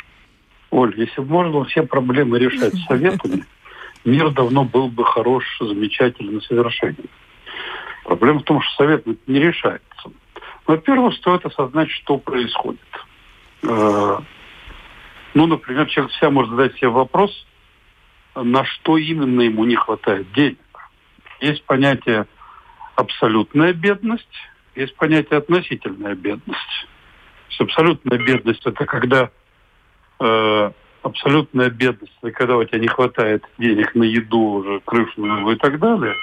Оль, 0.71 0.93
если 0.97 1.21
бы 1.21 1.27
можно 1.27 1.65
все 1.65 1.83
проблемы 1.83 2.39
решать 2.39 2.73
советами, 2.87 3.45
мир 4.05 4.31
давно 4.31 4.63
был 4.63 4.87
бы 4.87 5.05
хорош, 5.05 5.43
замечательный, 5.59 6.41
совершенен. 6.41 7.05
Проблема 8.03 8.39
в 8.39 8.43
том, 8.43 8.61
что 8.61 8.83
совет 8.83 9.05
не 9.27 9.39
решается. 9.39 10.11
Во-первых, 10.65 11.15
стоит 11.15 11.45
осознать, 11.45 11.89
что 11.89 12.17
происходит. 12.17 12.79
Э, 13.63 14.17
ну, 15.33 15.47
например, 15.47 15.87
человек 15.87 16.11
всегда 16.13 16.29
может 16.29 16.51
задать 16.51 16.75
себе 16.75 16.89
вопрос, 16.89 17.31
на 18.35 18.63
что 18.65 18.97
именно 18.97 19.41
ему 19.41 19.65
не 19.65 19.75
хватает 19.75 20.31
денег. 20.33 20.59
Есть 21.41 21.63
понятие 21.65 22.27
абсолютная 22.95 23.73
бедность, 23.73 24.27
есть 24.75 24.95
понятие 24.95 25.39
относительная 25.39 26.15
бедность. 26.15 26.87
То 27.47 27.49
есть 27.49 27.61
абсолютная 27.61 28.17
бедность– 28.17 28.61
это 28.65 28.85
когда 28.85 29.29
э, 30.19 30.71
абсолютная 31.01 31.69
бедность– 31.69 32.13
это 32.21 32.31
когда 32.31 32.57
у 32.57 32.63
тебя 32.63 32.79
не 32.79 32.87
хватает 32.87 33.43
денег 33.57 33.93
на 33.95 34.03
еду, 34.03 34.39
уже 34.39 34.79
крышу 34.79 35.51
и 35.51 35.55
так 35.57 35.79
далее. 35.79 36.15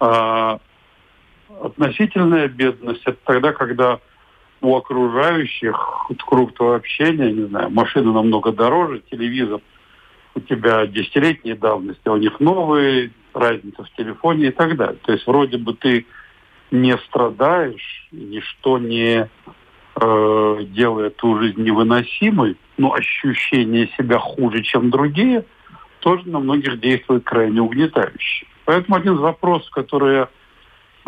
А 0.00 0.60
относительная 1.62 2.48
бедность– 2.48 3.02
это 3.04 3.18
тогда, 3.24 3.52
когда 3.52 4.00
у 4.60 4.76
окружающих 4.76 5.76
круг 6.26 6.54
твоего 6.54 6.74
общения, 6.74 7.32
не 7.32 7.46
знаю, 7.46 7.70
машина 7.70 8.12
намного 8.12 8.52
дороже, 8.52 9.02
телевизор 9.10 9.60
у 10.34 10.40
тебя 10.40 10.86
десятилетней 10.86 11.54
давности, 11.54 12.02
а 12.04 12.12
у 12.12 12.16
них 12.16 12.40
новые, 12.40 13.12
разница 13.34 13.84
в 13.84 13.90
телефоне 13.96 14.48
и 14.48 14.50
так 14.50 14.76
далее. 14.76 14.98
То 15.02 15.12
есть 15.12 15.26
вроде 15.26 15.58
бы 15.58 15.74
ты 15.74 16.06
не 16.70 16.96
страдаешь, 16.98 18.08
ничто 18.10 18.78
не 18.78 19.28
э, 20.00 20.58
делает 20.64 21.16
ту 21.16 21.38
жизнь 21.38 21.62
невыносимой, 21.62 22.56
но 22.76 22.92
ощущение 22.92 23.88
себя 23.96 24.18
хуже, 24.18 24.62
чем 24.62 24.90
другие, 24.90 25.44
тоже 26.00 26.28
на 26.28 26.38
многих 26.38 26.80
действует 26.80 27.24
крайне 27.24 27.60
угнетающе. 27.60 28.46
Поэтому 28.64 28.96
один 28.96 29.14
из 29.14 29.20
вопросов, 29.20 29.70
который 29.70 30.16
я 30.16 30.28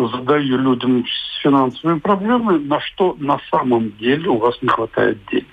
задаю 0.08 0.58
людям 0.58 1.04
с 1.06 1.42
финансовыми 1.42 1.98
проблемами, 1.98 2.64
на 2.64 2.80
что 2.80 3.16
на 3.18 3.38
самом 3.50 3.92
деле 3.96 4.28
у 4.28 4.38
вас 4.38 4.60
не 4.62 4.68
хватает 4.68 5.18
денег. 5.30 5.46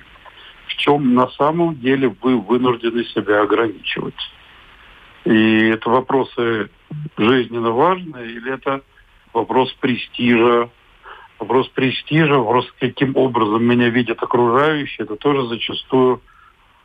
В 0.68 0.76
чем 0.76 1.14
на 1.14 1.28
самом 1.30 1.80
деле 1.80 2.14
вы 2.22 2.38
вынуждены 2.38 3.04
себя 3.06 3.42
ограничивать. 3.42 4.16
И 5.26 5.70
это 5.70 5.90
вопросы 5.90 6.70
жизненно 7.18 7.72
важные, 7.72 8.32
или 8.32 8.54
это 8.54 8.82
вопрос 9.34 9.72
престижа, 9.74 10.70
вопрос 11.40 11.68
престижа, 11.70 12.36
вопрос, 12.36 12.72
каким 12.80 13.16
образом 13.16 13.64
меня 13.64 13.90
видят 13.90 14.22
окружающие, 14.22 15.06
это 15.06 15.16
тоже 15.16 15.48
зачастую 15.48 16.22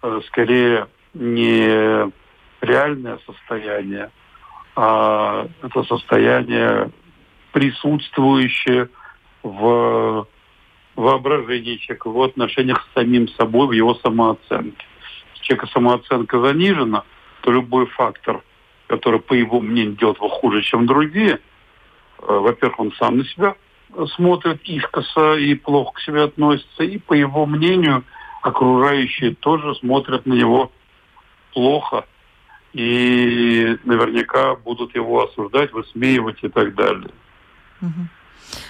э, 0.02 0.20
скорее 0.26 0.88
не 1.14 2.10
реальное 2.60 3.18
состояние, 3.26 4.10
а 4.74 5.46
это 5.62 5.82
состояние 5.84 6.90
присутствующее 7.52 8.88
в 9.42 10.26
воображении 10.96 11.76
человека, 11.76 12.10
в 12.10 12.22
отношениях 12.22 12.86
с 12.90 12.94
самим 12.94 13.28
собой, 13.28 13.68
в 13.68 13.72
его 13.72 13.94
самооценке. 13.96 14.86
Если 15.34 15.44
человека 15.44 15.66
самооценка 15.72 16.40
занижена, 16.40 17.04
то 17.42 17.50
любой 17.50 17.86
фактор, 17.86 18.42
который, 18.86 19.20
по 19.20 19.34
его 19.34 19.60
мнению, 19.60 19.96
делает 19.96 20.18
его 20.18 20.28
хуже, 20.28 20.62
чем 20.62 20.86
другие, 20.86 21.34
э, 21.34 21.38
во-первых, 22.18 22.78
он 22.78 22.92
сам 22.92 23.18
на 23.18 23.24
себя 23.24 23.54
смотрит 24.14 24.62
искоса 24.64 25.34
и 25.34 25.54
плохо 25.54 25.92
к 25.94 26.00
себе 26.00 26.22
относится, 26.24 26.84
и, 26.84 26.98
по 26.98 27.12
его 27.12 27.46
мнению, 27.46 28.04
окружающие 28.42 29.34
тоже 29.34 29.74
смотрят 29.76 30.26
на 30.26 30.34
него 30.34 30.72
плохо 31.52 32.06
и 32.72 33.76
наверняка 33.84 34.54
будут 34.54 34.94
его 34.94 35.24
осуждать, 35.24 35.72
высмеивать 35.72 36.42
и 36.42 36.48
так 36.48 36.74
далее. 36.74 37.10
Mm-hmm. 37.82 38.21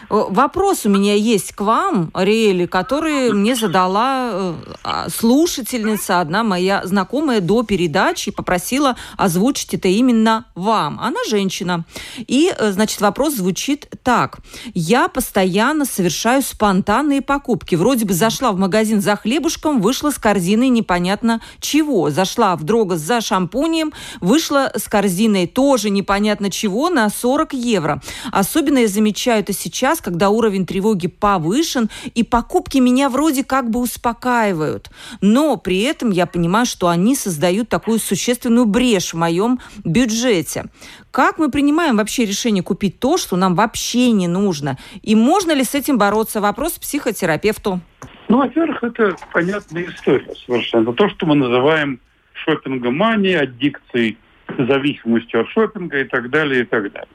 Вопрос 0.09 0.85
у 0.85 0.91
меня 0.91 1.14
есть 1.14 1.53
к 1.53 1.62
вам, 1.62 2.11
Ариэли, 2.12 2.66
который 2.66 3.33
мне 3.33 3.57
задала 3.57 4.30
э, 4.30 4.55
а, 4.85 5.09
слушательница, 5.09 6.20
одна 6.20 6.45
моя 6.45 6.83
знакомая 6.85 7.41
до 7.41 7.62
передачи, 7.62 8.30
попросила 8.30 8.97
озвучить 9.16 9.74
это 9.74 9.89
именно 9.89 10.45
вам. 10.55 11.01
Она 11.01 11.18
женщина. 11.28 11.85
И, 12.18 12.53
э, 12.57 12.72
значит, 12.72 13.01
вопрос 13.01 13.37
звучит 13.37 13.89
так. 14.03 14.41
Я 14.74 15.09
постоянно 15.09 15.87
совершаю 15.87 16.43
спонтанные 16.43 17.22
покупки. 17.22 17.74
Вроде 17.74 18.05
бы 18.05 18.12
зашла 18.12 18.53
в 18.53 18.59
магазин 18.59 19.01
за 19.01 19.16
хлебушком, 19.16 19.80
вышла 19.80 20.11
с 20.11 20.18
корзиной 20.18 20.68
непонятно 20.68 21.41
чего. 21.61 22.11
Зашла 22.11 22.55
в 22.57 22.64
Дрогос 22.64 23.01
за 23.01 23.20
шампунем, 23.22 23.95
вышла 24.20 24.70
с 24.76 24.89
корзиной 24.89 25.47
тоже 25.47 25.89
непонятно 25.89 26.51
чего 26.51 26.91
на 26.91 27.09
40 27.09 27.55
евро. 27.55 28.03
Особенно 28.30 28.78
я 28.78 28.89
замечаю 28.89 29.41
это 29.41 29.55
сейчас 29.55 29.72
сейчас, 29.73 30.01
когда 30.01 30.29
уровень 30.29 30.66
тревоги 30.66 31.09
повышен, 31.09 31.89
и 32.14 32.23
покупки 32.23 32.79
меня 32.79 33.09
вроде 33.09 33.43
как 33.45 33.70
бы 33.70 33.81
успокаивают. 33.81 34.91
Но 35.20 35.57
при 35.57 35.81
этом 35.81 36.11
я 36.11 36.27
понимаю, 36.27 36.66
что 36.66 36.89
они 36.89 37.16
создают 37.16 37.68
такую 37.68 37.99
существенную 37.99 38.66
брешь 38.66 39.12
в 39.12 39.16
моем 39.16 39.61
бюджете. 39.85 40.66
Как 41.11 41.39
мы 41.39 41.51
принимаем 41.51 41.97
вообще 41.97 42.25
решение 42.25 42.62
купить 42.62 42.99
то, 42.99 43.16
что 43.16 43.37
нам 43.37 43.55
вообще 43.55 44.12
не 44.12 44.29
нужно? 44.29 44.79
И 45.03 45.14
можно 45.14 45.53
ли 45.53 45.64
с 45.64 45.75
этим 45.75 45.99
бороться? 45.99 46.41
Вопрос 46.41 46.73
психотерапевту. 46.73 47.81
Ну, 48.29 48.39
во-первых, 48.39 48.83
это 48.83 49.16
понятная 49.33 49.87
история 49.87 50.33
совершенно. 50.47 50.93
То, 50.93 51.09
что 51.09 51.27
мы 51.27 51.35
называем 51.35 52.01
шопингоманией, 52.45 53.39
аддикцией, 53.39 54.18
зависимостью 54.59 55.43
от 55.43 55.49
шопинга 55.49 56.01
и 56.01 56.05
так 56.05 56.31
далее, 56.31 56.62
и 56.62 56.64
так 56.64 56.93
далее. 56.93 57.09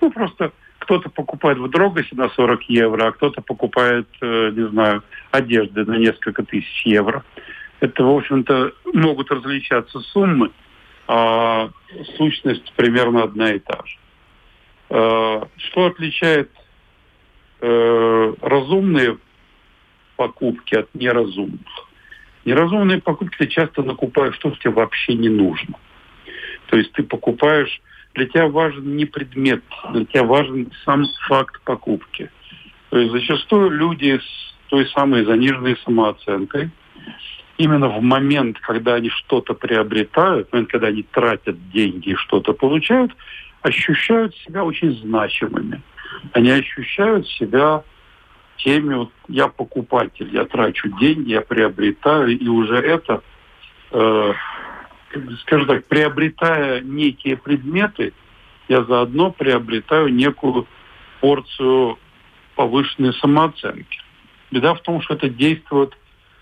Ну, 0.00 0.10
просто 0.10 0.52
кто-то 0.84 1.08
покупает 1.08 1.58
в 1.58 1.68
Дрогосе 1.68 2.10
на 2.12 2.28
40 2.28 2.62
евро, 2.68 3.08
а 3.08 3.12
кто-то 3.12 3.40
покупает, 3.40 4.06
э, 4.20 4.50
не 4.50 4.68
знаю, 4.68 5.02
одежды 5.30 5.84
на 5.84 5.96
несколько 5.96 6.44
тысяч 6.44 6.86
евро. 6.86 7.24
Это, 7.80 8.04
в 8.04 8.16
общем-то, 8.16 8.72
могут 8.92 9.30
различаться 9.30 10.00
суммы, 10.00 10.50
а 11.08 11.70
сущность 12.16 12.72
примерно 12.76 13.24
одна 13.24 13.52
и 13.52 13.58
та 13.58 13.80
же. 13.84 13.96
Э, 14.90 15.42
что 15.56 15.86
отличает 15.86 16.50
э, 17.60 18.34
разумные 18.42 19.16
покупки 20.16 20.74
от 20.74 20.94
неразумных? 20.94 21.88
Неразумные 22.44 23.00
покупки 23.00 23.38
ты 23.38 23.46
часто 23.46 23.82
накупаешь 23.82 24.34
что 24.34 24.50
тебе 24.50 24.70
вообще 24.70 25.14
не 25.14 25.30
нужно. 25.30 25.76
То 26.66 26.76
есть 26.76 26.92
ты 26.92 27.02
покупаешь 27.02 27.80
для 28.14 28.26
тебя 28.26 28.48
важен 28.48 28.96
не 28.96 29.04
предмет, 29.04 29.62
для 29.92 30.04
тебя 30.04 30.24
важен 30.24 30.70
сам 30.84 31.04
факт 31.26 31.60
покупки. 31.64 32.30
То 32.90 32.98
есть 32.98 33.12
зачастую 33.12 33.70
люди 33.70 34.18
с 34.18 34.54
той 34.68 34.86
самой 34.88 35.24
заниженной 35.24 35.76
самооценкой, 35.84 36.70
именно 37.58 37.88
в 37.88 38.00
момент, 38.00 38.58
когда 38.60 38.94
они 38.94 39.10
что-то 39.10 39.54
приобретают, 39.54 40.48
в 40.48 40.52
момент, 40.52 40.70
когда 40.70 40.88
они 40.88 41.02
тратят 41.02 41.70
деньги 41.70 42.10
и 42.10 42.14
что-то 42.14 42.52
получают, 42.52 43.12
ощущают 43.62 44.34
себя 44.36 44.64
очень 44.64 44.96
значимыми. 45.00 45.82
Они 46.32 46.50
ощущают 46.50 47.26
себя 47.28 47.82
теми, 48.58 48.94
вот 48.94 49.10
я 49.28 49.48
покупатель, 49.48 50.28
я 50.32 50.44
трачу 50.44 50.88
деньги, 51.00 51.32
я 51.32 51.40
приобретаю, 51.40 52.38
и 52.38 52.46
уже 52.46 52.76
это 52.76 53.22
э, 53.90 54.32
скажем 55.40 55.66
так, 55.66 55.86
приобретая 55.86 56.80
некие 56.80 57.36
предметы, 57.36 58.12
я 58.68 58.84
заодно 58.84 59.30
приобретаю 59.30 60.12
некую 60.12 60.66
порцию 61.20 61.98
повышенной 62.54 63.12
самооценки. 63.14 64.00
Беда 64.50 64.74
в 64.74 64.80
том, 64.82 65.02
что 65.02 65.14
это 65.14 65.28
действует 65.28 65.96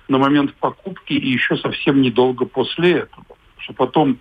на 0.08 0.18
момент 0.18 0.54
покупки 0.54 1.12
и 1.14 1.30
еще 1.30 1.56
совсем 1.56 2.02
недолго 2.02 2.44
после 2.44 2.92
этого. 2.98 3.36
Что 3.58 3.72
потом 3.72 4.18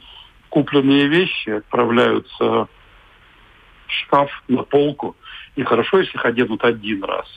купленные 0.50 1.08
вещи 1.08 1.50
отправляются 1.50 2.44
в 2.44 2.70
шкаф, 3.88 4.30
на 4.48 4.64
полку. 4.64 5.16
И 5.56 5.64
хорошо, 5.64 6.00
если 6.00 6.16
их 6.16 6.26
оденут 6.26 6.64
один 6.64 7.04
раз. 7.04 7.28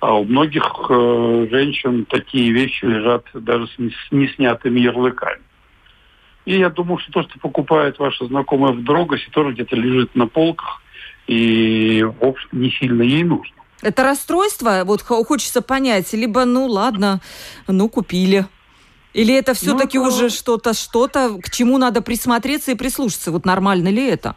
А 0.00 0.14
у 0.14 0.24
многих 0.24 0.64
э, 0.88 1.46
женщин 1.50 2.06
такие 2.06 2.52
вещи 2.52 2.86
лежат 2.86 3.26
даже 3.34 3.66
с 3.66 3.76
неснятыми 4.10 4.80
ярлыками. 4.80 5.42
И 6.44 6.58
я 6.58 6.70
думаю, 6.70 6.98
что 6.98 7.12
то, 7.12 7.22
что 7.22 7.38
покупает 7.38 7.98
ваша 7.98 8.26
знакомая 8.26 8.72
в 8.72 8.82
Дрогосе, 8.82 9.28
тоже 9.30 9.52
где-то 9.52 9.76
лежит 9.76 10.14
на 10.14 10.26
полках 10.26 10.82
и, 11.26 12.02
в 12.02 12.24
общем, 12.24 12.48
не 12.52 12.70
сильно 12.70 13.02
ей 13.02 13.22
нужно. 13.22 13.54
Это 13.82 14.02
расстройство, 14.02 14.82
вот 14.84 15.02
хочется 15.02 15.62
понять, 15.62 16.12
либо, 16.12 16.44
ну 16.44 16.66
ладно, 16.66 17.20
ну 17.66 17.88
купили. 17.88 18.46
Или 19.12 19.34
это 19.34 19.54
все-таки 19.54 19.98
ну, 19.98 20.04
уже 20.04 20.28
что-то, 20.28 20.74
что-то, 20.74 21.38
к 21.42 21.50
чему 21.50 21.78
надо 21.78 22.00
присмотреться 22.02 22.72
и 22.72 22.76
прислушаться? 22.76 23.32
Вот 23.32 23.44
нормально 23.44 23.88
ли 23.88 24.06
это? 24.06 24.36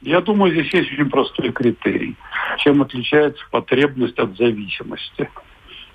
Я 0.00 0.20
думаю, 0.20 0.52
здесь 0.52 0.72
есть 0.72 0.92
очень 0.92 1.10
простой 1.10 1.52
критерий. 1.52 2.16
Чем 2.58 2.80
отличается 2.80 3.44
потребность 3.50 4.18
от 4.18 4.36
зависимости? 4.36 5.28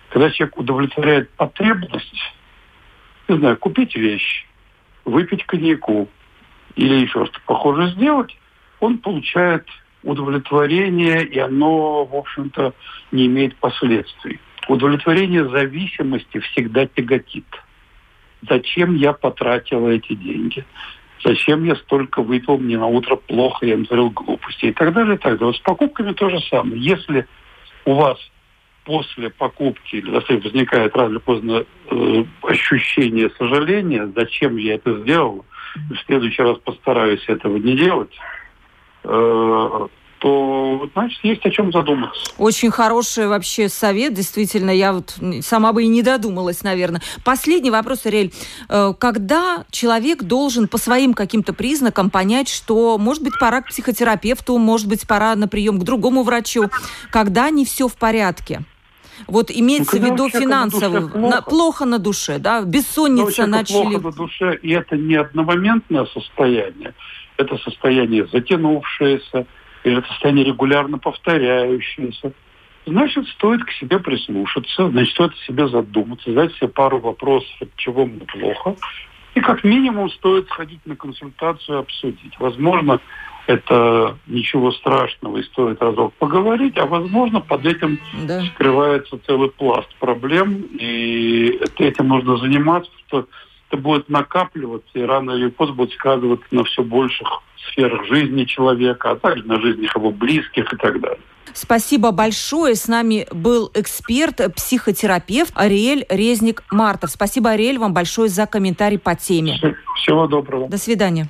Когда 0.10 0.30
человек 0.30 0.58
удовлетворяет 0.58 1.32
потребность, 1.32 2.22
не 3.28 3.38
знаю, 3.38 3.58
купить 3.58 3.96
вещь, 3.96 4.46
выпить 5.06 5.46
коньяку 5.46 6.10
или 6.76 6.96
еще 6.96 7.26
что-то 7.26 7.40
похожее 7.46 7.92
сделать, 7.92 8.36
он 8.80 8.98
получает 8.98 9.66
удовлетворение, 10.04 11.24
и 11.26 11.40
оно, 11.40 12.06
в 12.06 12.16
общем-то, 12.16 12.74
не 13.12 13.28
имеет 13.28 13.56
последствий. 13.58 14.40
Удовлетворение 14.68 15.48
зависимости 15.48 16.40
всегда 16.40 16.86
тяготит. 16.88 17.46
Зачем 18.48 18.96
я 18.96 19.14
потратила 19.14 19.90
эти 19.90 20.14
деньги? 20.14 20.66
Зачем 21.24 21.64
я 21.64 21.76
столько 21.76 22.22
выпил, 22.22 22.58
мне 22.58 22.78
на 22.78 22.88
утро 22.88 23.16
плохо, 23.16 23.66
я 23.66 23.78
натворил 23.78 24.12
глупости 24.12 24.66
и 24.66 24.74
так 24.74 24.94
далее, 24.94 25.16
и 25.16 25.18
так 25.18 25.40
далее. 25.40 25.56
С 25.56 25.60
покупками 25.60 26.14
то 26.14 26.30
же 26.30 26.40
самое. 26.50 26.80
Если 26.80 27.26
у 27.86 27.94
вас 27.94 28.20
после 28.86 29.30
покупки 29.30 29.96
если 29.96 30.36
возникает 30.38 30.96
рано 30.96 31.12
или 31.12 31.18
поздно 31.18 31.66
э, 31.90 32.24
ощущение 32.44 33.30
сожаления, 33.38 34.10
зачем 34.16 34.56
я 34.58 34.76
это 34.76 35.02
сделал, 35.02 35.44
в 35.76 36.06
следующий 36.06 36.42
раз 36.42 36.58
постараюсь 36.60 37.24
этого 37.28 37.58
не 37.58 37.76
делать, 37.76 38.14
э, 39.04 39.88
то, 40.20 40.90
значит, 40.94 41.20
есть 41.24 41.46
о 41.46 41.52
чем 41.52 41.72
задуматься. 41.72 42.32
Очень 42.38 42.72
хороший 42.72 43.28
вообще 43.28 43.70
совет, 43.70 44.14
действительно, 44.14 44.72
я 44.72 44.94
вот 44.94 45.18
сама 45.42 45.74
бы 45.74 45.84
и 45.84 45.88
не 45.88 46.02
додумалась, 46.02 46.64
наверное. 46.64 47.02
Последний 47.24 47.70
вопрос, 47.72 48.06
Ариэль. 48.06 48.32
Э, 48.70 48.94
когда 48.98 49.66
человек 49.72 50.24
должен 50.24 50.68
по 50.68 50.78
своим 50.78 51.14
каким-то 51.14 51.54
признакам 51.54 52.10
понять, 52.10 52.50
что, 52.50 52.98
может 52.98 53.24
быть, 53.24 53.34
пора 53.40 53.62
к 53.62 53.68
психотерапевту, 53.68 54.58
может 54.58 54.88
быть, 54.88 55.08
пора 55.08 55.36
на 55.36 55.48
прием 55.48 55.80
к 55.80 55.84
другому 55.84 56.24
врачу, 56.24 56.70
когда 57.12 57.50
не 57.50 57.66
все 57.66 57.88
в 57.88 57.96
порядке? 57.96 58.64
Вот 59.28 59.52
имеется 59.52 59.98
ну, 59.98 60.02
в 60.02 60.12
виду 60.12 60.30
финансово, 60.30 61.00
на 61.00 61.08
плохо. 61.08 61.36
На, 61.36 61.42
плохо 61.42 61.86
на 61.86 62.00
душе, 62.00 62.38
да, 62.40 62.62
бессонница 62.64 63.48
начали. 63.48 63.98
Плохо 63.98 64.00
на 64.00 64.12
душе, 64.12 64.60
и 64.62 64.72
это 64.72 64.98
не 64.98 65.16
одномоментное 65.16 66.06
состояние, 66.06 66.94
это 67.38 67.58
состояние 67.58 68.28
затянувшееся, 68.28 69.46
или 69.84 69.98
это 69.98 70.08
состояние 70.08 70.46
регулярно 70.46 70.98
повторяющееся. 70.98 72.34
Значит, 72.88 73.28
стоит 73.30 73.64
к 73.64 73.72
себе 73.72 74.00
прислушаться, 74.00 74.90
значит, 74.90 75.14
стоит 75.14 75.34
о 75.34 75.46
себе 75.46 75.68
задуматься, 75.68 76.30
задать 76.30 76.54
себе 76.56 76.68
пару 76.68 77.00
вопросов, 77.00 77.50
от 77.60 77.76
чего 77.78 78.06
мне 78.06 78.22
плохо, 78.22 78.76
и 79.34 79.42
как 79.42 79.64
минимум 79.64 80.10
стоит 80.12 80.48
сходить 80.48 80.86
на 80.86 80.96
консультацию 80.96 81.78
и 81.78 81.82
обсудить. 81.82 82.40
Возможно, 82.40 83.00
это 83.48 84.18
ничего 84.28 84.72
страшного 84.72 85.38
и 85.38 85.44
стоит 85.44 85.82
разок 85.82 86.14
поговорить, 86.16 86.78
а 86.78 86.86
возможно 86.86 87.42
под 87.42 87.66
этим 87.66 88.00
да. 88.26 88.44
скрывается 88.46 89.20
целый 89.26 89.50
пласт 89.50 89.88
проблем, 90.00 90.64
и 90.80 91.60
этим 91.78 92.08
нужно 92.08 92.38
заниматься, 92.38 92.92
что 93.08 93.28
это 93.70 93.82
будет 93.82 94.10
накапливаться, 94.10 94.90
и 94.94 95.02
рано 95.02 95.32
или 95.32 95.50
поздно 95.50 95.76
будет 95.76 95.94
сказываться 95.94 96.48
на 96.52 96.64
все 96.64 96.84
больших 96.84 97.28
сферах 97.72 98.06
жизни 98.06 98.46
человека, 98.46 99.12
а 99.12 99.16
также 99.16 99.44
на 99.46 99.60
жизни 99.60 99.90
его 99.96 100.12
близких 100.12 100.72
и 100.72 100.78
так 100.78 101.00
далее. 101.00 101.20
Спасибо 101.54 102.12
большое. 102.12 102.76
С 102.76 102.88
нами 102.88 103.28
был 103.32 103.72
эксперт, 103.74 104.42
психотерапевт 104.56 105.54
Ариэль 105.56 106.06
Резник-Мартов. 106.10 107.12
Спасибо, 107.12 107.52
Ариэль, 107.52 107.78
вам 107.78 107.94
большое 107.94 108.28
за 108.28 108.46
комментарий 108.46 109.00
по 109.00 109.16
теме. 109.16 109.58
Всего 109.96 110.28
доброго. 110.28 110.68
До 110.68 110.78
свидания. 110.78 111.30